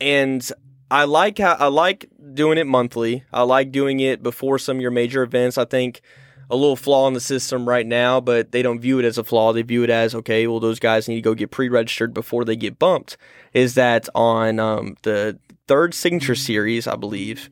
and 0.00 0.50
I 0.90 1.04
like 1.04 1.38
how 1.38 1.54
I 1.54 1.66
like 1.66 2.08
doing 2.34 2.58
it 2.58 2.66
monthly. 2.66 3.24
I 3.32 3.42
like 3.42 3.72
doing 3.72 4.00
it 4.00 4.22
before 4.22 4.58
some 4.58 4.76
of 4.76 4.82
your 4.82 4.90
major 4.90 5.22
events. 5.22 5.58
I 5.58 5.64
think 5.64 6.00
a 6.48 6.56
little 6.56 6.76
flaw 6.76 7.08
in 7.08 7.14
the 7.14 7.20
system 7.20 7.68
right 7.68 7.86
now, 7.86 8.20
but 8.20 8.52
they 8.52 8.62
don't 8.62 8.78
view 8.78 8.98
it 9.00 9.04
as 9.04 9.18
a 9.18 9.24
flaw. 9.24 9.52
They 9.52 9.62
view 9.62 9.82
it 9.82 9.90
as 9.90 10.14
okay. 10.14 10.46
Well, 10.46 10.60
those 10.60 10.78
guys 10.78 11.08
need 11.08 11.16
to 11.16 11.22
go 11.22 11.34
get 11.34 11.50
pre-registered 11.50 12.14
before 12.14 12.44
they 12.44 12.56
get 12.56 12.78
bumped. 12.78 13.16
Is 13.52 13.74
that 13.74 14.08
on 14.14 14.60
um, 14.60 14.96
the 15.02 15.38
third 15.66 15.92
signature 15.92 16.36
series? 16.36 16.86
I 16.86 16.96
believe. 16.96 17.50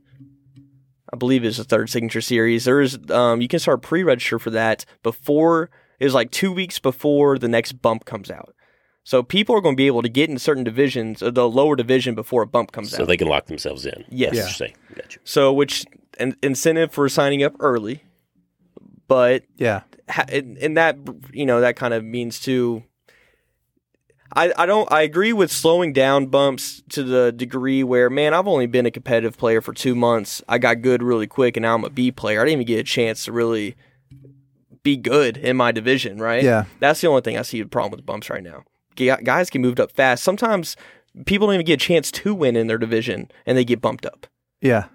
I 1.12 1.16
believe 1.16 1.44
it's 1.44 1.58
the 1.58 1.64
third 1.64 1.90
signature 1.90 2.20
series. 2.20 2.64
There's 2.64 2.98
um, 3.10 3.40
you 3.40 3.48
can 3.48 3.58
start 3.58 3.82
pre-register 3.82 4.38
for 4.38 4.50
that 4.50 4.84
before 5.02 5.70
it 5.98 6.04
was 6.04 6.14
like 6.14 6.30
two 6.30 6.52
weeks 6.52 6.78
before 6.78 7.38
the 7.38 7.48
next 7.48 7.72
bump 7.72 8.04
comes 8.04 8.30
out. 8.30 8.54
So 9.06 9.22
people 9.22 9.54
are 9.54 9.60
going 9.60 9.74
to 9.74 9.76
be 9.76 9.86
able 9.86 10.00
to 10.02 10.08
get 10.08 10.30
in 10.30 10.38
certain 10.38 10.64
divisions, 10.64 11.22
uh, 11.22 11.30
the 11.30 11.46
lower 11.48 11.76
division, 11.76 12.14
before 12.14 12.40
a 12.42 12.46
bump 12.46 12.72
comes 12.72 12.90
So 12.90 12.96
out. 12.96 12.98
So 13.00 13.04
they 13.06 13.16
can 13.18 13.28
lock 13.28 13.46
themselves 13.46 13.84
in. 13.84 14.04
Yes. 14.08 14.34
Yeah. 14.34 14.40
what 14.40 14.46
you're 14.48 14.48
saying. 14.50 14.74
Gotcha. 14.96 15.18
so 15.24 15.52
which 15.52 15.84
an 16.18 16.36
incentive 16.42 16.90
for 16.92 17.08
signing 17.08 17.42
up 17.42 17.54
early, 17.60 18.02
but 19.06 19.44
Yeah. 19.56 19.82
ha- 20.08 20.24
and, 20.30 20.56
and 20.58 20.76
that 20.76 20.96
you 21.32 21.44
know 21.46 21.60
that 21.60 21.76
kind 21.76 21.92
of 21.94 22.02
means 22.04 22.40
to. 22.40 22.82
I, 24.36 24.52
I 24.56 24.66
don't 24.66 24.90
I 24.90 25.02
agree 25.02 25.32
with 25.32 25.52
slowing 25.52 25.92
down 25.92 26.26
bumps 26.26 26.82
to 26.90 27.04
the 27.04 27.30
degree 27.30 27.84
where 27.84 28.10
man 28.10 28.34
I've 28.34 28.48
only 28.48 28.66
been 28.66 28.84
a 28.86 28.90
competitive 28.90 29.36
player 29.36 29.60
for 29.60 29.72
two 29.72 29.94
months 29.94 30.42
I 30.48 30.58
got 30.58 30.82
good 30.82 31.02
really 31.04 31.28
quick 31.28 31.56
and 31.56 31.62
now 31.62 31.74
I'm 31.74 31.84
a 31.84 31.90
B 31.90 32.10
player 32.10 32.40
I 32.40 32.44
didn't 32.44 32.54
even 32.62 32.66
get 32.66 32.80
a 32.80 32.84
chance 32.84 33.26
to 33.26 33.32
really 33.32 33.76
be 34.82 34.96
good 34.96 35.36
in 35.36 35.56
my 35.56 35.70
division 35.70 36.18
right 36.18 36.42
Yeah. 36.42 36.64
that's 36.80 37.00
the 37.00 37.06
only 37.06 37.20
thing 37.20 37.38
I 37.38 37.42
see 37.42 37.60
a 37.60 37.66
problem 37.66 37.92
with 37.96 38.04
bumps 38.04 38.28
right 38.28 38.42
now 38.42 38.64
Gu- 38.64 38.73
guys 38.96 39.50
get 39.50 39.60
moved 39.60 39.80
up 39.80 39.90
fast 39.92 40.22
sometimes 40.24 40.76
people 41.26 41.46
don't 41.46 41.54
even 41.54 41.66
get 41.66 41.74
a 41.82 41.86
chance 41.86 42.10
to 42.10 42.34
win 42.34 42.56
in 42.56 42.66
their 42.66 42.78
division 42.78 43.30
and 43.46 43.56
they 43.58 43.64
get 43.64 43.80
bumped 43.80 44.06
up 44.06 44.26
Yeah. 44.60 44.86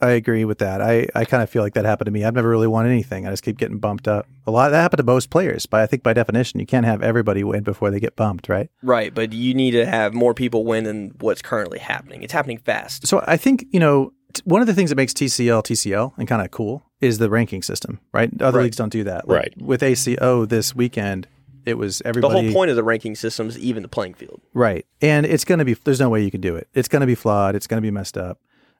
I 0.00 0.10
agree 0.10 0.44
with 0.44 0.58
that. 0.58 0.80
I, 0.82 1.06
I 1.14 1.24
kind 1.24 1.44
of 1.44 1.48
feel 1.50 1.62
like 1.62 1.74
that 1.74 1.84
happened 1.84 2.06
to 2.06 2.10
me. 2.10 2.24
I've 2.24 2.34
never 2.34 2.48
really 2.48 2.66
won 2.66 2.86
anything. 2.88 3.24
I 3.24 3.30
just 3.30 3.44
keep 3.44 3.56
getting 3.56 3.78
bumped 3.78 4.08
up. 4.08 4.26
A 4.48 4.50
lot 4.50 4.70
that 4.70 4.80
happened 4.80 4.98
to 4.98 5.04
most 5.04 5.30
players, 5.30 5.64
but 5.64 5.78
I 5.78 5.86
think 5.86 6.02
by 6.02 6.12
definition 6.12 6.58
you 6.58 6.66
can't 6.66 6.84
have 6.84 7.04
everybody 7.04 7.44
win 7.44 7.62
before 7.62 7.92
they 7.92 8.00
get 8.00 8.16
bumped, 8.16 8.48
right? 8.48 8.68
right 8.82 9.14
but 9.14 9.32
you 9.32 9.54
need 9.54 9.70
to 9.70 9.86
have 9.86 10.12
more 10.12 10.34
people 10.34 10.64
win 10.64 10.82
than 10.82 11.12
what's 11.20 11.40
currently 11.40 11.78
happening 11.78 12.24
it's 12.24 12.32
happening 12.32 12.58
fast 12.58 13.06
So 13.06 13.22
I 13.28 13.36
think, 13.36 13.64
you 13.70 13.78
know, 13.78 14.12
t- 14.32 14.42
one 14.44 14.60
of 14.60 14.66
the 14.66 14.74
things 14.74 14.90
that 14.90 14.96
makes 14.96 15.12
TCL 15.12 15.62
TCL 15.62 16.14
and 16.18 16.26
kind 16.26 16.42
of 16.44 16.50
cool 16.50 16.82
is 17.00 17.18
the 17.18 17.30
ranking 17.30 17.62
system, 17.62 18.00
right? 18.12 18.28
Other 18.42 18.58
Right. 18.58 18.64
leagues 18.64 18.78
don't 18.78 18.90
do 18.92 19.04
that. 19.04 19.24
Right. 19.28 19.54
With 19.56 19.84
ACO 19.84 20.46
this 20.46 20.74
weekend, 20.74 21.28
it 21.64 21.74
was 21.74 22.02
everybody. 22.04 22.34
The 22.34 22.42
whole 22.42 22.52
point 22.52 22.70
of 22.70 22.76
the 22.76 22.82
ranking 22.84 23.14
system 23.14 23.48
is 23.48 23.58
even 23.58 23.82
the 23.82 23.88
playing 23.88 24.14
field. 24.14 24.40
Right. 24.54 24.86
And 25.00 25.24
it's 25.26 25.44
going 25.44 25.58
to 25.58 25.64
be, 25.64 25.74
there's 25.74 26.00
no 26.00 26.08
way 26.08 26.22
you 26.22 26.30
can 26.30 26.40
do 26.40 26.56
it. 26.56 26.68
It's 26.74 26.88
going 26.88 27.00
to 27.00 27.06
be 27.06 27.14
flawed. 27.14 27.54
It's 27.54 27.66
going 27.66 27.78
to 27.78 27.86
be 27.86 27.90
messed 27.90 28.16
up. 28.16 28.38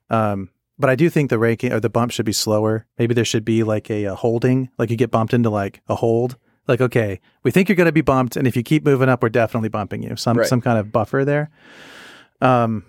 Um, 0.09 0.49
but 0.79 0.89
I 0.89 0.95
do 0.95 1.09
think 1.09 1.29
the 1.29 1.37
ranking 1.39 1.71
or 1.71 1.79
the 1.79 1.89
bump 1.89 2.11
should 2.11 2.25
be 2.25 2.33
slower. 2.33 2.85
Maybe 2.97 3.13
there 3.13 3.25
should 3.25 3.45
be 3.45 3.63
like 3.63 3.89
a, 3.91 4.05
a 4.05 4.15
holding, 4.15 4.69
like 4.77 4.89
you 4.89 4.97
get 4.97 5.11
bumped 5.11 5.33
into 5.33 5.49
like 5.49 5.81
a 5.87 5.95
hold. 5.95 6.37
Like, 6.67 6.81
okay, 6.81 7.19
we 7.43 7.51
think 7.51 7.67
you're 7.69 7.75
going 7.75 7.85
to 7.85 7.91
be 7.91 8.01
bumped. 8.01 8.35
And 8.37 8.47
if 8.47 8.55
you 8.55 8.63
keep 8.63 8.83
moving 8.85 9.09
up, 9.09 9.21
we're 9.21 9.29
definitely 9.29 9.69
bumping 9.69 10.01
you. 10.01 10.15
Some, 10.15 10.37
Right. 10.37 10.47
some 10.47 10.61
kind 10.61 10.77
of 10.79 10.91
buffer 10.91 11.25
there. 11.25 11.51
Um, 12.41 12.85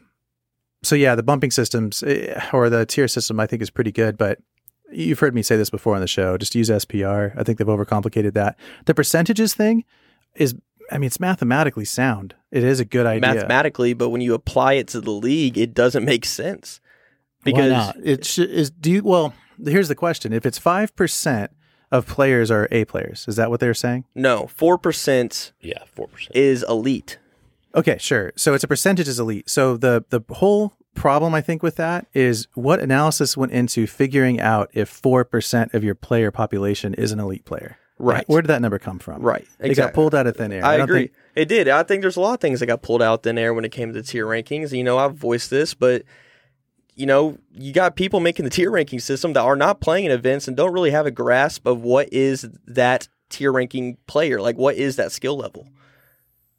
so 0.82 0.94
yeah, 0.94 1.14
the 1.14 1.22
bumping 1.22 1.50
systems 1.50 2.02
eh, 2.02 2.40
or 2.52 2.70
the 2.70 2.86
tier 2.86 3.08
system, 3.08 3.40
I 3.40 3.46
think 3.46 3.62
is 3.62 3.70
pretty 3.70 3.92
good, 3.92 4.16
but 4.18 4.38
you've 4.92 5.18
heard 5.20 5.34
me 5.34 5.42
say 5.42 5.56
this 5.56 5.70
before 5.70 5.94
on 5.94 6.00
the 6.00 6.06
show. 6.06 6.36
Just 6.38 6.54
use 6.54 6.68
SPR. 6.70 7.38
I 7.38 7.42
think 7.42 7.58
they've 7.58 7.66
overcomplicated 7.66 8.34
that. 8.34 8.58
The 8.86 8.94
percentages 8.94 9.54
thing 9.54 9.84
is, 10.34 10.54
I 10.90 10.98
mean, 10.98 11.06
it's 11.06 11.20
mathematically 11.20 11.84
sound. 11.84 12.34
It 12.50 12.62
is 12.64 12.80
a 12.80 12.84
good 12.84 13.06
idea. 13.06 13.20
Mathematically, 13.34 13.94
but 13.94 14.10
when 14.10 14.20
you 14.20 14.34
apply 14.34 14.74
it 14.74 14.88
to 14.88 15.00
the 15.00 15.10
league, 15.10 15.56
it 15.58 15.74
doesn't 15.74 16.04
make 16.04 16.24
sense. 16.24 16.80
Because 17.42 17.70
Why 17.70 17.76
not? 17.76 17.96
it 18.02 18.24
sh- 18.24 18.38
is. 18.38 18.70
Do 18.70 18.90
you? 18.90 19.02
Well, 19.02 19.34
here's 19.64 19.88
the 19.88 19.94
question: 19.94 20.32
If 20.32 20.46
it's 20.46 20.58
five 20.58 20.94
percent 20.96 21.50
of 21.90 22.06
players 22.06 22.50
are 22.50 22.68
A 22.70 22.84
players, 22.86 23.26
is 23.28 23.36
that 23.36 23.50
what 23.50 23.60
they're 23.60 23.74
saying? 23.74 24.04
no, 24.14 24.46
four 24.46 24.78
percent 24.78 25.52
Yeah, 25.60 25.82
four 25.94 26.08
percent. 26.08 26.34
is 26.36 26.64
elite. 26.68 27.18
Okay, 27.74 27.96
sure. 27.98 28.32
So 28.36 28.54
it's 28.54 28.64
a 28.64 28.68
percentage 28.68 29.08
is 29.08 29.18
elite. 29.20 29.50
So 29.50 29.76
the 29.76 30.04
the 30.10 30.20
whole 30.34 30.72
problem 30.94 31.34
I 31.34 31.40
think 31.40 31.62
with 31.62 31.76
that 31.76 32.06
is 32.14 32.46
what 32.54 32.80
analysis 32.80 33.36
went 33.36 33.52
into 33.52 33.86
figuring 33.86 34.40
out 34.40 34.70
if 34.72 34.88
four 34.88 35.24
percent 35.24 35.74
of 35.74 35.84
your 35.84 35.94
player 35.94 36.30
population 36.30 36.94
is 36.94 37.12
an 37.12 37.20
elite 37.20 37.44
player. 37.44 37.78
Right. 37.98 38.28
Where 38.28 38.42
did 38.42 38.48
that 38.48 38.60
number 38.60 38.78
come 38.78 38.98
from? 38.98 39.22
Right. 39.22 39.46
It 39.60 39.76
got 39.76 39.94
pulled 39.94 40.14
out 40.14 40.26
of 40.26 40.36
thin 40.36 40.52
air. 40.52 40.64
I, 40.64 40.76
don't 40.76 40.84
agree. 40.84 41.06
think- 41.06 41.12
it 41.36 41.46
did. 41.46 41.68
I 41.68 41.84
think 41.84 42.02
there's 42.02 42.16
a 42.16 42.20
lot 42.20 42.34
of 42.34 42.40
things 42.40 42.60
that 42.60 42.66
got 42.66 42.82
pulled 42.82 43.02
out 43.02 43.22
thin 43.22 43.38
air 43.38 43.54
when 43.54 43.64
it 43.64 43.70
came 43.70 43.92
to 43.92 44.00
the 44.00 44.06
tier 44.06 44.26
rankings. 44.26 44.76
You 44.76 44.82
know, 44.82 44.98
I've 44.98 45.14
voiced 45.14 45.50
this, 45.50 45.74
but 45.74 46.02
you 46.96 47.06
know, 47.06 47.38
you 47.52 47.72
got 47.72 47.96
people 47.96 48.20
making 48.20 48.44
the 48.44 48.50
tier 48.50 48.70
ranking 48.70 49.00
system 49.00 49.32
that 49.32 49.42
are 49.42 49.56
not 49.56 49.80
playing 49.80 50.06
in 50.06 50.12
events 50.12 50.48
and 50.48 50.56
don't 50.56 50.72
really 50.72 50.90
have 50.90 51.06
a 51.06 51.10
grasp 51.10 51.66
of 51.66 51.82
what 51.82 52.12
is 52.12 52.48
that 52.66 53.08
tier 53.30 53.52
ranking 53.52 53.96
player. 54.06 54.40
Like, 54.40 54.56
what 54.56 54.76
is 54.76 54.96
that 54.96 55.12
skill 55.12 55.36
level? 55.36 55.68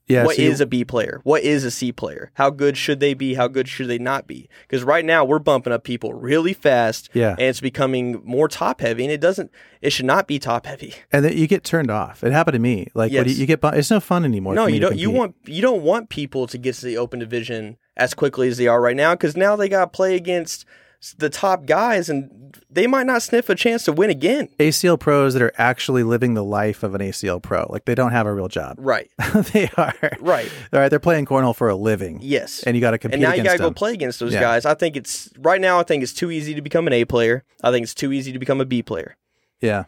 Yeah. 0.08 0.26
What 0.26 0.36
so 0.36 0.42
is 0.44 0.62
a 0.62 0.66
B 0.66 0.86
player? 0.86 1.20
What 1.24 1.44
is 1.44 1.64
a 1.64 1.72
C 1.72 1.92
player? 1.92 2.32
How 2.36 2.50
good 2.50 2.78
should 2.78 3.00
they 3.00 3.14
be? 3.14 3.34
How 3.34 3.48
good 3.48 3.68
should 3.68 3.88
they 3.88 3.98
not 3.98 4.28
be? 4.28 4.48
Because 4.68 4.84
right 4.84 5.04
now 5.06 5.26
we're 5.26 5.40
bumping 5.40 5.74
up 5.74 5.84
people 5.84 6.14
really 6.14 6.54
fast, 6.54 7.10
Yeah. 7.14 7.32
and 7.32 7.42
it's 7.42 7.60
becoming 7.62 8.22
more 8.24 8.48
top 8.48 8.82
heavy, 8.82 9.04
and 9.04 9.12
it 9.12 9.20
doesn't. 9.22 9.52
It 9.82 9.92
should 9.92 10.06
not 10.06 10.28
be 10.28 10.40
top 10.40 10.66
heavy. 10.66 10.94
and 11.12 11.24
then 11.26 11.38
you 11.38 11.48
get 11.48 11.64
turned 11.64 11.90
off. 11.92 12.24
It 12.24 12.32
happened 12.32 12.54
to 12.54 12.60
me. 12.60 12.88
Like 12.94 13.12
when 13.12 13.26
you, 13.26 13.30
Yes. 13.32 13.38
you 13.40 13.46
get, 13.46 13.60
it's 13.64 13.90
no 13.92 14.00
fun 14.00 14.26
anymore. 14.26 14.54
no, 14.56 14.68
you 14.68 14.80
don't. 14.80 14.98
You 14.98 15.10
want 15.12 15.36
you 15.46 15.62
don't 15.62 15.82
want 15.84 16.10
people 16.10 16.48
to 16.48 16.58
get 16.58 16.76
to 16.76 16.86
the 16.86 16.98
open 16.98 17.20
division 17.20 17.78
as 17.98 18.14
quickly 18.14 18.48
as 18.48 18.58
they 18.58 18.68
are 18.68 18.82
right 18.82 18.96
now, 18.96 19.14
because 19.14 19.36
now 19.38 19.56
they 19.56 19.70
got 19.70 19.82
to 19.82 19.88
play 19.88 20.16
against 20.16 20.66
the 21.14 21.30
top 21.30 21.66
guys, 21.66 22.10
and 22.10 22.58
they 22.70 22.88
might 22.88 23.06
not 23.06 23.22
sniff 23.22 23.50
a 23.50 23.56
chance 23.56 23.84
to 23.86 23.92
win 23.94 24.10
again. 24.10 24.50
ACL 24.60 25.00
pros 25.00 25.34
that 25.34 25.42
are 25.42 25.54
actually 25.58 26.04
living 26.04 26.34
the 26.34 26.44
life 26.44 26.84
of 26.84 26.96
an 26.96 27.02
ACL 27.02 27.42
pro. 27.42 27.66
Like 27.70 27.86
they 27.86 27.96
don't 27.96 28.12
have 28.12 28.26
a 28.28 28.34
real 28.34 28.48
job. 28.48 28.78
Right. 28.80 29.10
they 29.54 29.70
are. 29.78 29.94
Right. 30.20 30.52
All 30.74 30.80
right. 30.80 30.90
They're 30.90 31.00
playing 31.00 31.26
cornhole 31.26 31.56
for 31.56 31.70
a 31.70 31.76
living. 31.76 32.20
Yes. 32.22 32.64
And 32.64 32.76
you 32.76 32.82
got 32.82 32.92
to 32.92 32.98
compete 32.98 33.16
and 33.16 33.24
now 33.24 33.34
you 33.34 33.44
gotta 33.44 33.58
go 33.60 33.72
play 33.72 33.94
against 33.94 34.20
those 34.20 34.34
Yeah. 34.34 34.42
guys. 34.42 34.66
I 34.66 34.74
think 34.74 34.96
it's 34.96 35.30
right 35.38 35.62
now. 35.62 35.80
I 35.80 35.84
think 35.84 36.04
it's 36.04 36.14
too 36.14 36.32
easy 36.32 36.54
to 36.56 36.62
become 36.62 36.88
an 36.88 36.94
A 36.94 37.06
player. 37.06 37.44
I 37.64 37.72
think 37.72 37.84
it's 37.84 37.94
too 37.94 38.12
easy 38.12 38.32
to 38.32 38.40
become 38.40 38.60
a 38.62 38.66
B 38.66 38.82
player. 38.82 39.16
Yeah. 39.62 39.86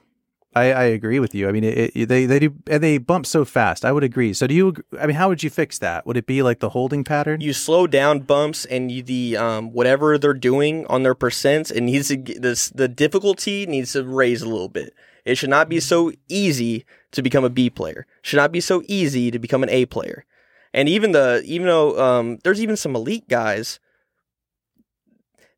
I, 0.56 0.72
I 0.72 0.84
agree 0.86 1.20
with 1.20 1.36
you. 1.36 1.48
I 1.48 1.52
mean, 1.52 1.64
it, 1.64 1.92
it, 1.94 2.10
they 2.10 2.26
they 2.26 2.40
do 2.40 2.56
and 2.68 2.82
they 2.82 2.98
bump 2.98 3.26
so 3.26 3.46
fast. 3.46 3.86
I 3.86 3.92
would 3.92 4.04
agree. 4.04 4.34
So 4.34 4.48
do 4.48 4.56
you? 4.56 4.74
I 5.00 5.06
mean, 5.06 5.16
how 5.16 5.30
would 5.30 5.44
you 5.44 5.50
fix 5.50 5.78
that? 5.80 6.06
Would 6.08 6.18
it 6.18 6.26
be 6.26 6.42
like 6.42 6.60
the 6.60 6.70
holding 6.70 7.04
pattern? 7.04 7.42
you 7.42 7.54
slow 7.54 7.86
down 7.86 8.22
bumps 8.22 8.66
and 8.66 8.90
you, 8.92 9.04
the 9.04 9.38
um, 9.38 9.72
whatever 9.72 10.18
they're 10.18 10.34
doing 10.34 10.86
on 10.88 11.04
their 11.04 11.14
percents 11.14 11.72
it 11.72 11.82
needs 11.82 12.08
to 12.08 12.18
this 12.18 12.70
the 12.70 12.88
difficulty 12.88 13.66
needs 13.66 13.92
to 13.94 14.04
raise 14.04 14.42
a 14.42 14.50
little 14.50 14.70
bit 14.70 14.94
it 15.26 15.36
should 15.36 15.50
not 15.50 15.70
be 15.70 15.80
so 15.80 16.12
easy 16.30 16.86
to 17.12 17.22
become 17.22 17.44
a 17.44 17.50
b 17.50 17.70
player 17.70 18.08
should 18.22 18.38
not 18.38 18.52
be 18.52 18.62
so 18.62 18.82
easy 18.88 19.30
to 19.30 19.40
become 19.40 19.64
an 19.64 19.70
a 19.70 19.86
player 19.86 20.26
and 20.74 20.90
even 20.90 21.12
the 21.12 21.44
even 21.46 21.68
though 21.68 22.00
um, 22.00 22.38
there's 22.44 22.62
even 22.62 22.76
some 22.76 22.96
elite 22.96 23.28
guys 23.28 23.80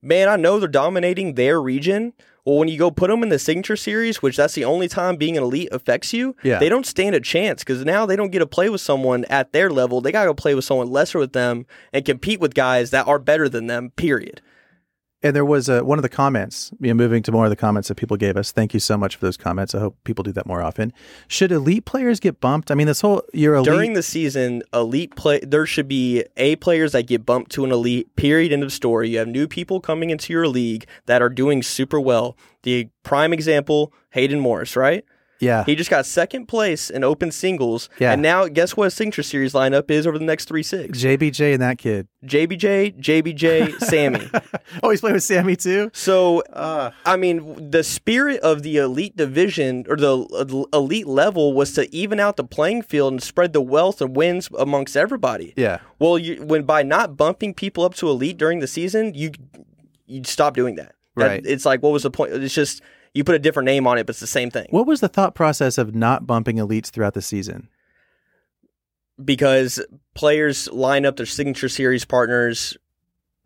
man 0.01 0.27
i 0.27 0.35
know 0.35 0.59
they're 0.59 0.67
dominating 0.67 1.35
their 1.35 1.61
region 1.61 2.13
well 2.49 2.57
when 2.59 2.67
you 2.67 2.77
go 2.77 2.89
put 2.91 3.09
them 3.09 3.23
in 3.23 3.29
the 3.29 3.39
signature 3.39 3.75
series 3.75 4.21
which 4.21 4.35
that's 4.37 4.53
the 4.55 4.65
only 4.65 4.87
time 4.87 5.15
being 5.15 5.37
an 5.37 5.43
elite 5.43 5.69
affects 5.71 6.13
you 6.13 6.35
Yeah. 6.43 6.59
they 6.59 6.69
don't 6.69 6.85
stand 6.85 7.15
a 7.15 7.19
chance 7.19 7.63
because 7.63 7.85
now 7.85 8.05
they 8.05 8.15
don't 8.15 8.31
get 8.31 8.39
to 8.39 8.47
play 8.47 8.69
with 8.69 8.81
someone 8.81 9.25
at 9.25 9.51
their 9.53 9.69
level 9.69 10.01
they 10.01 10.11
gotta 10.11 10.29
go 10.29 10.33
play 10.33 10.55
with 10.55 10.65
someone 10.65 10.89
lesser 10.89 11.19
with 11.19 11.33
them 11.33 11.65
and 11.93 12.03
compete 12.05 12.39
with 12.39 12.53
guys 12.53 12.91
that 12.91 13.07
are 13.07 13.19
better 13.19 13.47
than 13.47 13.67
them 13.67 13.91
period 13.95 14.41
and 15.21 15.35
there 15.35 15.45
was 15.45 15.67
a, 15.67 15.83
one 15.83 15.97
of 15.97 16.03
the 16.03 16.09
comments. 16.09 16.71
You 16.79 16.89
know, 16.89 16.93
moving 16.93 17.23
to 17.23 17.31
more 17.31 17.45
of 17.45 17.49
the 17.49 17.55
comments 17.55 17.87
that 17.89 17.95
people 17.95 18.17
gave 18.17 18.37
us. 18.37 18.51
Thank 18.51 18.73
you 18.73 18.79
so 18.79 18.97
much 18.97 19.15
for 19.15 19.25
those 19.25 19.37
comments. 19.37 19.75
I 19.75 19.79
hope 19.79 19.97
people 20.03 20.23
do 20.23 20.31
that 20.31 20.45
more 20.45 20.61
often. 20.61 20.93
Should 21.27 21.51
elite 21.51 21.85
players 21.85 22.19
get 22.19 22.39
bumped? 22.39 22.71
I 22.71 22.75
mean, 22.75 22.87
this 22.87 23.01
whole 23.01 23.23
elite. 23.57 23.73
during 23.73 23.93
the 23.93 24.03
season 24.03 24.63
elite 24.73 25.15
play 25.15 25.39
there 25.41 25.65
should 25.65 25.87
be 25.87 26.23
a 26.37 26.55
players 26.57 26.91
that 26.93 27.03
get 27.03 27.25
bumped 27.25 27.51
to 27.51 27.63
an 27.65 27.71
elite 27.71 28.15
period 28.15 28.51
end 28.51 28.63
of 28.63 28.71
story 28.71 29.09
you 29.09 29.17
have 29.17 29.27
new 29.27 29.47
people 29.47 29.79
coming 29.79 30.09
into 30.09 30.33
your 30.33 30.47
league 30.47 30.85
that 31.05 31.21
are 31.21 31.29
doing 31.29 31.61
super 31.61 31.99
well 31.99 32.37
the 32.63 32.89
prime 33.03 33.33
example 33.33 33.93
hayden 34.11 34.39
morris 34.39 34.75
right 34.75 35.05
Yeah. 35.39 35.63
He 35.65 35.75
just 35.75 35.89
got 35.89 36.05
second 36.05 36.47
place 36.47 36.89
in 36.89 37.03
open 37.03 37.31
singles. 37.31 37.89
Yeah. 37.99 38.11
And 38.11 38.21
now, 38.21 38.47
guess 38.47 38.75
what 38.75 38.85
his 38.85 38.93
signature 38.93 39.23
series 39.23 39.53
lineup 39.53 39.89
is 39.89 40.05
over 40.05 40.17
the 40.19 40.25
next 40.25 40.45
three 40.45 40.63
six? 40.63 40.99
JBJ 40.99 41.53
and 41.53 41.61
that 41.61 41.77
kid. 41.77 42.07
JBJ, 42.25 42.99
JBJ, 42.99 43.79
Sammy. 43.83 44.29
Oh, 44.83 44.89
he's 44.89 44.99
playing 45.01 45.13
with 45.15 45.23
Sammy 45.23 45.55
too. 45.55 45.89
So, 45.93 46.41
Uh, 46.53 46.91
I 47.05 47.15
mean, 47.15 47.71
the 47.71 47.83
spirit 47.83 48.39
of 48.41 48.63
the 48.63 48.77
elite 48.77 49.15
division 49.15 49.85
or 49.89 49.95
the 49.95 50.17
uh, 50.73 50.77
elite 50.77 51.07
level 51.07 51.53
was 51.53 51.73
to 51.73 51.93
even 51.95 52.19
out 52.19 52.35
the 52.37 52.43
playing 52.43 52.81
field 52.81 53.13
and 53.13 53.23
spread 53.23 53.53
the 53.53 53.61
wealth 53.61 54.01
and 54.01 54.15
wins 54.15 54.49
amongst 54.57 54.97
everybody. 54.97 55.53
yeah. 55.55 55.79
Well, 55.99 56.17
you, 56.17 56.43
when 56.43 56.63
by 56.63 56.83
not 56.83 57.17
bumping 57.17 57.53
people 57.53 57.83
up 57.83 57.93
to 57.95 58.09
elite 58.09 58.37
during 58.37 58.59
the 58.59 58.67
season, 58.67 59.13
you 59.13 59.31
you 60.07 60.23
stop 60.23 60.55
doing 60.55 60.75
that. 60.75 60.95
That- 61.15 61.27
Right. 61.27 61.41
It's 61.45 61.65
like, 61.65 61.83
what 61.83 61.91
was 61.91 62.03
the 62.03 62.11
point? 62.11 62.31
It's 62.33 62.53
just 62.53 62.81
you 63.13 63.23
put 63.23 63.35
a 63.35 63.39
different 63.39 63.65
name 63.65 63.87
on 63.87 63.97
it, 63.97 64.05
but 64.05 64.11
it's 64.11 64.19
the 64.19 64.27
same 64.27 64.51
thing. 64.51 64.67
What 64.69 64.87
was 64.87 64.99
the 64.99 65.07
thought 65.07 65.35
process 65.35 65.77
of 65.77 65.95
not 65.95 66.27
bumping 66.27 66.57
elites 66.57 66.89
throughout 66.89 67.13
the 67.13 67.21
season? 67.21 67.69
because 69.23 69.83
players 70.13 70.71
line 70.71 71.05
up 71.05 71.17
their 71.17 71.25
signature 71.25 71.69
series 71.69 72.05
partners 72.05 72.77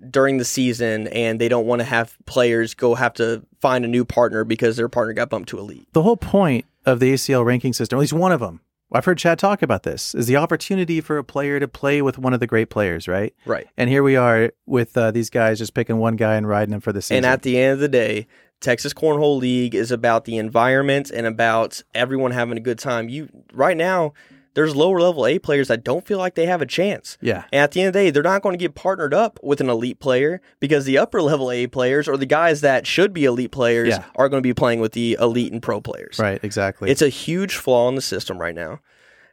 during 0.09 0.37
the 0.37 0.45
season 0.45 1.07
and 1.07 1.39
they 1.39 1.47
don't 1.47 1.65
want 1.65 1.79
to 1.79 1.85
have 1.85 2.17
players 2.25 2.73
go 2.73 2.95
have 2.95 3.13
to 3.13 3.43
find 3.61 3.85
a 3.85 3.87
new 3.87 4.03
partner 4.03 4.43
because 4.43 4.75
their 4.75 4.89
partner 4.89 5.13
got 5.13 5.29
bumped 5.29 5.49
to 5.49 5.57
elite. 5.57 5.87
The 5.93 6.03
whole 6.03 6.17
point 6.17 6.65
of 6.85 6.99
the 6.99 7.13
ACL 7.13 7.45
ranking 7.45 7.73
system, 7.73 7.97
at 7.97 8.01
least 8.01 8.13
one 8.13 8.31
of 8.31 8.39
them, 8.39 8.61
I've 8.91 9.05
heard 9.05 9.17
Chad 9.17 9.39
talk 9.39 9.63
about 9.63 9.83
this, 9.83 10.13
is 10.13 10.27
the 10.27 10.35
opportunity 10.35 11.01
for 11.01 11.17
a 11.17 11.23
player 11.23 11.59
to 11.59 11.67
play 11.67 12.03
with 12.03 12.19
one 12.19 12.33
of 12.33 12.39
the 12.39 12.45
great 12.45 12.69
players, 12.69 13.07
right? 13.07 13.33
Right. 13.43 13.67
And 13.75 13.89
here 13.89 14.03
we 14.03 14.15
are 14.15 14.51
with 14.67 14.95
uh, 14.95 15.09
these 15.09 15.31
guys 15.31 15.57
just 15.57 15.73
picking 15.73 15.97
one 15.97 16.15
guy 16.15 16.35
and 16.35 16.47
riding 16.47 16.75
him 16.75 16.81
for 16.81 16.93
the 16.93 17.01
season. 17.01 17.17
And 17.17 17.25
at 17.25 17.41
the 17.41 17.57
end 17.57 17.73
of 17.73 17.79
the 17.79 17.87
day, 17.87 18.27
Texas 18.63 18.93
Cornhole 18.93 19.39
League 19.39 19.75
is 19.75 19.91
about 19.91 20.25
the 20.25 20.37
environment 20.37 21.11
and 21.11 21.27
about 21.27 21.83
everyone 21.93 22.31
having 22.31 22.57
a 22.57 22.61
good 22.61 22.79
time. 22.79 23.09
You 23.09 23.29
right 23.53 23.77
now, 23.77 24.13
there's 24.55 24.75
lower 24.75 24.99
level 25.01 25.25
A 25.27 25.37
players 25.39 25.67
that 25.67 25.83
don't 25.83 26.05
feel 26.05 26.17
like 26.17 26.35
they 26.35 26.45
have 26.45 26.61
a 26.61 26.65
chance. 26.65 27.17
yeah, 27.21 27.43
And 27.51 27.61
at 27.61 27.71
the 27.71 27.81
end 27.81 27.87
of 27.87 27.93
the 27.93 27.99
day, 27.99 28.09
they're 28.11 28.23
not 28.23 28.41
going 28.43 28.53
to 28.53 28.57
get 28.63 28.75
partnered 28.75 29.13
up 29.13 29.39
with 29.43 29.59
an 29.61 29.69
elite 29.69 29.99
player 29.99 30.41
because 30.59 30.85
the 30.85 30.97
upper 30.97 31.21
level 31.21 31.51
A 31.51 31.67
players 31.67 32.07
or 32.07 32.17
the 32.17 32.25
guys 32.25 32.61
that 32.61 32.85
should 32.87 33.13
be 33.13 33.25
elite 33.25 33.51
players 33.51 33.89
Yeah. 33.89 34.03
are 34.15 34.29
going 34.29 34.41
to 34.41 34.47
be 34.47 34.53
playing 34.53 34.79
with 34.79 34.91
the 34.93 35.17
elite 35.19 35.51
and 35.51 35.61
pro 35.61 35.81
players. 35.81 36.17
right, 36.19 36.39
exactly. 36.43 36.89
It's 36.89 37.01
a 37.01 37.09
huge 37.09 37.55
flaw 37.55 37.89
in 37.89 37.95
the 37.95 38.01
system 38.01 38.37
right 38.37 38.55
now. 38.55 38.79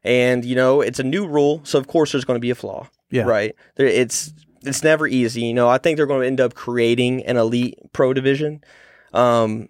And, 0.02 0.44
you 0.44 0.56
know, 0.56 0.80
it's 0.80 0.98
a 0.98 1.04
new 1.04 1.26
rule. 1.26 1.60
So, 1.64 1.78
of 1.78 1.86
course, 1.86 2.12
there's 2.12 2.24
going 2.24 2.36
to 2.38 2.40
be 2.40 2.50
a 2.50 2.54
flaw. 2.54 2.88
Yeah. 3.10 3.24
Right. 3.24 3.54
There, 3.76 3.86
it's 3.86 4.32
it's 4.64 4.82
never 4.82 5.06
easy. 5.06 5.42
You 5.42 5.52
know, 5.54 5.68
I 5.68 5.76
think 5.78 5.96
they're 5.98 6.06
going 6.06 6.22
to 6.22 6.26
end 6.26 6.40
up 6.40 6.54
creating 6.54 7.24
an 7.26 7.36
elite 7.36 7.78
pro 7.92 8.14
division, 8.14 8.62
um, 9.12 9.68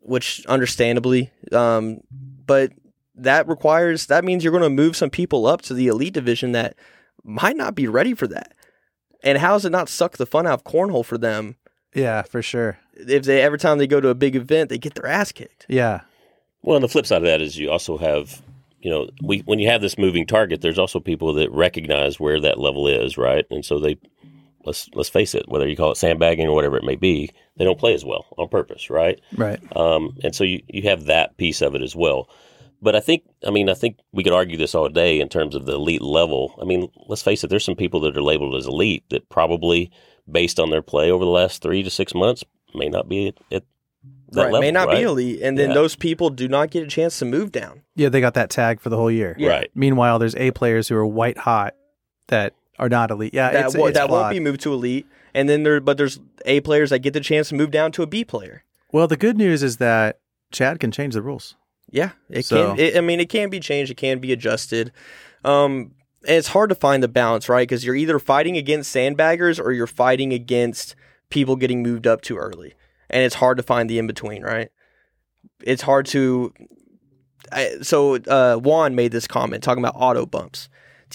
which 0.00 0.44
understandably, 0.46 1.30
um, 1.52 2.00
but 2.46 2.72
that 3.16 3.48
requires, 3.48 4.06
that 4.06 4.24
means 4.24 4.42
you're 4.42 4.52
going 4.52 4.62
to 4.62 4.70
move 4.70 4.96
some 4.96 5.10
people 5.10 5.46
up 5.46 5.62
to 5.62 5.74
the 5.74 5.88
elite 5.88 6.14
division 6.14 6.52
that 6.52 6.76
might 7.22 7.56
not 7.56 7.74
be 7.74 7.86
ready 7.86 8.14
for 8.14 8.26
that. 8.26 8.52
And 9.22 9.38
how 9.38 9.52
does 9.52 9.64
it 9.64 9.70
not 9.70 9.88
suck 9.88 10.16
the 10.16 10.26
fun 10.26 10.46
out 10.46 10.54
of 10.54 10.64
cornhole 10.64 11.04
for 11.04 11.16
them 11.16 11.56
yeah, 11.94 12.22
for 12.22 12.42
sure. 12.42 12.78
if 12.94 13.24
they 13.24 13.40
every 13.40 13.58
time 13.58 13.78
they 13.78 13.86
go 13.86 14.00
to 14.00 14.08
a 14.08 14.14
big 14.14 14.36
event 14.36 14.68
they 14.68 14.78
get 14.78 14.94
their 14.94 15.06
ass 15.06 15.32
kicked? 15.32 15.64
Yeah, 15.68 16.00
Well, 16.62 16.76
and 16.76 16.84
the 16.84 16.88
flip 16.88 17.06
side 17.06 17.18
of 17.18 17.24
that 17.24 17.40
is 17.40 17.56
you 17.56 17.70
also 17.70 17.96
have, 17.96 18.42
you 18.80 18.90
know, 18.90 19.08
we 19.22 19.40
when 19.40 19.58
you 19.58 19.68
have 19.70 19.80
this 19.80 19.96
moving 19.96 20.26
target, 20.26 20.60
there's 20.60 20.78
also 20.78 21.00
people 21.00 21.32
that 21.34 21.50
recognize 21.52 22.18
where 22.18 22.40
that 22.40 22.58
level 22.58 22.88
is, 22.88 23.16
right? 23.16 23.46
And 23.50 23.64
so 23.64 23.78
they 23.78 23.96
let's 24.64 24.88
let's 24.94 25.08
face 25.08 25.34
it, 25.34 25.48
whether 25.48 25.68
you 25.68 25.76
call 25.76 25.92
it 25.92 25.96
sandbagging 25.96 26.46
or 26.48 26.54
whatever 26.54 26.76
it 26.76 26.84
may 26.84 26.96
be, 26.96 27.30
they 27.56 27.64
don't 27.64 27.78
play 27.78 27.94
as 27.94 28.04
well 28.04 28.26
on 28.38 28.48
purpose, 28.48 28.90
right? 28.90 29.20
right. 29.36 29.60
Um, 29.76 30.16
and 30.22 30.34
so 30.34 30.44
you, 30.44 30.62
you 30.68 30.82
have 30.88 31.06
that 31.06 31.36
piece 31.36 31.62
of 31.62 31.74
it 31.74 31.82
as 31.82 31.94
well. 31.94 32.28
But 32.82 32.94
I 32.94 33.00
think, 33.00 33.22
I 33.46 33.50
mean, 33.50 33.70
I 33.70 33.74
think 33.74 33.98
we 34.12 34.22
could 34.22 34.34
argue 34.34 34.58
this 34.58 34.74
all 34.74 34.88
day 34.90 35.20
in 35.20 35.30
terms 35.30 35.54
of 35.54 35.64
the 35.64 35.74
elite 35.74 36.02
level. 36.02 36.54
I 36.60 36.64
mean, 36.64 36.90
let's 37.08 37.22
face 37.22 37.42
it, 37.42 37.48
there's 37.48 37.64
some 37.64 37.76
people 37.76 38.00
that 38.00 38.16
are 38.16 38.22
labeled 38.22 38.54
as 38.56 38.66
elite 38.66 39.04
that 39.08 39.28
probably, 39.30 39.90
based 40.30 40.60
on 40.60 40.68
their 40.68 40.82
play 40.82 41.10
over 41.10 41.24
the 41.24 41.30
last 41.30 41.62
three 41.62 41.82
to 41.82 41.88
six 41.88 42.14
months, 42.14 42.44
may 42.74 42.90
not 42.90 43.08
be 43.08 43.28
at, 43.28 43.34
at 43.50 43.64
that 44.32 44.42
right. 44.42 44.52
level. 44.52 44.60
May 44.60 44.70
not 44.70 44.88
right? 44.88 44.98
be 44.98 45.02
elite. 45.04 45.40
And 45.40 45.56
then 45.56 45.70
Yeah. 45.70 45.74
those 45.74 45.96
people 45.96 46.28
do 46.28 46.46
not 46.46 46.70
get 46.70 46.82
a 46.82 46.86
chance 46.86 47.18
to 47.20 47.24
move 47.24 47.52
down. 47.52 47.82
Yeah, 47.96 48.10
they 48.10 48.20
got 48.20 48.34
that 48.34 48.50
tag 48.50 48.80
for 48.80 48.90
the 48.90 48.96
whole 48.96 49.10
year. 49.10 49.34
Yeah. 49.38 49.48
Right. 49.48 49.70
Meanwhile, 49.74 50.18
there's 50.18 50.36
A 50.36 50.50
players 50.50 50.88
who 50.88 50.96
are 50.96 51.06
white 51.06 51.38
hot 51.38 51.74
that 52.28 52.52
are 52.78 52.88
not 52.88 53.10
elite. 53.10 53.34
Yeah, 53.34 53.50
that 53.50 53.66
it's, 53.66 53.76
wo- 53.76 53.86
it's 53.86 53.98
that 53.98 54.08
won't 54.08 54.30
be 54.30 54.40
moved 54.40 54.60
to 54.62 54.72
elite. 54.72 55.06
And 55.34 55.48
then 55.48 55.62
there, 55.64 55.80
but 55.80 55.96
there's 55.96 56.20
A 56.46 56.60
players 56.60 56.90
that 56.90 57.00
get 57.00 57.12
the 57.12 57.20
chance 57.20 57.48
to 57.48 57.54
move 57.54 57.70
down 57.70 57.92
to 57.92 58.02
a 58.02 58.06
B 58.06 58.24
player. 58.24 58.64
Well, 58.92 59.08
the 59.08 59.16
good 59.16 59.36
news 59.36 59.62
is 59.62 59.78
that 59.78 60.20
Chad 60.52 60.78
can 60.78 60.92
change 60.92 61.14
the 61.14 61.22
rules. 61.22 61.56
Yeah, 61.90 62.10
it 62.30 62.44
So- 62.46 62.68
can. 62.74 62.78
It, 62.78 62.96
I 62.96 63.00
mean, 63.00 63.20
it 63.20 63.28
can 63.28 63.50
be 63.50 63.60
changed. 63.60 63.90
It 63.90 63.96
can 63.96 64.18
be 64.20 64.32
adjusted. 64.32 64.92
Um, 65.44 65.92
and 66.26 66.36
it's 66.36 66.48
hard 66.48 66.70
to 66.70 66.74
find 66.74 67.02
the 67.02 67.08
balance, 67.08 67.48
right? 67.48 67.68
Because 67.68 67.84
you're 67.84 67.94
either 67.96 68.18
fighting 68.18 68.56
against 68.56 68.94
sandbaggers 68.94 69.60
or 69.62 69.72
you're 69.72 69.86
fighting 69.86 70.32
against 70.32 70.94
people 71.30 71.56
getting 71.56 71.82
moved 71.82 72.06
up 72.06 72.22
too 72.22 72.36
early, 72.38 72.74
and 73.10 73.22
it's 73.22 73.34
hard 73.36 73.56
to 73.58 73.62
find 73.62 73.90
the 73.90 73.98
in 73.98 74.06
between, 74.06 74.42
right? 74.42 74.70
It's 75.62 75.82
hard 75.82 76.06
to. 76.06 76.52
I, 77.52 77.76
so 77.82 78.16
uh, 78.16 78.56
Juan 78.56 78.94
made 78.94 79.12
this 79.12 79.26
comment 79.26 79.62
talking 79.62 79.84
about 79.84 79.94
auto 79.96 80.24
bumps. 80.26 80.68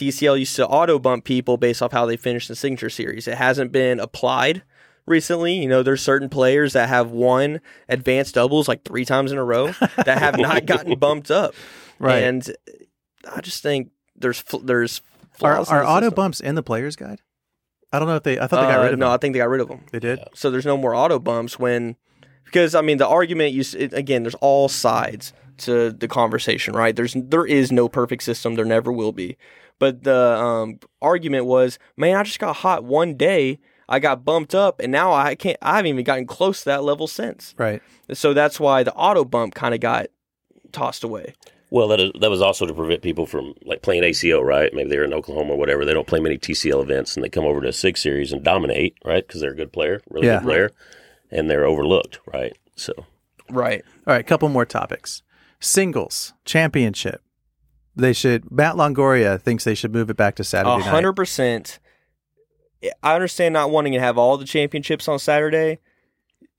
TCL 0.07 0.39
used 0.39 0.55
to 0.55 0.67
auto 0.67 0.99
bump 0.99 1.23
people 1.25 1.57
based 1.57 1.81
off 1.81 1.91
how 1.91 2.05
they 2.05 2.17
finished 2.17 2.47
the 2.47 2.55
signature 2.55 2.89
series. 2.89 3.27
It 3.27 3.37
hasn't 3.37 3.71
been 3.71 3.99
applied 3.99 4.63
recently. 5.05 5.53
You 5.55 5.67
know, 5.67 5.83
there's 5.83 6.01
certain 6.01 6.29
players 6.29 6.73
that 6.73 6.89
have 6.89 7.11
won 7.11 7.61
advanced 7.87 8.35
doubles 8.35 8.67
like 8.67 8.83
three 8.83 9.05
times 9.05 9.31
in 9.31 9.37
a 9.37 9.43
row 9.43 9.67
that 10.05 10.17
have 10.19 10.37
not 10.37 10.65
gotten 10.65 10.97
bumped 10.97 11.29
up. 11.31 11.53
Right. 11.99 12.23
And 12.23 12.49
I 13.31 13.41
just 13.41 13.61
think 13.63 13.91
there's 14.15 14.39
fl- 14.39 14.57
there's 14.59 15.01
Are, 15.41 15.57
are 15.57 15.63
the 15.65 15.71
auto 15.87 16.05
system. 16.07 16.13
bumps 16.15 16.39
in 16.39 16.55
the 16.55 16.63
player's 16.63 16.95
guide? 16.95 17.21
I 17.91 17.99
don't 17.99 18.07
know 18.07 18.15
if 18.17 18.23
they. 18.23 18.39
I 18.39 18.47
thought 18.47 18.61
they 18.61 18.71
got 18.71 18.79
Uh, 18.79 18.83
rid 18.83 18.85
of 18.85 18.91
them. 18.91 18.99
no, 18.99 19.05
them. 19.07 19.13
I 19.13 19.17
think 19.17 19.33
they 19.33 19.39
got 19.39 19.49
rid 19.49 19.61
of 19.61 19.67
them. 19.67 19.81
They 19.91 19.99
did. 19.99 20.19
So 20.35 20.51
there's 20.51 20.65
no 20.65 20.77
more 20.77 20.93
auto 20.95 21.17
bumps 21.19 21.57
when 21.57 21.95
because 22.45 22.75
I 22.75 22.81
mean 22.81 22.97
the 22.97 23.07
argument 23.07 23.53
you 23.53 23.63
again 23.91 24.23
there's 24.23 24.35
all 24.35 24.69
sides 24.69 25.33
to 25.59 25.91
the 25.91 26.07
conversation, 26.07 26.75
right? 26.75 26.95
There's 26.95 27.15
there 27.15 27.45
is 27.45 27.71
no 27.71 27.87
perfect 27.89 28.23
system, 28.23 28.55
there 28.55 28.65
never 28.65 28.91
will 28.91 29.11
be. 29.11 29.37
But 29.79 30.03
the 30.03 30.37
um, 30.37 30.79
argument 31.01 31.45
was, 31.45 31.79
man, 31.95 32.17
I 32.17 32.23
just 32.23 32.39
got 32.39 32.57
hot 32.57 32.83
one 32.83 33.15
day, 33.15 33.59
I 33.87 33.99
got 33.99 34.25
bumped 34.25 34.53
up, 34.53 34.79
and 34.81 34.91
now 34.91 35.13
I 35.13 35.35
can't. 35.35 35.57
I 35.61 35.77
haven't 35.77 35.89
even 35.89 36.03
gotten 36.03 36.25
close 36.27 36.59
to 36.59 36.65
that 36.65 36.83
level 36.83 37.07
since. 37.07 37.55
Right. 37.57 37.81
So 38.13 38.33
that's 38.33 38.59
why 38.59 38.83
the 38.83 38.93
auto 38.93 39.23
bump 39.23 39.55
kind 39.55 39.73
of 39.73 39.79
got 39.79 40.07
tossed 40.71 41.03
away. 41.03 41.33
Well, 41.71 41.87
that 41.89 41.99
is, 41.99 42.11
that 42.19 42.31
was 42.31 42.41
also 42.41 42.65
to 42.65 42.73
prevent 42.73 43.03
people 43.03 43.25
from 43.27 43.53
like 43.63 43.81
playing 43.83 44.03
ACO, 44.03 44.41
right? 44.41 44.73
Maybe 44.73 44.89
they're 44.89 45.03
in 45.03 45.13
Oklahoma 45.13 45.53
or 45.53 45.57
whatever. 45.57 45.85
They 45.85 45.93
don't 45.93 46.07
play 46.07 46.19
many 46.19 46.37
TCL 46.37 46.81
events, 46.81 47.15
and 47.15 47.23
they 47.23 47.29
come 47.29 47.45
over 47.45 47.61
to 47.61 47.69
a 47.69 47.73
six 47.73 48.01
series 48.01 48.31
and 48.31 48.43
dominate, 48.43 48.97
right? 49.05 49.25
Because 49.25 49.41
they're 49.41 49.51
a 49.51 49.55
good 49.55 49.71
player, 49.71 50.01
really 50.09 50.27
Yeah. 50.27 50.37
good 50.39 50.45
player, 50.45 50.71
and 51.31 51.49
they're 51.49 51.65
overlooked, 51.65 52.19
right? 52.25 52.57
So 52.75 53.05
Right. 53.49 53.83
All 54.07 54.13
right. 54.13 54.25
Couple 54.25 54.49
more 54.49 54.65
topics. 54.65 55.21
Singles 55.59 56.33
championship. 56.45 57.21
They 57.95 58.13
should. 58.13 58.49
Matt 58.51 58.75
Longoria 58.75 59.39
thinks 59.41 59.63
they 59.63 59.75
should 59.75 59.93
move 59.93 60.09
it 60.09 60.17
back 60.17 60.35
to 60.35 60.43
Saturday 60.43 60.81
A 60.81 60.89
hundred 60.89 61.13
percent. 61.13 61.79
I 63.03 63.15
understand 63.15 63.53
not 63.53 63.71
wanting 63.71 63.93
to 63.93 63.99
have 63.99 64.17
all 64.17 64.37
the 64.37 64.45
championships 64.45 65.07
on 65.07 65.19
Saturday. 65.19 65.79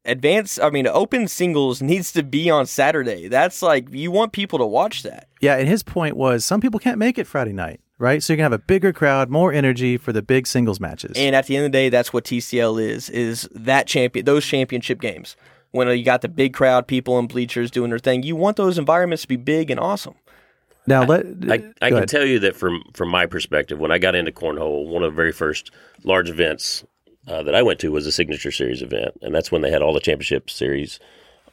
Advance, 0.04 0.58
I 0.58 0.70
mean, 0.70 0.86
open 0.86 1.28
singles 1.28 1.82
needs 1.82 2.12
to 2.12 2.22
be 2.22 2.50
on 2.50 2.66
Saturday. 2.66 3.28
That's 3.28 3.62
like 3.62 3.90
you 3.90 4.10
want 4.10 4.32
people 4.32 4.58
to 4.58 4.66
watch 4.66 5.02
that. 5.02 5.28
Yeah, 5.40 5.56
and 5.56 5.68
his 5.68 5.82
point 5.82 6.16
was 6.16 6.44
some 6.44 6.60
people 6.60 6.80
can't 6.80 6.98
make 6.98 7.18
it 7.18 7.26
Friday 7.26 7.52
night, 7.52 7.80
right? 7.98 8.22
So 8.22 8.32
you 8.32 8.38
can 8.38 8.44
have 8.44 8.52
a 8.52 8.58
bigger 8.58 8.92
crowd, 8.92 9.30
more 9.30 9.52
energy 9.52 9.96
for 9.96 10.12
the 10.12 10.22
big 10.22 10.46
singles 10.46 10.80
matches. 10.80 11.12
And 11.16 11.34
at 11.34 11.46
the 11.46 11.56
end 11.56 11.66
of 11.66 11.72
the 11.72 11.78
day, 11.78 11.88
that's 11.90 12.12
what 12.12 12.24
TCL 12.24 12.82
is: 12.82 13.08
is 13.08 13.48
that 13.54 13.86
champion, 13.86 14.24
those 14.24 14.44
championship 14.44 15.00
games. 15.00 15.36
When 15.72 15.88
you 15.96 16.04
got 16.04 16.22
the 16.22 16.28
big 16.28 16.52
crowd, 16.52 16.86
people 16.88 17.18
in 17.18 17.26
bleachers 17.26 17.70
doing 17.70 17.90
their 17.90 17.98
thing, 17.98 18.22
you 18.24 18.34
want 18.34 18.56
those 18.56 18.78
environments 18.78 19.22
to 19.22 19.28
be 19.28 19.36
big 19.36 19.70
and 19.70 19.78
awesome. 19.78 20.14
now 20.86 21.04
let 21.04 21.24
I, 21.48 21.54
I 21.54 21.56
go 21.56 21.64
can 21.80 21.96
ahead. 21.96 22.08
tell 22.08 22.24
you 22.26 22.38
that 22.40 22.56
from 22.56 22.82
from 22.94 23.08
my 23.08 23.26
perspective, 23.26 23.78
when 23.78 23.92
I 23.92 23.98
got 23.98 24.14
into 24.14 24.32
cornhole, 24.32 24.88
one 24.88 25.02
of 25.02 25.12
the 25.12 25.16
very 25.16 25.32
first 25.32 25.70
large 26.02 26.28
events 26.28 26.84
uh, 27.28 27.42
that 27.44 27.54
I 27.54 27.62
went 27.62 27.78
to 27.80 27.92
was 27.92 28.06
a 28.06 28.12
signature 28.12 28.50
series 28.50 28.82
event, 28.82 29.16
and 29.22 29.34
that's 29.34 29.52
when 29.52 29.62
they 29.62 29.70
had 29.70 29.82
all 29.82 29.92
the 29.92 30.00
championship 30.00 30.50
series 30.50 30.98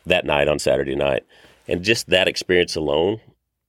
that 0.05 0.25
night 0.25 0.47
on 0.47 0.57
Saturday 0.59 0.95
night, 0.95 1.23
and 1.67 1.83
just 1.83 2.09
that 2.09 2.27
experience 2.27 2.75
alone 2.75 3.19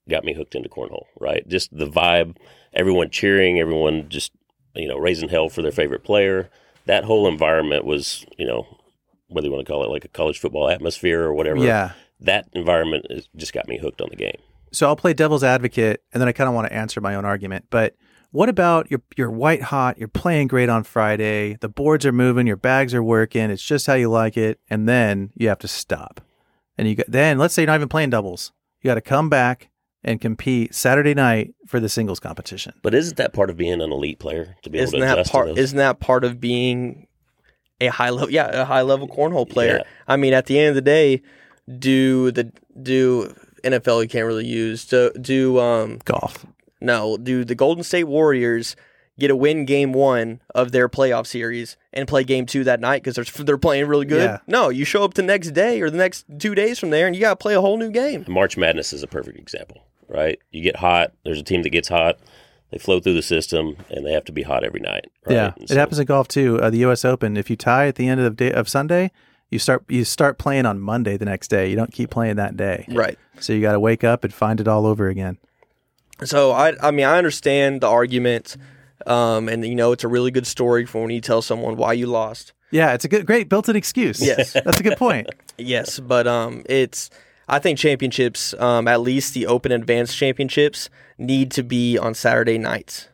got 0.09 0.25
me 0.25 0.33
hooked 0.33 0.55
into 0.55 0.69
cornhole. 0.71 1.05
Right, 1.21 1.47
just 1.47 1.77
the 1.77 1.91
vibe, 1.91 2.37
everyone 2.73 3.11
cheering, 3.11 3.59
everyone 3.59 4.09
just 4.09 4.33
you 4.75 4.89
know 4.89 4.97
raising 4.97 5.29
hell 5.29 5.49
for 5.51 5.61
their 5.61 5.73
favorite 5.73 6.05
player. 6.05 6.49
That 6.87 7.05
whole 7.05 7.29
environment 7.29 7.85
was 7.85 8.25
you 8.39 8.47
know 8.47 8.78
whether 9.29 9.47
you 9.47 9.53
want 9.53 9.65
to 9.67 9.71
call 9.73 9.85
it 9.85 9.91
like 9.91 10.05
a 10.05 10.09
college 10.09 10.39
football 10.39 10.69
atmosphere 10.71 11.23
or 11.23 11.35
whatever. 11.35 11.59
Yeah. 11.59 11.93
that 12.21 12.49
environment 12.53 13.07
is, 13.11 13.29
just 13.37 13.53
got 13.53 13.69
me 13.69 13.79
hooked 13.79 14.01
on 14.01 14.09
the 14.11 14.17
game. 14.17 14.37
So 14.73 14.87
I'll 14.87 14.97
play 14.97 15.15
devil's 15.15 15.45
advocate, 15.45 16.03
and 16.13 16.21
then 16.21 16.29
I 16.29 16.33
kind 16.33 16.49
of 16.49 16.55
want 16.55 16.67
to 16.69 16.73
answer 16.75 17.01
my 17.01 17.15
own 17.15 17.25
argument. 17.25 17.67
But 17.71 17.95
what 18.33 18.49
about 18.51 18.91
you're 18.91 19.01
you're 19.17 19.31
white 19.31 19.63
hot, 19.63 19.97
you're 19.99 20.09
playing 20.09 20.49
great 20.49 20.69
on 20.69 20.83
Friday, 20.85 21.57
the 21.61 21.69
boards 21.71 22.05
are 22.05 22.13
moving, 22.13 22.47
your 22.47 22.57
bags 22.59 22.93
are 22.95 23.03
working, 23.03 23.51
it's 23.51 23.63
just 23.63 23.87
how 23.87 23.95
you 23.95 24.11
like 24.11 24.37
it, 24.37 24.61
and 24.69 24.87
then 24.89 25.31
you 25.35 25.49
have 25.49 25.59
to 25.61 25.69
stop, 25.69 26.21
and 26.77 26.87
you 26.87 26.95
get, 26.97 27.11
then 27.11 27.39
let's 27.39 27.55
say 27.55 27.63
you're 27.63 27.69
not 27.69 27.77
even 27.77 27.89
playing 27.89 28.11
doubles, 28.11 28.53
You 28.83 28.89
got 28.89 28.97
to 28.97 29.01
come 29.01 29.31
back 29.31 29.71
and 30.05 30.21
compete 30.21 30.75
Saturday 30.75 31.15
night 31.15 31.55
for 31.67 31.81
the 31.81 31.89
singles 31.89 32.21
competition. 32.21 32.75
But 32.83 32.95
isn't 32.95 33.17
that 33.17 33.33
part 33.33 33.49
of 33.51 33.57
being 33.57 33.81
an 33.81 33.91
elite 33.91 34.19
player 34.21 34.55
to 34.63 34.71
be 34.71 34.79
able 34.79 34.85
Isn't 34.85 35.01
to 35.01 35.07
that 35.07 35.19
adjust 35.19 35.33
part? 35.33 35.47
to 35.49 35.55
those? 35.55 35.59
Isn't 35.65 35.79
that 35.79 35.99
part 35.99 36.23
of 36.25 36.39
being 36.39 37.08
a 37.81 37.89
high 37.89 38.11
level? 38.11 38.31
Yeah, 38.31 38.47
a 38.63 38.65
high 38.65 38.83
level 38.83 39.09
cornhole 39.09 39.49
player. 39.49 39.79
Yeah. 39.79 39.83
I 40.07 40.17
mean, 40.17 40.33
at 40.33 40.47
the 40.47 40.59
end 40.59 40.71
of 40.71 40.75
the 40.75 40.83
day, 40.83 41.23
do 41.79 42.31
the 42.31 42.53
do 42.81 43.35
NFL 43.65 44.03
you 44.03 44.09
can't 44.09 44.27
really 44.27 44.47
use 44.47 44.85
do 44.87 45.11
do 45.21 45.59
um 45.59 45.99
Golf. 46.05 46.47
no 46.81 47.17
do 47.17 47.45
the 47.45 47.55
Golden 47.55 47.83
State 47.85 48.05
Warriors 48.05 48.77
get 49.19 49.31
a 49.33 49.37
win 49.37 49.65
game 49.65 49.93
one 49.93 50.41
of 50.55 50.71
their 50.71 50.89
playoff 50.89 51.27
series 51.27 51.77
and 51.93 52.07
play 52.07 52.23
game 52.23 52.47
two 52.47 52.63
that 52.65 52.81
night 52.81 53.03
because 53.03 53.17
they're 53.17 53.45
they're 53.45 53.59
playing 53.59 53.87
really 53.87 54.07
good? 54.07 54.23
Yeah. 54.23 54.39
No, 54.47 54.69
you 54.69 54.85
show 54.85 55.03
up 55.05 55.15
the 55.15 55.23
next 55.23 55.51
day 55.51 55.81
or 55.81 55.91
the 55.91 55.99
next 55.99 56.25
two 56.39 56.55
days 56.55 56.79
from 56.79 56.91
there 56.91 57.07
and 57.07 57.17
you 57.17 57.21
got 57.21 57.31
to 57.31 57.37
play 57.37 57.55
a 57.55 57.61
whole 57.61 57.77
new 57.77 57.91
game. 57.91 58.25
March 58.29 58.57
Madness 58.57 58.93
is 58.93 59.03
a 59.03 59.09
perfect 59.09 59.39
example, 59.39 59.83
right? 60.09 60.39
You 60.53 60.63
get 60.63 60.77
hot. 60.77 61.13
There's 61.25 61.41
a 61.41 61.45
team 61.45 61.63
that 61.63 61.71
gets 61.71 61.89
hot. 61.89 62.19
They 62.71 62.79
flow 62.79 63.01
through 63.01 63.15
the 63.15 63.23
system, 63.23 63.77
and 63.89 64.05
they 64.05 64.13
have 64.13 64.25
to 64.27 64.33
be 64.33 64.43
hot 64.43 64.63
every 64.63 64.81
night. 64.81 65.07
Right? 65.27 65.35
Yeah, 65.35 65.53
And 65.57 65.71
it 65.71 65.77
happens 65.77 65.99
in 65.99 66.05
golf 66.07 66.29
too. 66.29 66.61
Uh, 66.61 66.69
the 66.71 66.79
U.S. 66.79 67.05
Open. 67.05 67.37
If 67.37 67.49
you 67.49 67.57
tie 67.57 67.87
at 67.87 67.95
the 67.95 68.09
end 68.09 68.21
of 68.21 68.37
day 68.37 68.53
of 68.53 68.69
Sunday, 68.69 69.11
you 69.51 69.59
start 69.59 69.85
you 69.89 70.05
start 70.05 70.39
playing 70.39 70.67
on 70.67 70.79
Monday 70.81 71.17
the 71.17 71.25
next 71.25 71.49
day. 71.49 71.71
You 71.71 71.77
don't 71.77 71.93
keep 71.93 72.11
playing 72.11 72.37
that 72.37 72.57
day. 72.57 72.85
Right. 72.89 73.19
So 73.41 73.53
you 73.53 73.63
got 73.63 73.73
to 73.73 73.81
wake 73.81 74.05
up 74.05 74.25
and 74.25 74.35
find 74.35 74.61
it 74.61 74.69
all 74.69 74.87
over 74.87 75.09
again. 75.09 75.39
So 76.25 76.51
I, 76.51 76.75
I 76.83 76.91
mean, 76.91 77.07
I 77.07 77.17
understand 77.17 77.81
the 77.81 77.87
argument, 77.87 78.57
um, 79.07 79.49
and 79.49 79.65
you 79.65 79.75
know, 79.75 79.93
it's 79.93 80.05
a 80.05 80.09
really 80.09 80.31
good 80.31 80.47
story 80.47 80.85
for 80.85 81.01
when 81.03 81.11
you 81.11 81.21
tell 81.21 81.43
someone 81.43 81.77
why 81.77 81.93
you 81.93 82.07
lost. 82.07 82.53
Yeah, 82.71 82.93
it's 82.93 83.05
a 83.05 83.09
good, 83.09 83.25
great 83.25 83.49
built-in 83.49 83.77
excuse. 83.77 84.21
Yes. 84.21 84.53
that's 84.53 84.81
a 84.81 84.83
good 84.83 84.99
point. 84.99 85.29
Yes, 85.61 85.99
but 85.99 86.29
um, 86.29 86.63
it's 86.69 87.11
I 87.49 87.59
think 87.59 87.79
championships, 87.79 88.55
um, 88.59 88.87
at 88.87 89.01
least 89.01 89.33
the 89.33 89.47
Open 89.47 89.73
and 89.73 89.83
Advanced 89.83 90.17
championships, 90.17 90.91
need 91.17 91.51
to 91.53 91.63
be 91.63 91.97
on 91.97 92.15
Saturday 92.15 92.59
nights. 92.59 93.09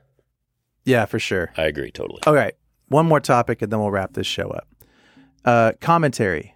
Yeah, 0.84 1.06
for 1.06 1.18
sure. 1.18 1.52
I 1.56 1.64
agree 1.64 1.90
totally. 1.90 2.20
All 2.26 2.34
right, 2.34 2.54
one 2.88 3.06
more 3.06 3.20
topic, 3.20 3.62
and 3.62 3.72
then 3.72 3.78
we'll 3.78 3.90
wrap 3.90 4.14
this 4.14 4.26
show 4.26 4.50
up. 4.50 4.68
Uh, 5.44 5.72
commentary. 5.80 6.54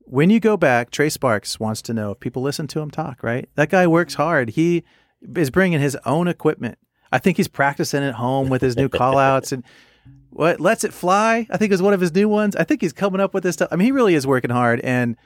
When 0.00 0.30
you 0.30 0.40
go 0.40 0.56
back, 0.56 0.90
Trey 0.90 1.08
Sparks 1.08 1.60
wants 1.60 1.80
to 1.82 1.94
know 1.94 2.10
if 2.10 2.20
people 2.20 2.42
listen 2.42 2.66
to 2.68 2.80
him 2.80 2.90
talk. 2.90 3.22
Right, 3.22 3.48
that 3.54 3.70
guy 3.70 3.86
works 3.86 4.14
hard. 4.14 4.50
He 4.50 4.82
is 5.36 5.50
bringing 5.50 5.80
his 5.80 5.96
own 6.04 6.28
equipment. 6.28 6.76
I 7.12 7.18
think 7.18 7.36
he's 7.36 7.48
practicing 7.48 8.02
at 8.02 8.14
home 8.14 8.48
with 8.48 8.62
his 8.62 8.76
new 8.76 8.88
call 8.90 9.16
outs 9.16 9.52
and 9.52 9.62
what 10.30 10.60
lets 10.60 10.82
it 10.82 10.92
fly. 10.92 11.46
I 11.50 11.56
think 11.56 11.72
is 11.72 11.82
one 11.82 11.94
of 11.94 12.00
his 12.00 12.12
new 12.14 12.28
ones. 12.28 12.56
I 12.56 12.64
think 12.64 12.80
he's 12.80 12.92
coming 12.92 13.20
up 13.20 13.32
with 13.32 13.44
this 13.44 13.54
stuff. 13.54 13.68
I 13.70 13.76
mean, 13.76 13.86
he 13.86 13.92
really 13.92 14.14
is 14.14 14.26
working 14.26 14.50
hard, 14.50 14.80
and 14.80 15.16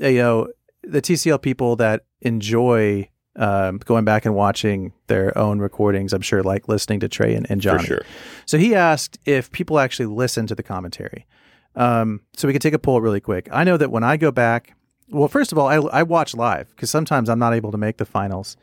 uh, 0.00 0.08
you 0.08 0.18
know 0.18 0.48
the 0.82 1.02
TCL 1.02 1.42
people 1.42 1.76
that 1.76 2.04
enjoy 2.20 3.08
um, 3.36 3.78
going 3.78 4.04
back 4.04 4.24
and 4.24 4.34
watching 4.34 4.92
their 5.06 5.36
own 5.38 5.60
recordings. 5.60 6.12
I'm 6.12 6.20
sure 6.20 6.42
like 6.42 6.68
listening 6.68 7.00
to 7.00 7.08
Trey 7.08 7.34
and, 7.34 7.48
and 7.50 7.60
For 7.62 7.70
Johnny. 7.70 7.84
sure. 7.86 8.02
So 8.46 8.58
he 8.58 8.74
asked 8.74 9.18
if 9.24 9.50
people 9.52 9.78
actually 9.78 10.06
listen 10.06 10.46
to 10.48 10.54
the 10.54 10.62
commentary. 10.62 11.26
Um, 11.76 12.22
so 12.36 12.48
we 12.48 12.52
could 12.52 12.62
take 12.62 12.74
a 12.74 12.78
poll 12.78 13.00
really 13.00 13.20
quick. 13.20 13.48
I 13.52 13.62
know 13.64 13.76
that 13.76 13.90
when 13.90 14.02
I 14.02 14.16
go 14.16 14.32
back, 14.32 14.76
well, 15.08 15.28
first 15.28 15.52
of 15.52 15.58
all, 15.58 15.68
I, 15.68 15.76
I 15.76 16.02
watch 16.02 16.34
live 16.34 16.68
because 16.70 16.90
sometimes 16.90 17.28
I'm 17.28 17.38
not 17.38 17.54
able 17.54 17.70
to 17.72 17.78
make 17.78 17.98
the 17.98 18.04
finals 18.04 18.56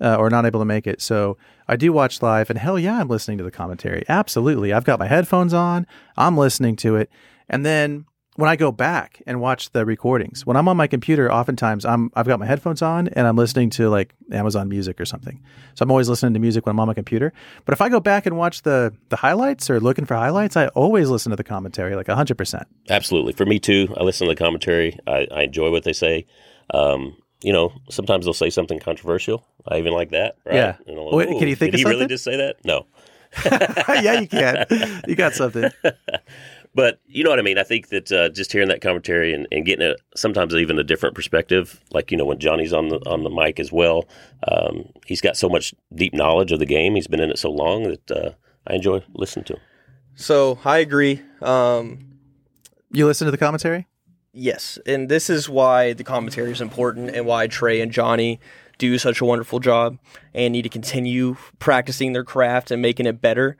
uh, 0.00 0.16
or 0.16 0.30
not 0.30 0.46
able 0.46 0.60
to 0.60 0.64
make 0.66 0.86
it. 0.86 1.00
So 1.00 1.36
I 1.68 1.76
do 1.76 1.92
watch 1.92 2.20
live, 2.22 2.50
and 2.50 2.58
hell 2.58 2.78
yeah, 2.78 3.00
I'm 3.00 3.08
listening 3.08 3.38
to 3.38 3.44
the 3.44 3.50
commentary. 3.50 4.04
Absolutely. 4.08 4.72
I've 4.72 4.84
got 4.84 4.98
my 4.98 5.06
headphones 5.06 5.54
on, 5.54 5.86
I'm 6.16 6.36
listening 6.36 6.76
to 6.76 6.96
it. 6.96 7.10
And 7.48 7.64
then 7.64 8.06
when 8.36 8.50
I 8.50 8.56
go 8.56 8.72
back 8.72 9.22
and 9.26 9.40
watch 9.40 9.70
the 9.70 9.86
recordings, 9.86 10.44
when 10.44 10.56
I'm 10.56 10.68
on 10.68 10.76
my 10.76 10.86
computer, 10.86 11.30
oftentimes 11.32 11.84
I'm 11.84 12.10
I've 12.14 12.26
got 12.26 12.40
my 12.40 12.46
headphones 12.46 12.82
on 12.82 13.08
and 13.08 13.26
I'm 13.26 13.36
listening 13.36 13.70
to 13.70 13.88
like 13.88 14.14
Amazon 14.32 14.68
Music 14.68 15.00
or 15.00 15.04
something. 15.04 15.40
So 15.74 15.84
I'm 15.84 15.90
always 15.90 16.08
listening 16.08 16.34
to 16.34 16.40
music 16.40 16.66
when 16.66 16.72
I'm 16.74 16.80
on 16.80 16.88
my 16.88 16.94
computer. 16.94 17.32
But 17.64 17.74
if 17.74 17.80
I 17.80 17.88
go 17.88 18.00
back 18.00 18.26
and 18.26 18.36
watch 18.36 18.62
the 18.62 18.92
the 19.08 19.16
highlights 19.16 19.70
or 19.70 19.78
looking 19.80 20.04
for 20.04 20.14
highlights, 20.14 20.56
I 20.56 20.66
always 20.68 21.08
listen 21.08 21.30
to 21.30 21.36
the 21.36 21.44
commentary 21.44 21.94
like 21.94 22.06
100%. 22.06 22.64
Absolutely. 22.90 23.32
For 23.34 23.46
me 23.46 23.58
too, 23.60 23.94
I 23.96 24.02
listen 24.02 24.26
to 24.26 24.32
the 24.34 24.38
commentary. 24.38 24.98
I, 25.06 25.26
I 25.30 25.42
enjoy 25.42 25.70
what 25.70 25.84
they 25.84 25.92
say. 25.92 26.26
Um, 26.72 27.16
you 27.42 27.52
know, 27.52 27.72
sometimes 27.90 28.24
they'll 28.24 28.32
say 28.34 28.50
something 28.50 28.80
controversial. 28.80 29.46
I 29.68 29.78
even 29.78 29.92
like 29.92 30.10
that. 30.10 30.36
Right? 30.46 30.54
Yeah. 30.56 30.76
Like, 30.86 31.12
Wait, 31.12 31.28
can 31.28 31.46
you 31.46 31.52
"Ooh, 31.52 31.56
think 31.56 31.72
did 31.72 31.78
he 31.78 31.84
really 31.84 32.06
just 32.06 32.24
say 32.24 32.36
that? 32.36 32.56
No. 32.64 32.86
yeah, 33.44 34.20
you 34.20 34.28
can. 34.28 34.64
You 35.06 35.14
got 35.16 35.34
something. 35.34 35.70
But 36.74 37.00
you 37.06 37.22
know 37.22 37.30
what 37.30 37.38
I 37.38 37.42
mean. 37.42 37.58
I 37.58 37.62
think 37.62 37.88
that 37.88 38.10
uh, 38.10 38.28
just 38.30 38.50
hearing 38.50 38.68
that 38.68 38.80
commentary 38.80 39.32
and, 39.32 39.46
and 39.52 39.64
getting 39.64 39.86
a 39.86 39.94
sometimes 40.16 40.54
even 40.54 40.78
a 40.78 40.84
different 40.84 41.14
perspective, 41.14 41.80
like 41.92 42.10
you 42.10 42.16
know 42.16 42.24
when 42.24 42.40
Johnny's 42.40 42.72
on 42.72 42.88
the 42.88 42.96
on 43.06 43.22
the 43.22 43.30
mic 43.30 43.60
as 43.60 43.70
well, 43.70 44.08
um, 44.48 44.88
he's 45.06 45.20
got 45.20 45.36
so 45.36 45.48
much 45.48 45.74
deep 45.94 46.14
knowledge 46.14 46.50
of 46.50 46.58
the 46.58 46.66
game. 46.66 46.96
He's 46.96 47.06
been 47.06 47.20
in 47.20 47.30
it 47.30 47.38
so 47.38 47.50
long 47.50 47.84
that 47.84 48.10
uh, 48.10 48.30
I 48.66 48.74
enjoy 48.74 49.02
listening 49.14 49.44
to 49.46 49.52
him. 49.54 49.60
So 50.16 50.58
I 50.64 50.78
agree. 50.78 51.22
Um, 51.42 52.18
You 52.90 53.06
listen 53.06 53.26
to 53.26 53.30
the 53.30 53.38
commentary? 53.38 53.86
Yes, 54.32 54.78
and 54.84 55.08
this 55.08 55.30
is 55.30 55.48
why 55.48 55.92
the 55.92 56.02
commentary 56.02 56.50
is 56.50 56.60
important 56.60 57.14
and 57.14 57.24
why 57.24 57.46
Trey 57.46 57.80
and 57.80 57.92
Johnny 57.92 58.40
do 58.78 58.98
such 58.98 59.20
a 59.20 59.24
wonderful 59.24 59.60
job 59.60 59.98
and 60.34 60.50
need 60.52 60.62
to 60.62 60.68
continue 60.68 61.36
practicing 61.60 62.12
their 62.14 62.24
craft 62.24 62.72
and 62.72 62.82
making 62.82 63.06
it 63.06 63.20
better. 63.20 63.56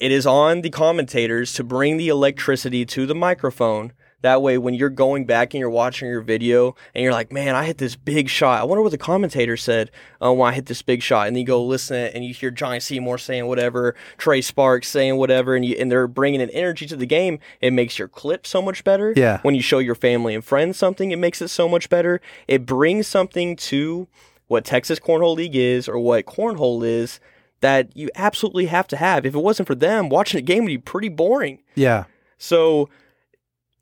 It 0.00 0.10
is 0.10 0.26
on 0.26 0.62
the 0.62 0.70
commentators 0.70 1.52
to 1.54 1.62
bring 1.64 1.98
the 1.98 2.08
electricity 2.08 2.86
to 2.86 3.04
the 3.06 3.14
microphone. 3.14 3.92
That 4.22 4.42
way, 4.42 4.58
when 4.58 4.74
you're 4.74 4.90
going 4.90 5.24
back 5.24 5.54
and 5.54 5.60
you're 5.60 5.70
watching 5.70 6.08
your 6.08 6.20
video 6.20 6.74
and 6.94 7.02
you're 7.02 7.12
like, 7.12 7.32
man, 7.32 7.54
I 7.54 7.64
hit 7.64 7.78
this 7.78 7.96
big 7.96 8.28
shot. 8.28 8.60
I 8.60 8.64
wonder 8.64 8.82
what 8.82 8.92
the 8.92 8.98
commentator 8.98 9.56
said 9.56 9.90
uh, 10.22 10.32
when 10.32 10.50
I 10.50 10.54
hit 10.54 10.66
this 10.66 10.82
big 10.82 11.02
shot. 11.02 11.26
And 11.26 11.34
then 11.36 11.40
you 11.40 11.46
go 11.46 11.62
listen 11.64 11.96
and 12.14 12.22
you 12.24 12.34
hear 12.34 12.50
Johnny 12.50 12.80
Seymour 12.80 13.16
saying 13.18 13.46
whatever, 13.46 13.94
Trey 14.18 14.40
Sparks 14.42 14.88
saying 14.88 15.16
whatever, 15.16 15.54
and, 15.54 15.64
you, 15.64 15.74
and 15.78 15.90
they're 15.90 16.06
bringing 16.06 16.42
an 16.42 16.50
energy 16.50 16.86
to 16.86 16.96
the 16.96 17.06
game. 17.06 17.38
It 17.62 17.72
makes 17.72 17.98
your 17.98 18.08
clip 18.08 18.46
so 18.46 18.60
much 18.60 18.84
better 18.84 19.14
Yeah. 19.16 19.40
when 19.42 19.54
you 19.54 19.62
show 19.62 19.78
your 19.78 19.94
family 19.94 20.34
and 20.34 20.44
friends 20.44 20.76
something, 20.78 21.10
it 21.12 21.16
makes 21.18 21.40
it 21.40 21.48
so 21.48 21.66
much 21.66 21.88
better. 21.88 22.20
It 22.46 22.66
brings 22.66 23.06
something 23.06 23.56
to 23.56 24.06
what 24.48 24.64
Texas 24.66 24.98
Cornhole 24.98 25.36
League 25.36 25.56
is 25.56 25.88
or 25.88 25.98
what 25.98 26.26
cornhole 26.26 26.84
is 26.86 27.20
that 27.60 27.96
you 27.96 28.10
absolutely 28.14 28.66
have 28.66 28.88
to 28.88 28.96
have. 28.96 29.26
If 29.26 29.34
it 29.34 29.38
wasn't 29.38 29.66
for 29.66 29.74
them, 29.74 30.08
watching 30.08 30.38
a 30.38 30.42
game 30.42 30.64
would 30.64 30.70
be 30.70 30.78
pretty 30.78 31.08
boring. 31.08 31.62
Yeah. 31.74 32.04
So, 32.38 32.88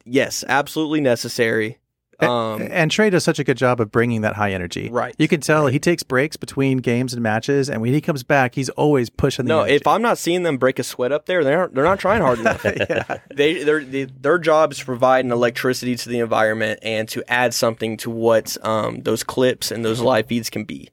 yes, 0.05 0.45
absolutely 0.49 1.01
necessary. 1.01 1.79
Um, 2.21 2.67
and 2.71 2.91
Trey 2.91 3.11
does 3.11 3.23
such 3.23 3.39
a 3.39 3.45
good 3.45 3.57
job 3.57 3.81
of 3.81 3.93
bringing 3.93 4.23
that 4.23 4.35
high 4.35 4.51
energy. 4.53 4.89
Right. 4.91 5.15
You 5.19 5.29
can 5.29 5.41
tell 5.41 5.69
he 5.69 5.79
takes 5.79 6.03
breaks 6.03 6.37
between 6.37 6.79
games 6.79 7.15
and 7.15 7.23
matches, 7.23 7.71
and 7.71 7.81
when 7.81 7.93
he 7.93 8.01
comes 8.01 8.25
back, 8.25 8.57
he's 8.57 8.69
always 8.71 9.09
pushing 9.09 9.45
the 9.45 9.51
no, 9.51 9.61
energy. 9.61 9.77
if 9.77 9.87
I'm 9.87 10.03
not 10.03 10.19
seeing 10.19 10.43
them 10.43 10.59
break 10.59 10.81
a 10.81 10.83
sweat 10.83 11.13
up 11.13 11.27
there, 11.27 11.45
they're 11.45 11.69
they're 11.69 11.85
not 11.85 12.01
trying 12.01 12.21
hard 12.21 12.41
enough. 12.41 12.65
yeah. 12.91 13.19
They 13.33 13.63
their 13.63 13.85
they, 13.85 14.05
their 14.05 14.39
job 14.39 14.73
is 14.73 14.79
to 14.79 14.85
provide 14.85 15.25
an 15.25 15.31
electricity 15.31 15.95
to 15.95 16.09
the 16.09 16.19
environment 16.19 16.81
and 16.83 17.09
to 17.11 17.23
add 17.31 17.55
something 17.55 17.97
to 17.99 18.11
what 18.11 18.57
um, 18.65 19.03
those 19.03 19.23
clips 19.23 19.71
and 19.71 19.85
those 19.85 20.01
live 20.01 20.27
feeds 20.27 20.51
can 20.51 20.65
be. 20.65 20.91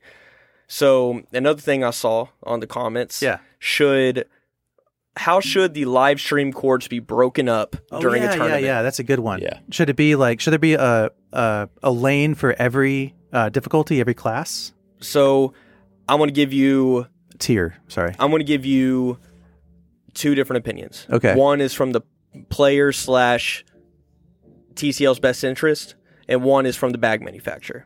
So 0.67 1.21
another 1.31 1.61
thing 1.61 1.83
I 1.83 1.91
saw 1.91 2.27
on 2.43 2.59
the 2.59 2.67
comments, 2.67 3.21
Yeah. 3.21 3.39
should 3.59 4.25
how 5.17 5.39
should 5.39 5.73
the 5.73 5.85
live 5.85 6.19
stream 6.19 6.51
courts 6.51 6.89
be 6.89 6.99
broken 6.99 7.47
up 7.47 7.77
Oh, 7.91 8.01
during 8.01 8.21
yeah, 8.21 8.31
a 8.31 8.35
tournament? 8.35 8.63
Yeah, 8.63 8.77
yeah, 8.77 8.81
that's 8.81 8.99
a 8.99 9.03
good 9.03 9.19
one. 9.19 9.41
Yeah. 9.41 9.59
Should 9.71 9.89
it 9.89 9.95
be 9.95 10.15
like? 10.15 10.41
Should 10.41 10.51
there 10.51 10.59
be 10.59 10.73
a 10.73 11.09
a, 11.31 11.69
a 11.83 11.91
lane 11.91 12.35
for 12.35 12.53
every 12.59 13.13
uh, 13.31 13.49
difficulty, 13.49 13.99
every 14.01 14.13
class 14.13 14.73
So 14.99 15.53
I'm 16.09 16.17
going 16.17 16.29
to 16.29 16.33
give 16.33 16.51
you 16.53 17.07
tier? 17.39 17.77
Sorry. 17.87 18.13
I'm 18.19 18.29
going 18.29 18.39
to 18.41 18.45
give 18.45 18.65
you 18.65 19.19
two 20.13 20.35
different 20.35 20.59
opinions. 20.65 21.05
Okay. 21.09 21.35
One 21.35 21.61
is 21.61 21.73
from 21.73 21.91
the 21.91 22.01
player 22.49 22.91
slash 22.91 23.63
TCL's 24.75 25.19
best 25.19 25.43
interest, 25.43 25.95
and 26.27 26.43
one 26.43 26.65
is 26.65 26.75
from 26.75 26.91
the 26.91 26.97
bag 26.97 27.21
manufacturer. 27.21 27.85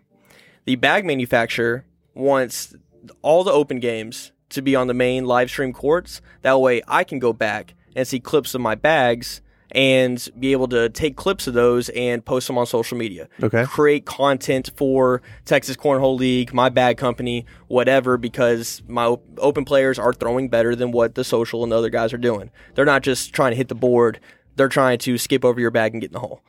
The 0.66 0.76
bag 0.76 1.06
manufacturer 1.06 1.86
wants 2.14 2.76
all 3.22 3.44
the 3.44 3.52
open 3.52 3.80
games 3.80 4.32
to 4.50 4.62
be 4.62 4.76
on 4.76 4.88
the 4.88 4.94
main 4.94 5.26
live 5.26 5.50
stream 5.50 5.74
courts. 5.74 6.22
That 6.42 6.60
way, 6.60 6.82
I 6.88 7.04
can 7.04 7.20
go 7.20 7.34
back 7.34 7.76
and 7.96 8.08
see 8.08 8.20
clips 8.20 8.54
of 8.56 8.62
my 8.62 8.76
bags 8.76 9.42
and 9.72 10.28
be 10.40 10.52
able 10.52 10.68
to 10.68 10.90
take 10.90 11.16
clips 11.16 11.46
of 11.46 11.54
those 11.54 11.90
and 11.90 12.26
post 12.26 12.48
them 12.48 12.58
on 12.58 12.66
social 12.66 12.98
media 12.98 13.30
Okay. 13.44 13.66
create 13.66 14.04
content 14.04 14.72
for 14.76 15.22
Texas 15.46 15.76
Cornhole 15.78 16.18
League, 16.18 16.52
my 16.56 16.70
bag 16.70 16.98
company, 16.98 17.46
whatever, 17.68 18.18
because 18.18 18.82
my 18.88 19.16
open 19.38 19.66
players 19.66 20.00
are 20.00 20.12
throwing 20.12 20.50
better 20.50 20.76
than 20.76 20.92
what 20.92 21.14
the 21.14 21.24
social 21.24 21.62
and 21.62 21.72
the 21.72 21.78
other 21.78 21.92
guys 21.92 22.14
are 22.14 22.18
doing. 22.18 22.50
They're 22.74 22.84
not 22.86 23.04
just 23.04 23.32
trying 23.32 23.52
to 23.52 23.56
hit 23.58 23.68
the 23.68 23.76
board, 23.76 24.20
they're 24.56 24.70
trying 24.70 24.98
to 25.00 25.20
skip 25.20 25.46
over 25.46 25.60
your 25.60 25.72
bag 25.72 25.94
and 25.94 26.02
get 26.02 26.08
in 26.08 26.14
the 26.14 26.20
hole. 26.20 26.42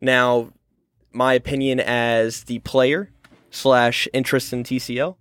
Now, 0.00 0.50
my 1.12 1.34
opinion 1.34 1.78
as 1.78 2.44
the 2.44 2.58
player 2.58 3.10
slash 3.56 4.06
interest 4.12 4.52
in 4.52 4.62
TCL, 4.64 5.16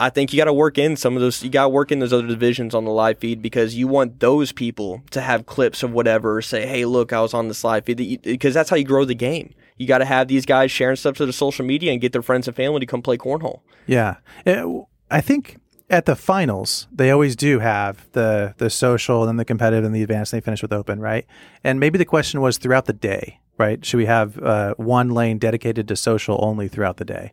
I 0.00 0.10
think 0.10 0.32
you 0.32 0.36
got 0.38 0.46
to 0.46 0.52
work 0.52 0.78
in 0.78 0.96
some 0.96 1.14
of 1.16 1.22
those. 1.22 1.42
You 1.44 1.50
got 1.50 1.64
to 1.64 1.68
work 1.68 1.92
in 1.92 2.00
those 2.00 2.12
other 2.12 2.26
divisions 2.26 2.74
on 2.74 2.84
the 2.84 2.90
live 2.90 3.18
feed 3.18 3.40
because 3.40 3.76
you 3.76 3.86
want 3.86 4.18
those 4.18 4.50
people 4.50 5.02
to 5.12 5.20
have 5.20 5.46
clips 5.46 5.82
of 5.82 5.92
whatever. 5.92 6.42
Say, 6.42 6.66
hey, 6.66 6.84
look, 6.84 7.12
I 7.12 7.20
was 7.20 7.34
on 7.34 7.46
this 7.48 7.62
live 7.62 7.84
feed 7.84 8.20
because 8.22 8.52
that's 8.52 8.68
how 8.70 8.76
you 8.76 8.84
grow 8.84 9.04
the 9.04 9.14
game. 9.14 9.54
You 9.76 9.86
got 9.86 9.98
to 9.98 10.04
have 10.04 10.26
these 10.28 10.44
guys 10.44 10.70
sharing 10.72 10.96
stuff 10.96 11.16
to 11.16 11.26
the 11.26 11.32
social 11.32 11.64
media 11.64 11.92
and 11.92 12.00
get 12.00 12.12
their 12.12 12.22
friends 12.22 12.48
and 12.48 12.56
family 12.56 12.80
to 12.80 12.86
come 12.86 13.00
play 13.02 13.16
cornhole. 13.16 13.60
Yeah, 13.86 14.16
eh, 14.44 14.62
It- 14.64 14.84
I 15.10 15.20
think 15.20 15.58
at 15.90 16.06
the 16.06 16.16
finals 16.16 16.88
they 16.90 17.10
always 17.10 17.36
do 17.36 17.58
have 17.58 18.08
the 18.12 18.54
the 18.56 18.70
social 18.70 19.28
and 19.28 19.38
the 19.38 19.44
competitive 19.44 19.84
and 19.84 19.94
the 19.94 20.02
advanced. 20.02 20.32
And 20.32 20.40
they 20.40 20.44
finish 20.44 20.62
with 20.62 20.72
open, 20.72 21.00
right? 21.00 21.26
And 21.62 21.78
maybe 21.78 21.98
the 21.98 22.04
question 22.06 22.40
was 22.40 22.56
throughout 22.58 22.86
the 22.86 22.92
day, 22.94 23.38
right? 23.58 23.84
Should 23.84 23.98
we 23.98 24.06
have 24.06 24.38
uh, 24.38 24.74
one 24.76 25.10
lane 25.10 25.38
dedicated 25.38 25.88
to 25.88 25.96
social 25.96 26.38
only 26.42 26.68
throughout 26.68 26.96
the 26.96 27.04
day? 27.04 27.32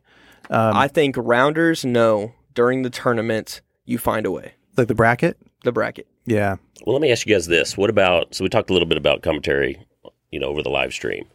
Um, 0.50 0.76
I 0.76 0.88
think 0.88 1.16
rounders 1.18 1.86
no 1.86 2.34
during 2.54 2.82
the 2.82 2.90
tournament 2.90 3.62
you 3.86 3.98
find 3.98 4.26
a 4.26 4.32
way. 4.32 4.54
like 4.78 4.88
the 4.88 4.96
bracket. 4.96 5.38
The 5.64 5.72
bracket. 5.72 6.08
Yeah, 6.26 6.58
Well, 6.86 6.94
let 6.94 7.02
me 7.02 7.12
ask 7.12 7.26
you 7.26 7.34
guys 7.34 7.48
this: 7.48 7.76
What 7.76 7.90
about? 7.90 8.36
So 8.36 8.44
we 8.44 8.50
talked 8.50 8.70
a 8.70 8.74
little 8.74 8.88
bit 8.88 8.98
about 8.98 9.24
commentary, 9.24 9.84
you 10.32 10.40
know, 10.40 10.48
over 10.48 10.62
the 10.62 10.70
live 10.70 10.94
stream, 10.94 11.26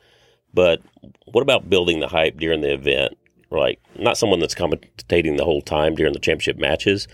but 0.53 0.81
what 1.27 1.43
about 1.43 1.69
building 1.69 2.01
the 2.01 2.09
hype 2.09 2.39
during 2.39 2.61
the 2.61 2.73
event? 2.73 3.19
Like, 3.51 3.81
not 3.99 4.17
someone 4.17 4.41
that's 4.41 4.55
commentating 4.55 5.37
the 5.37 5.45
whole 5.45 5.63
time 5.63 5.95
during 5.95 6.13
the 6.13 6.19
championship 6.19 6.59
matches, 6.59 7.07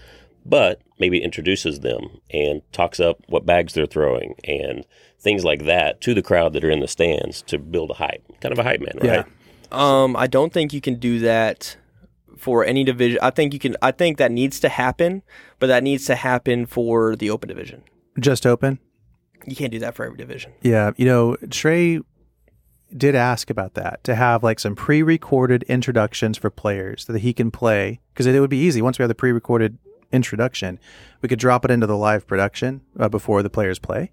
but 0.45 0.81
maybe 0.99 1.23
introduces 1.23 1.81
them 1.81 2.21
and 2.31 2.63
talks 2.73 3.01
up 3.01 3.19
what 3.29 3.47
bags 3.47 3.75
they're 3.75 3.87
throwing 3.87 4.35
and 4.45 4.87
things 5.21 5.45
like 5.45 5.65
that 5.67 6.01
to 6.01 6.15
the 6.15 6.23
crowd 6.23 6.53
that 6.55 6.65
are 6.65 6.71
in 6.71 6.81
the 6.81 6.89
stands 6.89 7.43
to 7.43 7.59
build 7.59 7.91
a 7.91 7.95
hype, 7.95 8.23
kind 8.41 8.53
of 8.53 8.59
a 8.59 8.63
hype 8.63 8.81
man, 8.81 8.95
right? 8.97 9.05
Yeah. 9.05 9.25
Um, 9.71 10.17
I 10.17 10.27
don't 10.27 10.53
think 10.53 10.73
you 10.73 10.81
can 10.81 10.97
do 10.97 11.21
that 11.21 11.77
for 12.37 12.65
any 12.65 12.83
division. 12.85 13.19
I 13.23 13.31
think 13.31 13.53
you 13.53 13.61
can. 13.61 13.77
I 13.83 13.93
think 13.93 14.17
that 14.19 14.33
needs 14.33 14.59
to 14.61 14.69
happen, 14.69 15.23
but 15.59 15.67
that 15.69 15.83
needs 15.83 16.07
to 16.07 16.17
happen 16.17 16.67
for 16.67 17.15
the 17.15 17.31
open 17.31 17.49
division. 17.49 17.83
just 18.19 18.47
open. 18.47 18.79
You 19.47 19.57
can't 19.57 19.73
do 19.73 19.79
that 19.79 19.95
for 19.95 20.05
every 20.05 20.19
division. 20.19 20.53
Yeah, 20.63 20.91
you 20.97 21.07
know, 21.07 21.37
Trey 21.51 22.01
did 22.97 23.15
ask 23.15 23.51
about 23.51 23.75
that 23.75 24.03
to 24.05 24.15
have 24.15 24.43
like 24.43 24.59
some 24.59 24.75
pre-recorded 24.75 25.63
introductions 25.65 26.37
for 26.37 26.51
players 26.51 27.05
that 27.05 27.21
he 27.21 27.33
can 27.33 27.51
play 27.51 28.01
because 28.13 28.27
it 28.27 28.39
would 28.41 28.51
be 28.51 28.59
easy 28.59 28.83
once 28.83 28.99
we 28.99 29.03
have 29.03 29.09
the 29.09 29.15
pre-recorded 29.15 29.79
introduction, 30.13 30.79
we 31.23 31.29
could 31.29 31.39
drop 31.39 31.65
it 31.65 31.71
into 31.71 31.87
the 31.87 31.97
live 31.97 32.27
production 32.27 32.81
uh, 32.99 33.09
before 33.09 33.43
the 33.43 33.51
players 33.51 33.79
play. 33.79 34.11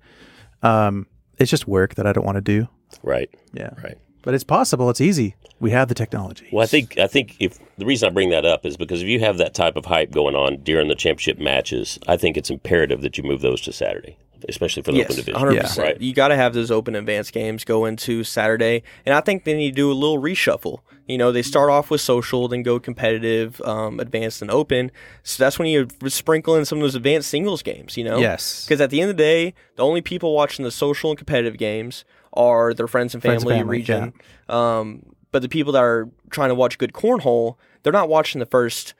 Um, 0.63 1.07
it's 1.37 1.51
just 1.51 1.67
work 1.67 1.95
that 1.95 2.07
I 2.07 2.13
don't 2.13 2.25
want 2.25 2.35
to 2.37 2.41
do. 2.41 2.67
Right, 3.03 3.29
Yeah, 3.53 3.69
right. 3.83 3.97
but 4.23 4.33
it's 4.33 4.43
possible. 4.43 4.89
It's 4.89 5.01
easy. 5.01 5.35
We 5.59 5.71
have 5.71 5.87
the 5.87 5.95
technology. 5.95 6.47
Well, 6.51 6.63
I 6.63 6.67
think 6.67 6.97
I 6.97 7.07
think 7.07 7.35
if 7.39 7.57
the 7.77 7.85
reason 7.85 8.07
I 8.07 8.11
bring 8.11 8.29
that 8.29 8.45
up 8.45 8.65
is 8.65 8.77
because 8.77 9.01
if 9.01 9.07
you 9.07 9.19
have 9.21 9.37
that 9.39 9.53
type 9.53 9.75
of 9.75 9.85
hype 9.85 10.11
going 10.11 10.35
on 10.35 10.57
during 10.57 10.87
the 10.87 10.95
championship 10.95 11.39
matches, 11.39 11.97
I 12.07 12.15
think 12.17 12.37
it's 12.37 12.49
imperative 12.49 13.01
that 13.01 13.17
you 13.17 13.23
move 13.23 13.41
those 13.41 13.61
to 13.61 13.73
Saturday, 13.73 14.17
especially 14.47 14.83
for 14.83 14.91
the 14.91 15.01
open 15.03 15.15
Yes, 15.15 15.25
division. 15.25 15.41
100%. 15.41 15.77
Right. 15.83 16.01
You 16.01 16.13
got 16.13 16.27
to 16.29 16.35
have 16.35 16.53
those 16.53 16.69
open 16.71 16.95
advanced 16.95 17.33
games 17.33 17.63
go 17.63 17.85
into 17.85 18.23
Saturday. 18.23 18.83
And 19.05 19.15
I 19.15 19.21
think 19.21 19.43
they 19.45 19.55
need 19.55 19.71
to 19.71 19.75
do 19.75 19.91
a 19.91 19.93
little 19.93 20.19
reshuffle. 20.21 20.79
You 21.07 21.17
know, 21.17 21.31
they 21.31 21.41
start 21.41 21.69
off 21.69 21.89
with 21.89 22.01
social, 22.01 22.47
then 22.47 22.63
go 22.63 22.79
competitive, 22.79 23.61
um, 23.61 23.99
advanced, 23.99 24.41
and 24.41 24.51
open. 24.51 24.91
So 25.23 25.41
that's 25.41 25.57
when 25.57 25.67
you 25.69 25.87
sprinkle 26.07 26.55
in 26.55 26.65
some 26.65 26.79
of 26.79 26.81
those 26.81 26.95
advanced 26.95 27.29
singles 27.29 27.63
games, 27.63 27.95
you 27.95 28.03
know? 28.03 28.17
Yes. 28.19 28.65
Because 28.65 28.81
at 28.81 28.89
the 28.89 28.99
end 29.01 29.11
of 29.11 29.17
the 29.17 29.23
day, 29.23 29.53
the 29.77 29.83
only 29.83 30.01
people 30.01 30.33
watching 30.35 30.63
the 30.63 30.71
social 30.71 31.09
and 31.09 31.17
competitive 31.17 31.57
games 31.57 32.03
are 32.33 32.73
their 32.73 32.87
friends 32.87 33.13
and 33.13 33.23
family, 33.23 33.37
Friends 33.37 33.51
and 33.51 33.59
family, 33.59 33.77
region. 33.77 34.13
Um, 34.49 35.03
but 35.31 35.41
the 35.41 35.49
people 35.49 35.71
that 35.73 35.83
are 35.83 36.09
trying 36.29 36.49
to 36.49 36.55
watch 36.55 36.77
good 36.77 36.93
cornhole, 36.93 37.55
they're 37.83 37.93
not 37.93 38.09
watching 38.09 38.39
the 38.39 38.45
first 38.45 38.93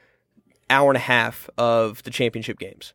hour 0.70 0.90
and 0.90 0.96
a 0.96 1.00
half 1.00 1.48
of 1.58 2.02
the 2.02 2.10
championship 2.10 2.58
games. 2.58 2.94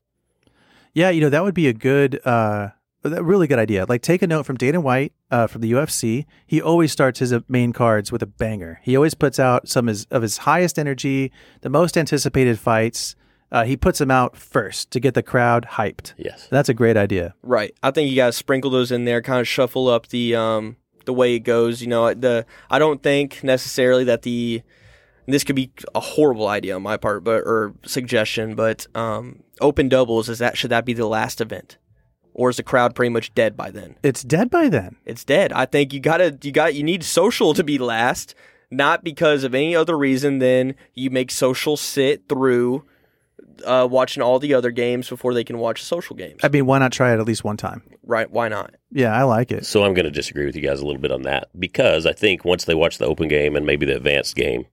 Yeah, 0.94 1.10
you 1.10 1.22
know 1.22 1.30
that 1.30 1.44
would 1.44 1.56
be 1.56 1.68
a 1.68 1.74
good, 1.74 2.20
uh, 2.26 2.70
a 3.04 3.24
really 3.24 3.48
good 3.48 3.60
idea. 3.60 3.86
Like 3.88 4.02
take 4.02 4.22
a 4.22 4.28
note 4.28 4.46
from 4.46 4.58
Dana 4.58 4.80
White 4.80 5.14
uh, 5.32 5.48
from 5.48 5.62
the 5.62 5.72
UFC. 5.72 6.26
He 6.46 6.62
always 6.62 6.92
starts 6.92 7.20
his 7.20 7.34
uh, 7.34 7.42
main 7.48 7.74
cards 7.74 8.12
with 8.12 8.22
a 8.22 8.28
banger. 8.28 8.80
He 8.84 8.96
always 8.96 9.14
puts 9.14 9.40
out 9.40 9.68
some 9.68 9.88
of 9.88 9.94
his, 9.94 10.06
of 10.06 10.22
his 10.22 10.40
highest 10.40 10.80
energy, 10.80 11.32
the 11.62 11.70
most 11.70 11.98
anticipated 11.98 12.60
fights. 12.60 13.16
Uh, 13.52 13.64
he 13.66 13.78
puts 13.78 14.00
them 14.00 14.10
out 14.10 14.36
first 14.36 14.90
to 14.92 15.00
get 15.00 15.14
the 15.14 15.22
crowd 15.22 15.68
hyped. 15.74 16.14
Yes. 16.18 16.48
That's 16.50 16.70
a 16.70 16.74
great 16.74 16.98
idea. 16.98 17.36
Right. 17.44 17.76
I 17.84 17.92
think 17.92 18.10
you 18.10 18.16
got 18.16 18.28
to 18.28 18.34
sprinkle 18.34 18.72
those 18.72 18.92
in 18.92 19.06
there, 19.06 19.22
kind 19.22 19.40
of 19.40 19.48
shuffle 19.48 19.88
up 19.90 20.08
the 20.08 20.36
um 20.36 20.78
the 21.06 21.14
way 21.14 21.36
it 21.36 21.40
goes. 21.42 21.82
You 21.82 21.88
know, 21.88 22.14
the 22.14 22.46
I 22.70 22.80
don't 22.80 23.04
think 23.04 23.44
necessarily 23.44 24.06
that 24.06 24.24
the 24.24 24.64
this 25.28 25.44
could 25.44 25.56
be 25.56 25.72
a 25.94 26.00
horrible 26.00 26.48
idea 26.48 26.76
on 26.76 26.82
my 26.82 26.98
part, 26.98 27.24
but 27.24 27.44
or 27.46 27.74
suggestion, 27.86 28.56
but 28.56 28.88
um 28.96 29.44
open 29.62 29.88
doubles 29.88 30.30
is 30.30 30.40
that 30.40 30.58
should 30.58 30.72
that 30.72 30.86
be 30.86 30.94
the 30.94 31.06
last 31.06 31.40
event, 31.40 31.78
or 32.34 32.50
is 32.50 32.58
the 32.58 32.64
crowd 32.64 32.96
pretty 32.96 33.10
much 33.10 33.34
dead 33.34 33.56
by 33.56 33.72
then? 33.72 33.96
It's 34.04 34.24
dead 34.24 34.50
by 34.50 34.70
then. 34.70 34.98
It's 35.06 35.24
dead. 35.24 35.52
I 35.54 35.66
think 35.66 35.94
you 35.94 36.00
gotta 36.00 36.38
you 36.42 36.52
got 36.52 36.76
you 36.76 36.84
need 36.84 37.04
social 37.04 37.54
to 37.54 37.64
be 37.64 37.78
last, 37.78 38.36
not 38.72 39.04
because 39.04 39.44
of 39.44 39.54
any 39.56 39.76
other 39.76 39.98
reason 39.98 40.40
than 40.40 40.76
you 40.94 41.10
make 41.10 41.32
social 41.32 41.78
sit 41.78 42.28
through. 42.28 42.86
Uh, 43.66 43.88
watching 43.90 44.22
all 44.24 44.40
the 44.40 44.54
other 44.54 44.72
games 44.72 45.08
before 45.08 45.34
they 45.34 45.44
can 45.44 45.58
watch 45.58 45.82
social 45.84 46.16
games. 46.16 46.40
I 46.44 46.50
mean, 46.50 46.66
why 46.66 46.80
not 46.80 46.92
try 46.92 47.14
it 47.14 47.20
at 47.20 47.26
least 47.26 47.44
one 47.44 47.56
time? 47.56 47.84
right? 48.04 48.30
Why 48.30 48.48
not? 48.48 48.76
Yeah, 48.92 49.14
I 49.14 49.24
like 49.24 49.52
it. 49.52 49.66
So 49.66 49.84
I'm 49.84 49.94
going 49.94 50.06
to 50.06 50.12
disagree 50.12 50.46
with 50.46 50.56
you 50.56 50.62
guys 50.62 50.80
a 50.80 50.86
little 50.86 51.02
bit 51.02 51.12
on 51.12 51.24
that 51.24 51.50
because 51.58 52.06
I 52.06 52.14
think 52.14 52.46
once 52.46 52.66
they 52.66 52.76
watch 52.76 52.98
the 52.98 53.06
open 53.06 53.28
game 53.28 53.56
and 53.56 53.66
maybe 53.66 53.86
the 53.86 53.96
advanced 53.96 54.36
game, 54.36 54.66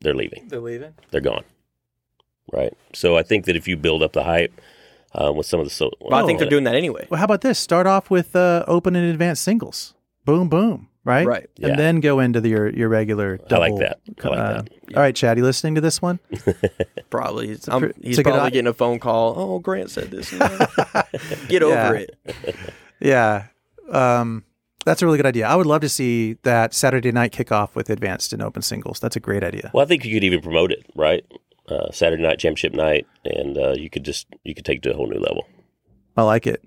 they're 0.00 0.14
leaving. 0.14 0.48
They're 0.48 0.60
leaving. 0.60 0.94
They're 1.10 1.20
gone. 1.20 1.44
Right. 2.52 2.72
So 2.92 3.16
I 3.16 3.22
think 3.22 3.44
that 3.46 3.56
if 3.56 3.68
you 3.68 3.76
build 3.76 4.02
up 4.02 4.12
the 4.12 4.24
hype 4.24 4.60
um, 5.14 5.36
with 5.36 5.46
some 5.46 5.60
of 5.60 5.66
the 5.66 5.70
so, 5.70 5.90
But 6.00 6.22
I 6.22 6.26
think 6.26 6.38
they're 6.38 6.48
doing 6.48 6.64
that 6.64 6.74
anyway. 6.74 7.06
Well, 7.10 7.18
how 7.18 7.24
about 7.24 7.40
this? 7.42 7.58
Start 7.58 7.86
off 7.86 8.10
with 8.10 8.34
uh, 8.36 8.64
open 8.66 8.96
and 8.96 9.08
advanced 9.10 9.42
singles. 9.42 9.94
Boom, 10.24 10.48
boom. 10.48 10.88
Right. 11.04 11.26
Right. 11.26 11.50
Yeah. 11.56 11.68
And 11.68 11.78
then 11.78 11.98
go 12.00 12.20
into 12.20 12.40
the, 12.40 12.48
your 12.50 12.68
your 12.70 12.88
regular. 12.88 13.40
I 13.50 13.56
like 13.56 13.76
that. 13.78 13.98
I 14.22 14.28
like 14.28 14.38
uh, 14.38 14.52
that. 14.52 14.68
All 14.94 15.02
right, 15.02 15.14
Chad, 15.16 15.36
you 15.36 15.42
listening 15.42 15.74
to 15.74 15.80
this 15.80 16.00
one? 16.00 16.20
Probably. 17.10 17.48
He's, 17.48 17.66
a 17.66 17.72
I'm- 17.72 17.92
he's 18.00 18.18
it's 18.18 18.22
probably 18.22 18.40
i- 18.46 18.50
getting 18.50 18.68
a 18.68 18.72
phone 18.72 19.00
call. 19.00 19.34
Oh, 19.36 19.58
Grant 19.58 19.90
said 19.90 20.12
this. 20.12 20.30
Get 21.48 21.62
over 21.62 21.96
it. 21.96 22.16
Yeah. 23.00 23.46
Um, 23.90 24.44
that's 24.84 25.02
a 25.02 25.06
really 25.06 25.18
good 25.18 25.26
idea. 25.26 25.48
I 25.48 25.56
would 25.56 25.66
love 25.66 25.80
to 25.80 25.88
see 25.88 26.34
that 26.44 26.72
Saturday 26.72 27.10
night 27.10 27.32
kickoff 27.32 27.74
with 27.74 27.90
advanced 27.90 28.32
and 28.32 28.40
open 28.40 28.62
singles. 28.62 29.00
That's 29.00 29.16
a 29.16 29.20
great 29.20 29.42
idea. 29.42 29.72
Well, 29.74 29.84
I 29.84 29.88
think 29.88 30.04
you 30.04 30.14
could 30.14 30.22
even 30.22 30.40
promote 30.40 30.70
it, 30.70 30.86
right? 30.94 31.24
Uh, 31.72 31.90
Saturday 31.90 32.22
night 32.22 32.38
championship 32.38 32.74
night, 32.74 33.06
and 33.24 33.56
uh, 33.56 33.72
you 33.72 33.88
could 33.88 34.04
just 34.04 34.26
you 34.44 34.54
could 34.54 34.64
take 34.64 34.78
it 34.78 34.82
to 34.82 34.92
a 34.92 34.96
whole 34.96 35.06
new 35.06 35.18
level. 35.18 35.46
I 36.16 36.22
like 36.22 36.46
it. 36.46 36.62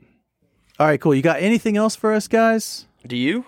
All 0.79 0.87
right, 0.87 0.99
cool. 0.99 1.13
You 1.13 1.21
got 1.21 1.41
anything 1.41 1.77
else 1.77 1.95
for 1.95 2.11
us, 2.13 2.27
guys? 2.27 2.87
Do 3.05 3.15
you? 3.15 3.45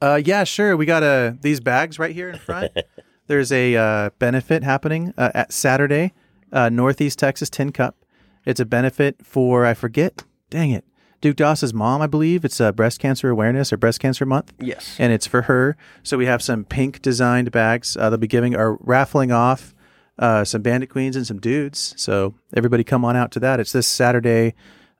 Uh, 0.00 0.20
yeah, 0.24 0.44
sure. 0.44 0.76
We 0.76 0.86
got 0.86 1.02
uh, 1.02 1.32
these 1.40 1.60
bags 1.60 1.98
right 1.98 2.14
here 2.14 2.28
in 2.30 2.38
front. 2.38 2.72
There's 3.26 3.52
a 3.52 3.76
uh, 3.76 4.10
benefit 4.18 4.62
happening 4.62 5.12
uh, 5.18 5.30
at 5.34 5.52
Saturday, 5.52 6.12
uh, 6.52 6.68
Northeast 6.70 7.18
Texas 7.18 7.50
Tin 7.50 7.70
Cup. 7.72 7.96
It's 8.44 8.60
a 8.60 8.64
benefit 8.64 9.24
for 9.24 9.66
I 9.66 9.74
forget. 9.74 10.24
Dang 10.48 10.70
it, 10.70 10.84
Duke 11.20 11.36
Doss's 11.36 11.74
mom, 11.74 12.00
I 12.00 12.06
believe. 12.06 12.44
It's 12.44 12.60
uh, 12.60 12.72
breast 12.72 13.00
cancer 13.00 13.28
awareness 13.28 13.72
or 13.72 13.76
breast 13.76 14.00
cancer 14.00 14.24
month. 14.24 14.52
Yes. 14.60 14.96
and 14.98 15.12
it's 15.12 15.26
for 15.26 15.42
her. 15.42 15.76
So 16.02 16.16
we 16.16 16.26
have 16.26 16.40
some 16.42 16.64
pink 16.64 17.02
designed 17.02 17.50
bags. 17.52 17.96
Uh, 17.96 18.08
they'll 18.10 18.18
be 18.18 18.26
giving 18.26 18.54
or 18.56 18.76
raffling 18.80 19.32
off 19.32 19.74
uh, 20.18 20.44
some 20.44 20.62
Bandit 20.62 20.90
Queens 20.90 21.16
and 21.16 21.26
some 21.26 21.38
dudes. 21.38 21.94
So 21.96 22.34
everybody 22.54 22.84
come 22.84 23.04
on 23.04 23.16
out 23.16 23.30
to 23.32 23.40
that. 23.40 23.60
It's 23.60 23.72
this 23.72 23.86
Saturday 23.88 24.54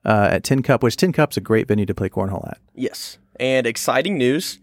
uh, 0.05 0.29
at 0.31 0.43
Tin 0.43 0.63
Cup, 0.63 0.83
which 0.83 0.97
Tin 0.97 1.11
Cup's 1.11 1.37
a 1.37 1.41
great 1.41 1.67
venue 1.67 1.85
to 1.85 1.93
play 1.93 2.09
cornhole 2.09 2.47
at. 2.47 2.59
Yes. 2.75 3.17
And 3.39 3.67
exciting 3.67 4.17
news. 4.17 4.59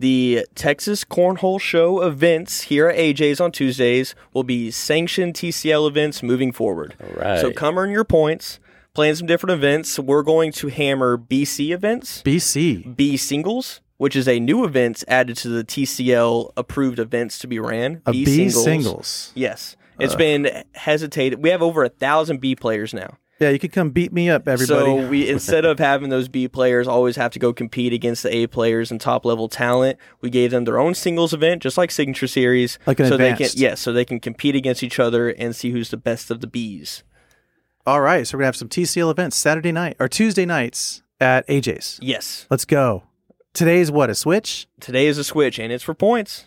The 0.00 0.46
Texas 0.54 1.04
Cornhole 1.04 1.60
Show 1.60 2.02
events 2.02 2.62
here 2.62 2.88
at 2.88 2.96
AJ's 2.96 3.40
on 3.40 3.50
Tuesdays 3.50 4.14
will 4.32 4.44
be 4.44 4.70
sanctioned 4.70 5.34
TCL 5.34 5.88
events 5.88 6.22
moving 6.22 6.52
forward. 6.52 6.94
All 7.02 7.20
right. 7.20 7.40
So 7.40 7.50
come 7.50 7.76
earn 7.78 7.90
your 7.90 8.04
points, 8.04 8.60
plan 8.94 9.16
some 9.16 9.26
different 9.26 9.54
events. 9.54 9.98
We're 9.98 10.22
going 10.22 10.52
to 10.52 10.68
hammer 10.68 11.18
BC 11.18 11.70
events, 11.70 12.22
BC. 12.22 12.94
B 12.96 13.16
singles, 13.16 13.80
which 13.96 14.14
is 14.14 14.28
a 14.28 14.38
new 14.38 14.64
event 14.64 15.02
added 15.08 15.36
to 15.38 15.48
the 15.48 15.64
TCL 15.64 16.52
approved 16.56 17.00
events 17.00 17.40
to 17.40 17.48
be 17.48 17.58
ran. 17.58 18.00
A 18.06 18.12
B 18.12 18.50
singles. 18.50 19.32
Yes. 19.34 19.76
It's 19.98 20.14
uh. 20.14 20.18
been 20.18 20.64
hesitated. 20.74 21.42
We 21.42 21.50
have 21.50 21.62
over 21.62 21.84
a 21.84 21.88
thousand 21.88 22.40
B 22.40 22.54
players 22.54 22.94
now. 22.94 23.18
Yeah, 23.40 23.50
you 23.50 23.60
could 23.60 23.72
come 23.72 23.90
beat 23.90 24.12
me 24.12 24.28
up, 24.28 24.48
everybody. 24.48 24.84
So 24.84 25.08
we 25.08 25.28
instead 25.28 25.64
of 25.64 25.78
having 25.78 26.08
those 26.08 26.26
B 26.28 26.48
players 26.48 26.88
always 26.88 27.14
have 27.14 27.30
to 27.32 27.38
go 27.38 27.52
compete 27.52 27.92
against 27.92 28.24
the 28.24 28.34
A 28.34 28.46
players 28.48 28.90
and 28.90 29.00
top 29.00 29.24
level 29.24 29.48
talent, 29.48 29.96
we 30.20 30.28
gave 30.28 30.50
them 30.50 30.64
their 30.64 30.80
own 30.80 30.94
singles 30.94 31.32
event, 31.32 31.62
just 31.62 31.78
like 31.78 31.92
Signature 31.92 32.26
Series. 32.26 32.80
Like 32.84 32.98
an 32.98 33.06
so 33.06 33.16
they 33.16 33.30
advanced. 33.30 33.54
can 33.54 33.62
yes, 33.62 33.80
so 33.80 33.92
they 33.92 34.04
can 34.04 34.18
compete 34.18 34.56
against 34.56 34.82
each 34.82 34.98
other 34.98 35.28
and 35.28 35.54
see 35.54 35.70
who's 35.70 35.90
the 35.90 35.96
best 35.96 36.32
of 36.32 36.40
the 36.40 36.48
Bs. 36.48 37.02
All 37.86 38.00
right, 38.00 38.26
so 38.26 38.36
we're 38.36 38.40
gonna 38.40 38.46
have 38.48 38.56
some 38.56 38.68
TCL 38.68 39.10
events 39.10 39.36
Saturday 39.36 39.72
night 39.72 39.96
or 40.00 40.08
Tuesday 40.08 40.44
nights 40.44 41.02
at 41.20 41.46
AJ's. 41.46 41.98
Yes. 42.02 42.46
Let's 42.50 42.64
go. 42.64 43.04
Today's 43.54 43.90
what 43.90 44.10
a 44.10 44.14
switch. 44.14 44.66
Today 44.80 45.06
is 45.06 45.16
a 45.16 45.24
switch 45.24 45.58
and 45.58 45.72
it's 45.72 45.84
for 45.84 45.94
points. 45.94 46.44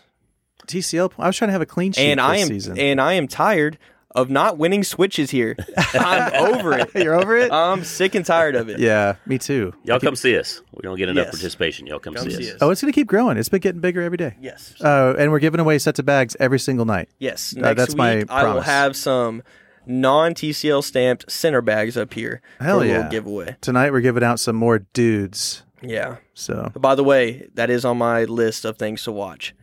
TCL. 0.66 1.12
I 1.18 1.26
was 1.26 1.36
trying 1.36 1.48
to 1.48 1.52
have 1.52 1.62
a 1.62 1.66
clean 1.66 1.92
sheet 1.92 2.02
And 2.10 2.20
I 2.20 2.36
am 2.38 2.48
season. 2.48 2.78
and 2.78 3.00
I 3.00 3.14
am 3.14 3.28
tired 3.28 3.78
of 4.14 4.28
not 4.28 4.58
winning 4.58 4.84
switches 4.84 5.30
here. 5.30 5.56
I'm 5.94 6.52
over 6.54 6.78
it. 6.78 6.90
You're 6.94 7.14
over 7.14 7.36
it? 7.36 7.50
I'm 7.50 7.82
sick 7.82 8.14
and 8.14 8.26
tired 8.26 8.54
of 8.54 8.68
it. 8.68 8.78
yeah, 8.78 9.16
me 9.24 9.38
too. 9.38 9.72
Y'all 9.84 9.98
come 10.00 10.16
see 10.16 10.36
us. 10.38 10.60
We 10.74 10.82
don't 10.82 10.98
get 10.98 11.08
enough 11.08 11.26
Yes. 11.26 11.34
participation. 11.36 11.86
Y'all 11.86 11.98
come, 11.98 12.14
Come 12.14 12.28
see, 12.30 12.36
see 12.36 12.48
us. 12.50 12.54
us. 12.56 12.58
Oh, 12.60 12.68
it's 12.70 12.82
going 12.82 12.92
to 12.92 12.94
keep 12.94 13.06
growing. 13.06 13.38
It's 13.38 13.48
been 13.48 13.60
getting 13.60 13.80
bigger 13.80 14.02
every 14.02 14.18
day. 14.18 14.36
Yes. 14.40 14.74
Uh, 14.82 15.14
and 15.18 15.30
we're 15.30 15.38
giving 15.38 15.60
away 15.60 15.78
sets 15.78 15.98
of 15.98 16.04
bags 16.04 16.36
every 16.38 16.58
single 16.58 16.84
night. 16.84 17.08
Yes. 17.18 17.54
Uh, 17.56 17.60
Next 17.62 17.76
that's 17.78 17.90
week, 17.94 17.98
my 17.98 18.24
I 18.28 18.52
will 18.52 18.60
have 18.60 18.96
some 18.96 19.42
non 19.86 20.34
TCL 20.34 20.84
stamped 20.84 21.30
center 21.32 21.62
bags 21.62 21.96
up 21.96 22.12
here 22.12 22.42
Hell 22.60 22.80
for 22.80 22.84
a 22.84 22.88
yeah. 22.88 23.08
giveaway. 23.08 23.56
Tonight 23.62 23.92
we're 23.92 24.00
giving 24.02 24.22
out 24.22 24.38
some 24.38 24.56
more 24.56 24.80
dudes. 24.80 25.62
Yeah. 25.80 26.16
So 26.34 26.70
By 26.76 26.94
the 26.96 27.02
way, 27.02 27.48
that 27.54 27.70
is 27.70 27.84
on 27.86 27.96
my 27.96 28.24
list 28.24 28.64
of 28.66 28.76
things 28.76 29.02
to 29.04 29.12
watch. 29.12 29.54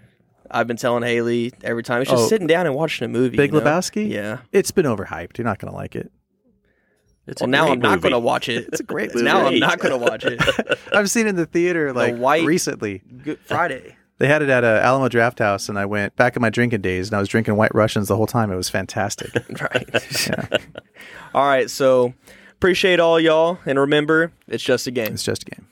I've 0.52 0.68
been 0.68 0.78
telling 0.78 1.04
Haley 1.04 1.52
every 1.64 1.84
time 1.84 2.02
it's 2.02 2.10
just 2.12 2.24
Oh. 2.24 2.28
sitting 2.28 2.48
down 2.48 2.66
and 2.66 2.76
watching 2.76 3.06
a 3.06 3.08
movie. 3.08 3.38
Big 3.38 3.52
you 3.54 3.60
know? 3.60 3.66
Lebowski? 3.66 4.10
Yeah. 4.10 4.40
it's 4.52 4.72
been 4.72 4.86
overhyped. 4.86 5.38
You're 5.38 5.46
not 5.46 5.60
going 5.60 5.72
to 5.72 5.78
like 5.78 5.96
it. 5.96 6.12
It's 7.28 7.42
Well, 7.42 7.50
now 7.50 7.66
great 7.66 7.74
I'm 7.74 7.80
not 7.80 7.90
movie. 7.92 8.02
going 8.02 8.12
to 8.14 8.20
watch 8.20 8.50
it. 8.50 8.68
It's 8.70 8.80
a 8.80 8.84
great 8.84 9.14
movie. 9.14 9.24
now 9.26 9.46
I'm 9.46 9.60
not 9.60 9.80
going 9.80 9.92
to 9.92 9.98
watch 10.04 10.26
it. 10.26 10.42
I've 10.94 11.10
seen 11.12 11.28
it 11.28 11.30
in 11.32 11.36
the 11.36 11.46
theater 11.46 11.94
like 11.94 12.16
white- 12.16 12.46
recently. 12.46 13.04
Good 13.24 13.40
Friday. 13.42 13.96
They 14.18 14.28
had 14.28 14.42
it 14.42 14.50
at 14.50 14.64
a 14.66 14.82
Alamo 14.84 15.08
Drafthouse, 15.08 15.70
and 15.70 15.80
I 15.80 15.86
went 15.86 16.14
back 16.18 16.36
in 16.36 16.42
my 16.42 16.50
drinking 16.50 16.82
days, 16.82 17.08
and 17.08 17.16
I 17.16 17.20
was 17.20 17.30
drinking 17.30 17.56
White 17.56 17.74
Russians 17.74 18.10
the 18.10 18.18
whole 18.18 18.28
time. 18.28 18.52
It 18.52 18.56
was 18.58 18.68
fantastic. 18.68 19.32
Right. 19.62 20.50
all 21.34 21.46
right. 21.46 21.70
So 21.70 22.14
appreciate 22.54 23.00
all 23.00 23.20
y'all. 23.20 23.60
And 23.66 23.80
remember, 23.80 24.32
it's 24.48 24.64
just 24.64 24.88
a 24.88 24.92
game. 24.92 25.14
it's 25.14 25.24
just 25.24 25.44
a 25.44 25.46
game. 25.52 25.68